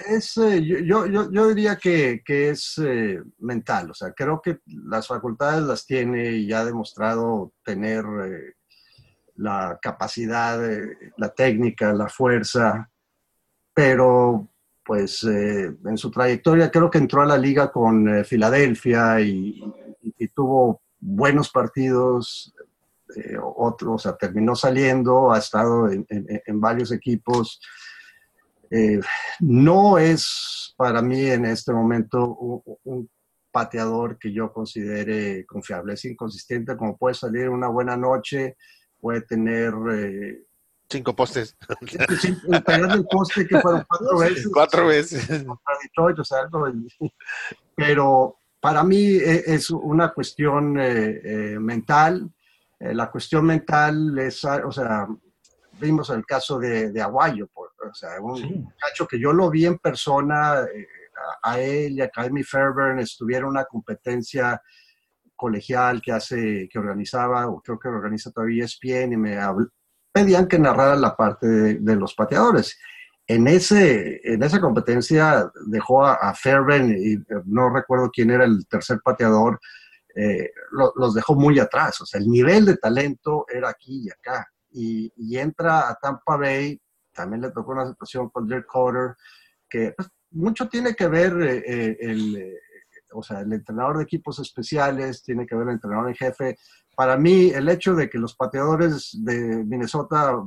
Es, 0.08 0.36
eh, 0.38 0.62
yo, 0.64 1.06
yo, 1.06 1.32
yo, 1.32 1.48
diría 1.48 1.78
que, 1.78 2.22
que 2.26 2.50
es 2.50 2.78
eh, 2.84 3.22
mental, 3.39 3.92
o 3.92 3.94
sea, 3.94 4.12
creo 4.12 4.42
que 4.42 4.60
las 4.66 5.08
facultades 5.08 5.64
las 5.64 5.86
tiene 5.86 6.32
y 6.32 6.52
ha 6.52 6.66
demostrado 6.66 7.54
tener 7.64 8.04
eh, 8.26 8.54
la 9.38 9.80
capacidad, 9.82 10.60
la 11.16 11.30
técnica, 11.30 11.94
la 11.94 12.10
fuerza, 12.10 12.89
pero 13.74 14.46
pues 14.84 15.24
en 15.24 15.98
su 15.98 16.12
trayectoria 16.12 16.70
creo 16.70 16.92
que 16.92 16.98
entró 16.98 17.22
a 17.22 17.26
la 17.26 17.38
liga 17.38 17.72
con 17.72 18.26
Filadelfia 18.26 19.22
y, 19.22 19.64
y, 20.18 20.28
tuvo 20.30 20.80
buenos 21.02 21.49
partidos, 21.49 22.54
eh, 23.16 23.38
otros, 23.41 23.95
o 23.95 23.97
sea, 23.97 24.16
terminó 24.16 24.56
saliendo, 24.56 25.34
ha 25.34 25.39
estado 25.39 25.89
en, 25.89 26.62
varios 26.62 26.91
equipos. 26.91 27.60
Eh, 28.70 29.02
no 29.39 29.97
es 29.97 30.74
para 30.78 31.02
mí 31.02 31.26
en 31.26 31.45
este 31.45 31.74
momento 31.74 32.38
un, 32.84 33.10
pateador 33.52 34.18
que 34.18 34.32
yo 34.32 34.54
considere 34.54 35.45
confiable. 35.45 35.93
Es 35.93 36.06
inconsistente, 36.06 36.78
como 36.78 36.95
puede 36.95 37.16
salir 37.16 37.49
una 37.49 37.68
buena 37.68 37.97
noche, 37.97 38.56
puede 38.97 39.22
tener... 39.24 39.74
Eh, 39.91 40.45
Cinco 40.89 41.14
postes. 41.14 41.58
Pegar 42.66 42.91
el 42.91 43.06
poste 43.06 43.45
que 43.45 43.60
fueron 43.60 43.86
cuatro 43.89 44.18
veces. 44.20 44.49
Cuatro 44.54 44.88
veces. 44.88 45.28
Detroit, 45.28 46.20
o 46.20 46.24
sea, 46.24 46.49
pero 47.76 48.41
para 48.62 48.84
mí 48.84 49.18
e, 49.18 49.43
es 49.47 49.72
una 49.72 50.14
cuestión 50.14 50.80
eh, 50.80 51.22
eh, 51.24 51.59
mental. 51.59 52.32
Eh, 52.80 52.93
la 52.93 53.09
cuestión 53.09 53.45
mental 53.45 54.18
es, 54.20 54.45
o 54.45 54.72
sea, 54.72 55.07
vimos 55.80 56.09
el 56.12 56.26
caso 56.26 56.59
de, 56.59 56.91
de 56.91 57.01
Aguayo, 57.01 57.49
o 57.53 57.93
sea, 57.93 58.22
un 58.22 58.64
muchacho 58.64 59.07
que 59.07 59.20
yo 59.20 59.34
lo 59.34 59.49
vi 59.49 59.66
en 59.66 59.80
persona, 59.80 60.66
a, 61.43 61.59
él 61.59 61.93
y 61.93 62.01
a 62.01 62.12
Jaime 62.14 62.43
Fairburn 62.43 62.99
estuvieron 62.99 63.49
una 63.49 63.66
competencia 63.66 64.62
colegial 65.36 66.01
que 66.01 66.12
hace, 66.12 66.70
que 66.72 66.80
organizaba, 66.80 67.47
o 67.47 67.62
creo 67.62 67.80
que 67.80 67.88
organiza 67.88 68.32
todavía 68.32 68.66
ESPN, 68.66 69.14
y 69.14 69.18
me 69.18 69.38
pedían 70.12 70.47
que 70.47 70.59
narrara 70.59 70.95
la 70.95 71.16
parte 71.16 71.47
de 71.47 71.95
los 71.95 72.14
pateadores 72.14 72.78
en, 73.36 73.47
ese, 73.47 74.19
en 74.23 74.43
esa 74.43 74.59
competencia 74.59 75.49
dejó 75.67 76.05
a, 76.05 76.34
Fairbairn 76.34 76.89
y 76.91 77.13
eh, 77.13 77.25
no 77.45 77.69
recuerdo 77.69 78.09
quién 78.11 78.29
era 78.29 78.43
el 78.43 78.67
tercer 78.67 78.99
pateador, 79.03 79.59
eh, 80.15 80.51
los 80.71 81.13
dejó 81.13 81.36
muy 81.36 81.57
atrás. 81.57 82.01
O 82.01 82.05
sea, 82.05 82.19
el 82.19 82.27
nivel 82.27 82.65
de 82.65 82.75
talento 82.75 83.45
era 83.47 83.69
aquí 83.69 84.03
y 84.05 84.09
acá. 84.09 84.47
Y, 84.71 85.38
entra 85.38 85.89
a 85.89 85.95
Tampa 85.95 86.36
Bay, 86.36 86.79
también 87.13 87.41
le 87.41 87.51
tocó 87.51 87.71
una 87.71 87.88
situación 87.88 88.29
con 88.29 88.47
Dirk 88.47 88.65
Cotter, 88.65 89.15
que 89.69 89.93
pues, 89.95 90.09
mucho 90.32 90.67
tiene 90.67 90.93
que 90.93 91.07
ver 91.07 91.34
eh, 91.41 91.97
el, 92.01 92.57
o 93.13 93.23
sea, 93.23 93.39
el 93.39 93.53
entrenador 93.53 93.97
de 93.97 94.03
equipos 94.03 94.39
especiales, 94.39 95.23
tiene 95.23 95.45
que 95.45 95.55
ver 95.55 95.67
el 95.67 95.75
entrenador 95.75 96.09
en 96.09 96.15
jefe. 96.15 96.57
Para 96.95 97.15
mí, 97.17 97.49
el 97.49 97.69
hecho 97.69 97.95
de 97.95 98.09
que 98.09 98.17
los 98.17 98.36
pateadores 98.36 99.17
de 99.23 99.63
Minnesota 99.63 100.43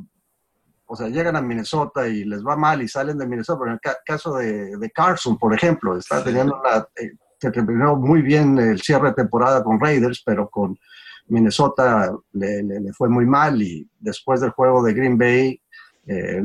o 0.87 0.97
sea, 0.97 1.09
llegan 1.09 1.37
a 1.37 1.43
Minnesota 1.43 2.07
y 2.07 2.25
les 2.25 2.45
va 2.45 2.57
mal 2.57 2.83
y 2.83 2.89
salen 2.89 3.19
de 3.19 3.27
Minnesota, 3.27 3.59
pero 3.61 3.71
en 3.73 3.81
el 3.83 3.97
caso 4.05 4.35
de, 4.37 4.77
de, 4.77 4.91
Carson, 4.91 5.39
por 5.39 5.55
ejemplo, 5.55 5.97
está 5.97 6.23
teniendo 6.23 6.61
una, 6.61 6.87
eh, 6.97 7.13
terminó 7.39 7.97
muy 7.97 8.23
bien 8.23 8.59
el 8.59 8.81
cierre 8.81 9.09
de 9.09 9.15
temporada 9.15 9.63
con 9.63 9.81
Raiders, 9.81 10.23
pero 10.25 10.49
con 10.49 10.79
Minnesota 11.27 12.15
le, 12.33 12.63
le, 12.63 12.93
fue 12.93 13.09
muy 13.09 13.27
mal 13.27 13.61
y 13.63 13.89
después 13.99 14.41
del 14.41 14.51
juego 14.51 14.83
de 14.83 14.93
Green 14.93 15.17
Bay 15.17 15.61
eh, 16.07 16.43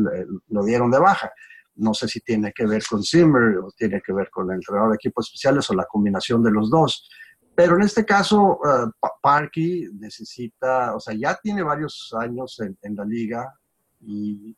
lo 0.49 0.63
dieron 0.63 0.89
de 0.89 0.99
baja. 0.99 1.31
No 1.75 1.93
sé 1.93 2.07
si 2.07 2.19
tiene 2.21 2.51
que 2.53 2.65
ver 2.65 2.83
con 2.89 3.03
Zimmer 3.03 3.57
o 3.57 3.71
tiene 3.71 4.01
que 4.01 4.13
ver 4.13 4.29
con 4.29 4.49
el 4.49 4.55
entrenador 4.55 4.91
de 4.91 4.95
equipos 4.95 5.27
especiales 5.27 5.69
o 5.69 5.75
la 5.75 5.85
combinación 5.85 6.43
de 6.43 6.51
los 6.51 6.69
dos. 6.69 7.09
Pero 7.55 7.75
en 7.75 7.83
este 7.83 8.05
caso, 8.05 8.59
uh, 8.61 8.91
Parky 9.21 9.89
necesita, 9.93 10.95
o 10.95 10.99
sea, 10.99 11.13
ya 11.13 11.37
tiene 11.41 11.61
varios 11.61 12.13
años 12.17 12.57
en, 12.61 12.77
en 12.81 12.95
la 12.95 13.03
liga, 13.03 13.58
y, 14.01 14.55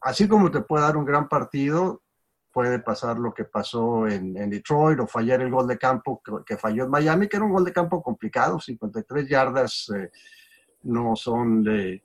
así 0.00 0.28
como 0.28 0.50
te 0.50 0.60
puede 0.60 0.84
dar 0.84 0.96
un 0.96 1.04
gran 1.04 1.28
partido, 1.28 2.02
puede 2.52 2.80
pasar 2.80 3.18
lo 3.18 3.32
que 3.32 3.44
pasó 3.44 4.08
en, 4.08 4.34
Detroit 4.50 5.00
o 5.00 5.06
fallar 5.06 5.40
el 5.40 5.50
gol 5.50 5.68
de 5.68 5.78
campo 5.78 6.22
que, 6.44 6.56
falló 6.56 6.84
en 6.84 6.90
Miami, 6.90 7.28
que 7.28 7.36
era 7.36 7.46
un 7.46 7.52
gol 7.52 7.64
de 7.64 7.72
campo 7.72 8.02
complicado, 8.02 8.58
53 8.58 9.28
yardas 9.28 9.92
eh, 9.94 10.10
no 10.82 11.14
son 11.14 11.64
eh, 11.68 12.02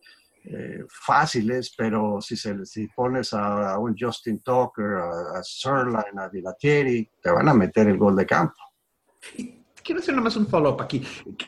fáciles, 0.88 1.74
pero 1.76 2.22
si, 2.22 2.38
se, 2.38 2.66
si 2.66 2.88
pones 2.90 3.34
a, 3.34 3.80
un 3.80 3.96
Justin 3.98 4.42
Tucker, 4.42 4.98
a, 4.98 5.40
a 5.40 6.24
a 6.24 6.30
Vilatieri, 6.30 7.10
te 7.22 7.32
van 7.32 7.50
a 7.50 7.54
meter 7.54 7.88
el 7.88 7.98
gol 7.98 8.16
de 8.16 8.26
campo 8.26 8.62
quiero 9.86 10.02
hacer 10.02 10.16
nomás 10.16 10.36
un 10.36 10.48
follow-up 10.48 10.82
aquí. 10.82 11.02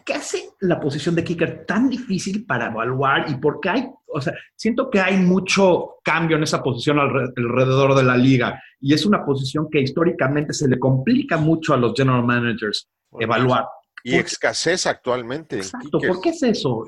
¿Qué 0.06 0.14
hace 0.14 0.52
la 0.62 0.80
posición 0.80 1.16
de 1.16 1.24
kicker 1.24 1.66
tan 1.66 1.90
difícil 1.90 2.46
para 2.46 2.68
evaluar 2.68 3.30
y 3.30 3.36
por 3.36 3.60
qué 3.60 3.70
hay, 3.70 3.90
o 4.06 4.22
sea, 4.22 4.34
siento 4.56 4.90
que 4.90 5.02
hay 5.02 5.18
mucho 5.18 5.96
cambio 6.04 6.38
en 6.38 6.44
esa 6.44 6.62
posición 6.62 7.00
alrededor 7.00 7.96
de 7.96 8.04
la 8.04 8.16
liga 8.16 8.62
y 8.80 8.94
es 8.94 9.06
una 9.06 9.26
posición 9.26 9.68
que 9.72 9.82
históricamente 9.82 10.54
se 10.54 10.68
le 10.68 10.78
complica 10.78 11.38
mucho 11.38 11.74
a 11.74 11.78
los 11.78 11.94
general 11.96 12.24
managers 12.24 12.88
evaluar. 13.20 13.66
Y 14.04 14.16
escasez 14.16 14.86
actualmente. 14.86 15.58
Exacto, 15.58 16.00
¿por 16.00 16.22
qué 16.22 16.30
es 16.30 16.44
eso? 16.44 16.86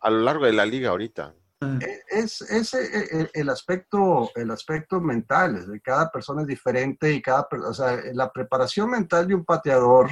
a 0.00 0.10
lo 0.10 0.20
largo 0.20 0.46
de 0.46 0.52
la 0.52 0.64
liga 0.64 0.90
ahorita. 0.90 1.34
Ah. 1.60 1.78
Es, 2.08 2.40
es, 2.42 2.74
el, 2.74 3.48
aspecto, 3.48 4.30
el 4.36 4.50
aspecto 4.52 5.00
mental, 5.00 5.80
cada 5.82 6.10
persona 6.10 6.42
es 6.42 6.48
diferente 6.48 7.12
y 7.12 7.20
cada, 7.20 7.48
o 7.66 7.74
sea, 7.74 8.00
la 8.12 8.30
preparación 8.30 8.90
mental 8.90 9.26
de 9.26 9.34
un 9.34 9.44
pateador 9.44 10.08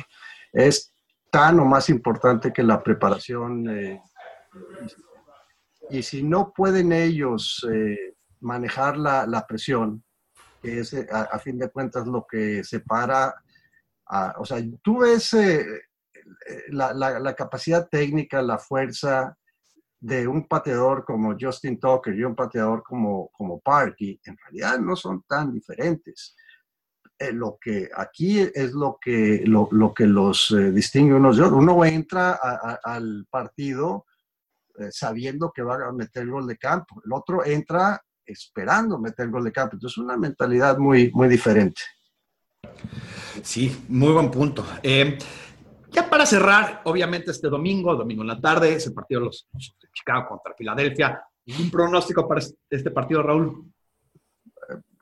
es 0.53 0.93
tan 1.31 1.61
o 1.61 1.65
más 1.65 1.89
importante 1.89 2.53
que 2.53 2.65
la 2.65 2.83
preparación. 2.83 3.69
Eh, 3.71 4.03
y 5.91 6.03
si 6.03 6.25
no 6.25 6.53
pueden 6.53 6.93
ellos 6.93 7.65
eh, 7.73 8.17
manejar 8.41 8.97
la, 8.97 9.47
presión, 9.49 10.03
que 10.61 10.81
es 10.81 10.95
a, 11.13 11.39
fin 11.39 11.59
de 11.59 11.71
cuentas 11.71 12.09
lo 12.09 12.27
que 12.29 12.65
separa, 12.65 13.35
o 14.39 14.45
sea, 14.45 14.59
tú 14.83 14.99
ves 14.99 15.37
la, 16.71 16.93
la, 16.93 17.35
capacidad 17.35 17.89
técnica, 17.89 18.43
la 18.43 18.59
fuerza 18.59 19.37
de 19.99 20.27
un 20.27 20.47
pateador 20.47 21.05
como 21.05 21.37
Justin 21.39 21.79
Tucker 21.79 22.15
y 22.15 22.25
un 22.25 22.35
pateador 22.35 22.83
como, 22.83 23.31
como 23.33 23.61
Parky, 23.61 24.21
en 24.25 24.37
realidad 24.37 24.79
no 24.79 24.95
son 24.95 25.23
tan 25.27 25.53
diferentes. 25.53 26.37
Eh, 27.19 27.33
lo 27.33 27.57
que 27.59 27.89
aquí 27.97 28.41
es 28.41 28.73
lo 28.73 28.99
que, 29.01 29.43
lo, 29.47 29.69
lo 29.73 29.95
que 29.95 30.07
los 30.07 30.51
eh, 30.51 30.71
distingue 30.71 31.15
unos 31.15 31.39
de 31.39 31.45
otros. 31.45 31.61
Uno 31.61 31.83
entra 31.85 32.33
al 32.85 33.27
partido 33.31 34.05
eh, 34.79 34.89
sabiendo 34.91 35.51
que 35.55 35.63
va 35.63 35.87
a 35.87 35.93
meter 35.93 36.27
gol 36.27 36.47
de 36.47 36.59
campo, 36.59 37.01
el 37.05 37.13
otro 37.13 37.45
entra 37.45 38.03
esperando 38.27 38.99
meter 38.99 39.31
gol 39.31 39.45
de 39.45 39.53
campo. 39.53 39.77
Entonces, 39.77 39.97
es 39.97 40.05
una 40.05 40.17
mentalidad 40.19 40.77
muy, 40.77 41.11
muy 41.13 41.29
diferente. 41.29 41.81
Sí, 43.43 43.85
muy 43.89 44.13
buen 44.13 44.31
punto. 44.31 44.67
Ya 45.97 46.11
para 46.11 46.27
cerrar, 46.27 46.83
obviamente 46.85 47.31
este 47.31 47.49
domingo, 47.49 47.97
domingo 47.97 48.21
en 48.21 48.29
la 48.29 48.39
tarde, 48.39 48.75
ese 48.75 48.91
partido 48.91 49.21
de 49.21 49.27
los, 49.29 49.49
de 49.55 49.89
Chicago 49.95 50.29
contra 50.29 50.53
Filadelfia. 50.53 51.25
¿Un 51.59 51.71
pronóstico 51.71 52.29
para 52.29 52.43
este 52.69 52.91
partido, 52.91 53.23
Raúl? 53.23 53.65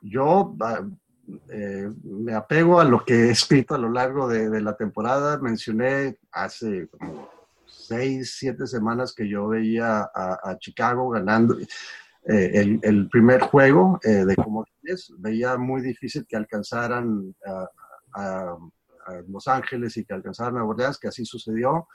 Yo 0.03 0.55
eh, 1.51 1.91
me 2.05 2.33
apego 2.33 2.79
a 2.79 2.85
lo 2.85 3.05
que 3.05 3.13
he 3.13 3.31
escrito 3.31 3.75
a 3.75 3.79
lo 3.79 3.91
largo 3.91 4.29
de, 4.29 4.61
la 4.61 4.77
temporada. 4.77 5.37
Mencioné 5.39 6.17
hace 6.31 6.87
como 6.87 7.29
seis, 7.67 8.37
siete 8.39 8.65
semanas 8.69 9.13
que 9.13 9.29
yo 9.29 9.49
veía 9.49 10.09
a, 10.15 10.57
Chicago 10.61 11.11
ganando 11.11 11.59
eh, 11.59 12.79
el, 12.81 13.09
primer 13.09 13.41
juego 13.41 13.99
eh, 14.05 14.25
de 14.25 14.37
es, 14.85 15.13
Veía 15.19 15.57
muy 15.57 15.83
difícil 15.83 16.25
que 16.25 16.37
alcanzaran 16.37 17.35
a 18.15 18.57
Los 19.29 19.49
Ángeles 19.49 19.97
y 19.97 20.05
que 20.05 20.15
alcanzaran 20.15 20.59
a 20.59 20.65
Orleans, 20.65 20.99
que 20.99 21.09
así 21.09 21.25
sucedió, 21.25 21.89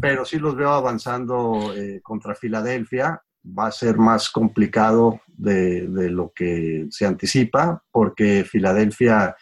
pero 0.00 0.24
sí 0.24 0.38
los 0.38 0.56
veo 0.56 0.70
avanzando 0.70 1.72
eh, 1.74 2.00
contra 2.02 2.34
Filadelfia. 2.34 3.22
Va 3.44 3.66
a 3.66 3.72
ser 3.72 3.98
más 3.98 4.30
complicado 4.30 5.20
de, 5.26 5.88
lo 5.88 6.32
que 6.32 6.86
se 6.90 7.06
anticipa, 7.06 7.82
porque 7.90 8.44
Filadelfia 8.44 9.34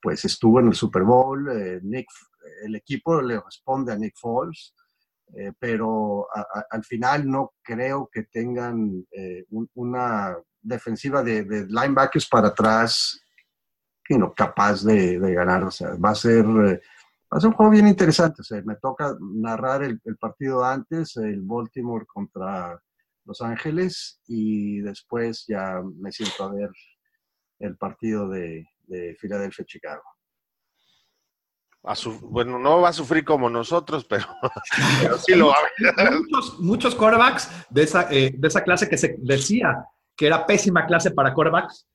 pues 0.00 0.24
estuvo 0.24 0.60
en 0.60 0.68
el 0.68 0.74
Super 0.74 1.02
Bowl, 1.02 1.48
eh, 1.50 1.80
Nick, 1.82 2.06
el 2.64 2.76
equipo 2.76 3.20
le 3.20 3.40
responde 3.40 3.92
a 3.92 3.96
Nick 3.96 4.14
Foles, 4.16 4.74
eh, 5.34 5.50
pero 5.58 6.28
al 6.70 6.84
final 6.84 7.28
no 7.28 7.54
creo 7.62 8.08
que 8.12 8.24
tengan 8.24 9.04
una 9.74 10.36
defensiva 10.60 11.22
de, 11.22 11.66
linebackers 11.68 12.28
para 12.28 12.48
atrás 12.48 13.23
capaz 14.36 14.84
de, 14.84 15.18
ganar. 15.18 15.64
O 15.64 15.70
sea, 15.70 15.94
va 15.94 16.10
a 16.10 16.14
ser, 16.14 16.44
eh, 16.44 16.80
va 17.32 17.38
a 17.38 17.40
ser 17.40 17.48
un 17.48 17.54
juego 17.54 17.72
bien 17.72 17.88
interesante. 17.88 18.42
O 18.42 18.44
sea, 18.44 18.62
me 18.64 18.76
toca 18.76 19.16
narrar 19.20 19.82
el, 19.82 20.00
partido 20.18 20.64
antes, 20.64 21.16
el 21.16 21.40
Baltimore 21.42 22.06
contra 22.06 22.80
Los 23.24 23.40
Ángeles, 23.42 24.20
y 24.26 24.80
después 24.80 25.44
ya 25.46 25.80
me 25.98 26.12
siento 26.12 26.44
a 26.44 26.52
ver 26.52 26.70
el 27.60 27.76
partido 27.76 28.28
de, 28.28 28.66
de 28.86 29.16
Filadelfia-Chicago. 29.18 30.02
bueno, 32.22 32.58
no 32.58 32.80
va 32.80 32.90
a 32.90 32.92
sufrir 32.92 33.24
como 33.24 33.48
nosotros, 33.48 34.04
pero, 34.04 34.26
sí 35.26 35.34
lo 35.34 35.48
va 35.48 35.56
a 35.56 36.10
muchos, 36.10 36.60
muchos 36.60 36.94
quarterbacks 36.94 37.50
de 37.70 37.82
esa, 37.82 38.08
eh, 38.10 38.34
de 38.36 38.48
esa 38.48 38.62
clase 38.62 38.88
que 38.88 38.98
se 38.98 39.16
decía 39.18 39.86
que 40.16 40.26
era 40.26 40.46
pésima 40.46 40.86
clase 40.86 41.10
para 41.10 41.34
quarterbacks, 41.34 41.88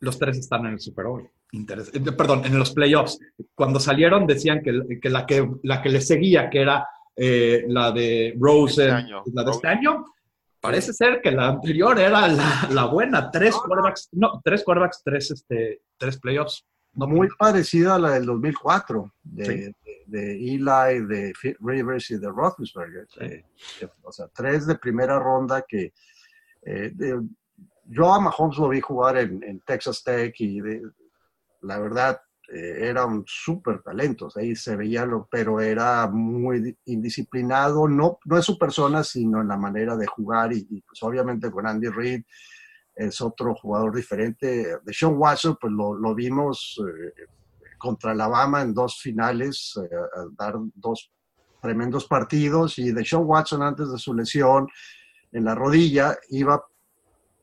los 0.00 0.18
tres 0.18 0.38
están 0.38 0.66
en 0.66 0.72
el 0.74 0.80
Super 0.80 1.06
Bowl. 1.06 1.30
Eh, 1.52 2.12
perdón, 2.16 2.44
en 2.44 2.58
los 2.58 2.72
playoffs. 2.72 3.18
Cuando 3.54 3.80
salieron 3.80 4.26
decían 4.26 4.62
que, 4.62 4.72
la, 5.08 5.26
que 5.26 5.48
la 5.62 5.82
que 5.82 5.88
le 5.88 6.00
seguía, 6.00 6.50
que 6.50 6.60
era 6.60 6.86
eh, 7.14 7.64
la 7.68 7.92
de 7.92 8.36
Rose, 8.38 8.88
este 8.88 9.30
la 9.32 9.44
de 9.44 9.50
este 9.50 9.68
año, 9.68 10.04
parece 10.60 10.92
ser 10.92 11.20
que 11.22 11.30
la 11.30 11.48
anterior 11.48 11.98
era 11.98 12.28
la, 12.28 12.84
buena. 12.86 13.30
Tres 13.30 13.54
quarterbacks, 13.54 14.08
no, 14.12 14.40
tres 14.44 14.62
quarterbacks, 14.64 15.02
tres, 15.04 15.30
este, 15.30 15.82
tres 15.96 16.18
playoffs. 16.18 16.66
No, 16.94 17.06
Muy 17.06 17.28
parecida 17.38 17.96
a 17.96 17.98
la 17.98 18.10
del 18.12 18.24
2004, 18.24 19.12
de, 19.22 19.74
de, 20.06 20.32
Eli, 20.32 21.06
de 21.06 21.32
Rivers 21.60 22.10
y 22.10 22.16
de 22.16 22.28
Roethlisberger. 22.28 23.06
Eh, 23.20 23.44
o 24.02 24.10
sea, 24.10 24.28
tres 24.28 24.66
de 24.66 24.76
primera 24.76 25.18
ronda 25.18 25.62
que 25.68 25.92
yo 27.88 28.12
a 28.12 28.20
Mahomes 28.20 28.58
lo 28.58 28.68
vi 28.68 28.80
jugar 28.80 29.16
en, 29.18 29.60
Texas 29.60 30.02
Tech 30.02 30.34
y 30.40 30.60
la 31.62 31.78
verdad 31.78 32.20
eh, 32.52 32.88
era 32.88 33.04
un 33.06 33.24
súper 33.26 33.82
talento, 33.82 34.28
ahí 34.36 34.54
se 34.54 34.76
veía, 34.76 35.04
lo, 35.04 35.28
pero 35.30 35.60
era 35.60 36.06
muy 36.08 36.76
indisciplinado, 36.84 37.88
no, 37.88 38.18
no 38.24 38.38
es 38.38 38.44
su 38.44 38.58
persona, 38.58 39.02
sino 39.02 39.40
en 39.40 39.48
la 39.48 39.56
manera 39.56 39.96
de 39.96 40.06
jugar 40.06 40.52
y, 40.52 40.82
pues 40.82 41.02
obviamente 41.02 41.50
con 41.50 41.66
Andy 41.66 41.88
Reid 41.88 42.22
es 42.94 43.20
otro 43.20 43.54
jugador 43.54 43.94
diferente. 43.94 44.78
De 44.82 44.94
Sean 44.94 45.16
Watson, 45.16 45.58
pues 45.60 45.72
lo, 45.72 46.14
vimos 46.14 46.80
eh, 46.80 47.26
contra 47.76 48.12
Alabama 48.12 48.62
en 48.62 48.72
dos 48.72 49.00
finales, 49.02 49.78
eh, 49.82 49.88
dar 50.38 50.54
dos 50.74 51.12
tremendos 51.60 52.06
partidos 52.06 52.78
y 52.78 52.92
de 52.92 53.04
Sean 53.04 53.24
Watson 53.24 53.62
antes 53.62 53.90
de 53.90 53.98
su 53.98 54.14
lesión 54.14 54.68
en 55.32 55.44
la 55.44 55.54
rodilla 55.54 56.16
iba 56.30 56.64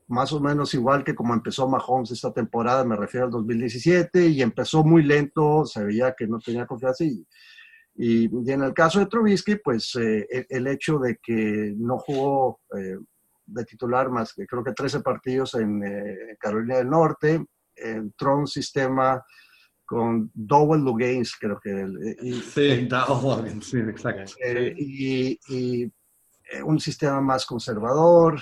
más 0.08 0.32
o 0.32 0.40
menos 0.40 0.74
igual 0.74 1.02
que 1.02 1.14
como 1.14 1.34
empezó 1.34 1.68
Mahomes 1.68 2.10
esta 2.10 2.32
temporada, 2.32 2.84
me 2.84 2.96
refiero 2.96 3.26
al 3.26 3.32
2017, 3.32 4.26
y 4.26 4.42
empezó 4.42 4.84
muy 4.84 5.02
lento, 5.02 5.64
se 5.64 5.84
veía 5.84 6.14
que 6.16 6.26
no 6.26 6.38
tenía 6.38 6.66
confianza. 6.66 7.04
Y, 7.04 7.26
y, 7.96 8.24
en 8.50 8.62
el 8.62 8.74
caso 8.74 8.98
de 8.98 9.06
Trubisky, 9.06 9.56
pues 9.56 9.94
eh, 9.96 10.46
el, 10.48 10.66
hecho 10.66 10.98
de 10.98 11.18
que 11.22 11.74
no 11.76 11.98
jugó 11.98 12.60
eh, 12.76 12.98
de 13.46 13.64
titular 13.64 14.10
más 14.10 14.32
que 14.34 14.46
creo 14.46 14.64
que 14.64 14.72
13 14.72 15.00
partidos 15.00 15.54
en 15.54 15.82
eh, 15.84 16.36
Carolina 16.38 16.76
del 16.76 16.90
Norte, 16.90 17.44
entró 17.76 18.38
un 18.38 18.46
sistema 18.46 19.24
con 19.86 20.30
Dowell 20.34 20.82
Lugains, 20.82 21.34
creo 21.38 21.58
que. 21.60 21.86
Y, 22.22 22.34
sí, 22.34 22.86
Dowell, 22.86 23.62
sí, 23.62 23.78
exacto. 23.78 24.32
y, 24.76 25.38
y 25.48 25.92
un 26.62 26.78
sistema 26.78 27.20
más 27.20 27.46
conservador 27.46 28.38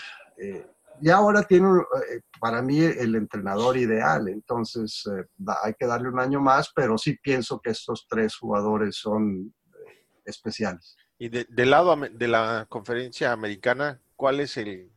y 1.02 1.10
ahora 1.10 1.42
tiene, 1.42 1.66
eh, 1.68 2.20
para 2.38 2.62
mí, 2.62 2.78
el 2.78 3.16
entrenador 3.16 3.76
ideal. 3.76 4.28
Entonces, 4.28 5.04
eh, 5.06 5.26
hay 5.64 5.74
que 5.74 5.86
darle 5.86 6.08
un 6.08 6.20
año 6.20 6.40
más, 6.40 6.70
pero 6.74 6.96
sí 6.96 7.18
pienso 7.20 7.60
que 7.60 7.70
estos 7.70 8.06
tres 8.08 8.36
jugadores 8.36 8.96
son 8.96 9.52
eh, 9.88 10.06
especiales. 10.24 10.96
Y 11.18 11.28
del 11.28 11.70
lado 11.70 11.96
de 11.96 12.28
la 12.28 12.66
conferencia 12.68 13.32
americana, 13.32 14.00
¿cuál 14.14 14.38
es 14.38 14.56
el, 14.56 14.90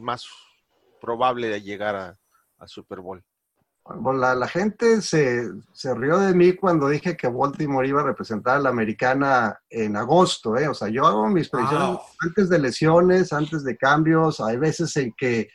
más 0.00 0.26
probable 1.00 1.48
de 1.48 1.60
llegar 1.60 1.96
a, 1.96 2.18
Super 2.66 3.00
Bowl? 3.00 3.22
Bueno, 3.84 4.20
la, 4.20 4.46
gente 4.46 5.02
se, 5.02 5.50
se, 5.72 5.94
rió 5.94 6.18
de 6.18 6.34
mí 6.34 6.54
cuando 6.54 6.88
dije 6.88 7.16
que 7.16 7.26
Baltimore 7.26 7.86
iba 7.86 8.00
a 8.00 8.04
representar 8.04 8.56
a 8.56 8.60
la 8.60 8.68
americana 8.68 9.60
en 9.68 9.96
agosto, 9.96 10.56
¿eh? 10.56 10.68
O 10.68 10.74
sea, 10.74 10.88
yo 10.88 11.04
hago 11.04 11.26
mis 11.28 11.48
predicciones 11.48 11.98
antes 12.20 12.48
de 12.48 12.58
lesiones, 12.60 13.32
antes 13.32 13.64
de 13.64 13.76
cambios. 13.76 14.40
Hay 14.40 14.56
veces 14.56 14.96
en 14.96 15.12
que 15.16 15.48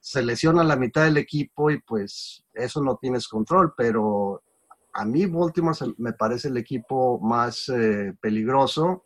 se 0.00 0.22
lesiona 0.22 0.62
la 0.64 0.76
mitad 0.76 1.04
del 1.04 1.16
equipo 1.16 1.70
y 1.70 1.80
pues 1.80 2.44
eso 2.52 2.82
no 2.82 2.96
tienes 2.96 3.26
control, 3.26 3.72
pero 3.74 4.42
a 4.92 5.06
mí 5.06 5.24
Baltimore 5.24 5.76
me 5.96 6.12
parece 6.12 6.48
el 6.48 6.58
equipo 6.58 7.18
más 7.20 7.70
eh, 7.70 8.12
peligroso. 8.20 9.04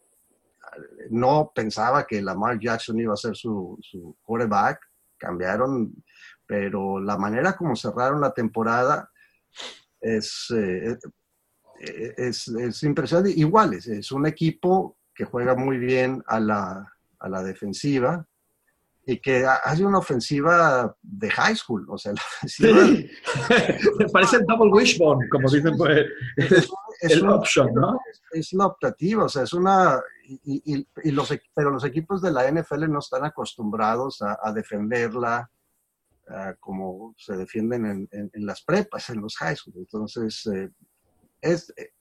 No 1.11 1.53
pensaba 1.55 2.05
que 2.05 2.21
Lamar 2.21 2.59
Jackson 2.59 2.99
iba 2.99 3.15
a 3.15 3.17
ser 3.17 3.37
su, 3.37 3.79
su 3.81 4.17
quarterback, 4.25 4.81
cambiaron 5.19 5.93
pero 6.49 6.99
la 6.99 7.19
manera 7.19 7.55
como 7.55 7.77
cerraron 7.77 8.23
la 8.23 8.33
temporada 8.33 9.11
es, 10.01 10.47
eh, 10.57 10.97
eh, 11.81 12.15
es, 12.17 12.83
impresionante. 12.83 13.39
Igual, 13.39 13.75
es, 13.75 14.11
un 14.11 14.27
equipo 14.27 14.97
que 15.15 15.27
juega 15.27 15.55
muy 15.55 15.77
bien 15.77 16.25
a 16.27 16.41
la, 16.41 16.91
a 17.19 17.29
la 17.29 17.43
defensiva 17.43 18.27
y 19.05 19.21
que 19.21 19.45
hace 19.45 19.85
una 19.85 19.99
ofensiva 19.99 20.97
de 21.03 21.31
high 21.31 21.55
school. 21.55 21.85
O 21.91 21.99
sea, 21.99 22.13
la 22.15 22.23
ofensiva. 22.39 22.87
Sí. 22.87 23.11
Parece 24.13 24.37
el 24.37 24.47
double 24.47 24.73
wishbone, 24.73 25.29
como 25.29 25.51
dicen, 25.51 25.77
pues, 25.77 26.07
es, 26.37 26.71
el 27.01 27.29
option, 27.29 27.73
¿no? 27.75 27.99
Es, 28.33 28.53
la 28.53 28.67
optativa, 28.67 29.25
o 29.25 29.29
sea, 29.29 29.43
es 29.43 29.53
una. 29.53 30.01
Y, 30.25 30.87
y, 31.05 31.11
los, 31.11 31.33
pero 31.55 31.71
los 31.71 31.85
equipos 31.85 32.21
de 32.21 32.31
la 32.31 32.51
NFL 32.51 32.91
no 32.91 32.99
están 32.99 33.25
acostumbrados 33.25 34.21
a, 34.23 34.39
a 34.43 34.53
defenderla 34.53 35.51
como 36.61 37.15
se 37.17 37.37
defienden 37.37 38.09
en, 38.11 38.47
las 38.47 38.63
prepas, 38.63 39.11
en 39.11 39.21
los 39.21 39.37
high 39.37 39.57
schools. 39.57 39.79
Entonces, 39.79 40.47
eh, 40.47 40.71
es, 41.41 41.73
eh, 41.77 41.93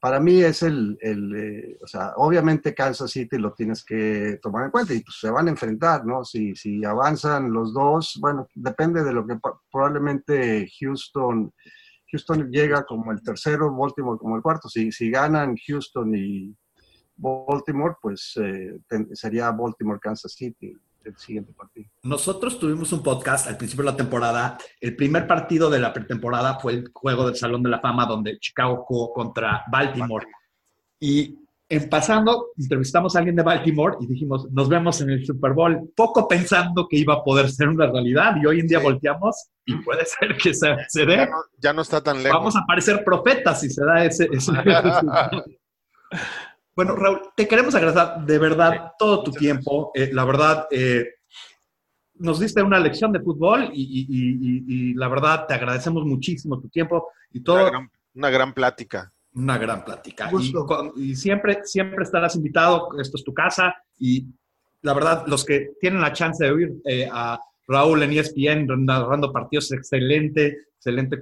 para 0.00 0.20
mí 0.20 0.42
es 0.42 0.62
el, 0.62 0.98
el 1.00 1.36
eh, 1.36 1.78
o 1.82 1.86
sea, 1.86 2.12
obviamente 2.16 2.74
Kansas 2.74 3.10
City 3.10 3.38
lo 3.38 3.52
tienes 3.52 3.84
que 3.84 4.38
tomar 4.42 4.64
en 4.64 4.70
cuenta 4.70 4.94
y 4.94 5.00
pues 5.00 5.18
se 5.20 5.30
van 5.30 5.46
a 5.46 5.50
enfrentar, 5.50 6.04
¿no? 6.04 6.24
Si, 6.24 6.54
si 6.54 6.84
avanzan 6.84 7.52
los 7.52 7.72
dos, 7.72 8.18
bueno, 8.20 8.48
depende 8.54 9.02
de 9.02 9.12
lo 9.12 9.26
que 9.26 9.38
probablemente 9.70 10.68
Houston, 10.80 11.52
Houston 12.10 12.50
llega 12.50 12.84
como 12.84 13.12
el 13.12 13.22
tercero, 13.22 13.74
Baltimore 13.74 14.18
como 14.18 14.36
el 14.36 14.42
cuarto. 14.42 14.68
Si, 14.68 14.92
si 14.92 15.10
ganan 15.10 15.56
Houston 15.56 16.14
y 16.14 16.54
Baltimore, 17.16 17.96
pues 18.00 18.38
eh, 18.42 18.78
sería 19.12 19.50
Baltimore-Kansas 19.50 20.32
City 20.32 20.76
el 21.04 21.16
siguiente 21.16 21.52
partido. 21.52 21.88
Nosotros 22.02 22.58
tuvimos 22.58 22.92
un 22.92 23.02
podcast 23.02 23.46
al 23.46 23.56
principio 23.56 23.84
de 23.84 23.92
la 23.92 23.96
temporada. 23.96 24.58
El 24.80 24.96
primer 24.96 25.26
partido 25.26 25.70
de 25.70 25.78
la 25.78 25.92
pretemporada 25.92 26.58
fue 26.58 26.72
el 26.74 26.90
juego 26.92 27.26
del 27.26 27.36
Salón 27.36 27.62
de 27.62 27.70
la 27.70 27.80
Fama 27.80 28.06
donde 28.06 28.38
Chicago 28.38 28.84
jugó 28.84 29.12
contra 29.12 29.64
Baltimore. 29.70 30.26
Y 30.98 31.45
en 31.68 31.88
pasando, 31.88 32.48
entrevistamos 32.56 33.14
a 33.14 33.18
alguien 33.18 33.34
de 33.34 33.42
Baltimore 33.42 33.96
y 34.00 34.06
dijimos, 34.06 34.50
nos 34.52 34.68
vemos 34.68 35.00
en 35.00 35.10
el 35.10 35.26
Super 35.26 35.52
Bowl, 35.52 35.92
poco 35.96 36.28
pensando 36.28 36.86
que 36.88 36.98
iba 36.98 37.14
a 37.14 37.24
poder 37.24 37.50
ser 37.50 37.68
una 37.68 37.86
realidad. 37.86 38.36
Y 38.40 38.46
hoy 38.46 38.60
en 38.60 38.68
día 38.68 38.78
volteamos 38.78 39.48
y 39.64 39.74
puede 39.76 40.04
ser 40.04 40.36
que 40.36 40.54
se, 40.54 41.06
dé. 41.06 41.28
Ya 41.58 41.72
no, 41.72 41.82
está 41.82 42.00
tan 42.00 42.22
lejos. 42.22 42.38
Vamos 42.38 42.56
a 42.56 42.64
parecer 42.66 43.02
profetas 43.04 43.60
si 43.60 43.70
se 43.70 43.84
da 43.84 44.04
ese... 44.04 44.28
ese 44.32 44.52
Bueno, 46.76 46.94
Raúl, 46.94 47.22
te 47.34 47.48
queremos 47.48 47.74
agradecer 47.74 48.26
de 48.26 48.38
verdad 48.38 48.92
todo 48.98 49.22
tu 49.22 49.32
tiempo. 49.32 49.92
Eh, 49.94 50.10
la 50.12 50.26
verdad, 50.26 50.66
eh, 50.70 51.06
nos 52.18 52.38
diste 52.38 52.62
una 52.62 52.78
lección 52.78 53.12
de 53.12 53.20
fútbol 53.20 53.70
y, 53.72 54.92
la 54.94 55.08
verdad 55.08 55.46
te 55.46 55.54
agradecemos 55.54 56.04
muchísimo 56.04 56.60
tu 56.60 56.68
tiempo 56.68 57.08
y 57.32 57.40
todo. 57.40 57.70
Una 58.14 58.30
gran, 58.30 58.52
plática. 58.52 59.10
Una 59.36 59.58
gran 59.58 59.84
plática. 59.84 60.30
Y, 60.96 61.14
siempre, 61.14 61.60
siempre 61.64 62.02
estarás 62.04 62.34
invitado. 62.36 62.88
Esto 62.98 63.18
es 63.18 63.24
tu 63.24 63.34
casa 63.34 63.74
y 63.98 64.26
la 64.82 64.94
verdad, 64.94 65.24
los 65.26 65.44
que 65.44 65.72
tienen 65.80 66.00
la 66.00 66.12
chance 66.12 66.44
de 66.44 66.50
oír 66.50 66.72
eh, 66.84 67.08
a 67.10 67.38
Raúl 67.68 68.02
en 68.02 68.12
ESPN 68.12 68.66
narrando 68.84 69.32
partidos, 69.32 69.72
excelente, 69.72 70.68
excelente 70.76 71.20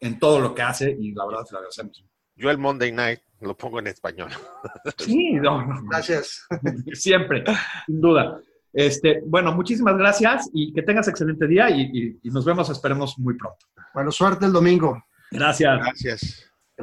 en 0.00 0.18
todo 0.18 0.40
lo 0.40 0.54
que 0.54 0.62
hace 0.62 0.96
y 0.98 1.12
la 1.12 1.26
verdad 1.26 1.44
te 1.44 1.52
lo 1.52 1.58
agradecemos. 1.58 2.04
Yo 2.36 2.50
el 2.50 2.58
Monday 2.58 2.92
Night 2.92 3.20
lo 3.40 3.56
pongo 3.56 3.78
en 3.78 3.88
español. 3.88 4.30
Sí, 4.98 5.32
no, 5.34 5.66
Gracias. 5.88 6.46
Siempre, 6.92 7.44
sin 7.86 8.00
duda. 8.00 8.40
Este, 8.72 9.22
bueno, 9.26 9.52
muchísimas 9.54 9.96
gracias 9.96 10.50
y 10.52 10.72
que 10.72 10.82
tengas 10.82 11.08
excelente 11.08 11.46
día 11.46 11.70
y, 11.70 12.18
y 12.22 12.30
nos 12.30 12.44
vemos, 12.44 12.68
esperemos 12.70 13.18
muy 13.18 13.36
pronto. 13.36 13.66
Bueno, 13.92 14.10
suerte 14.10 14.46
el 14.46 14.52
domingo. 14.52 15.02
Gracias. 15.30 15.78
Gracias. 15.78 16.53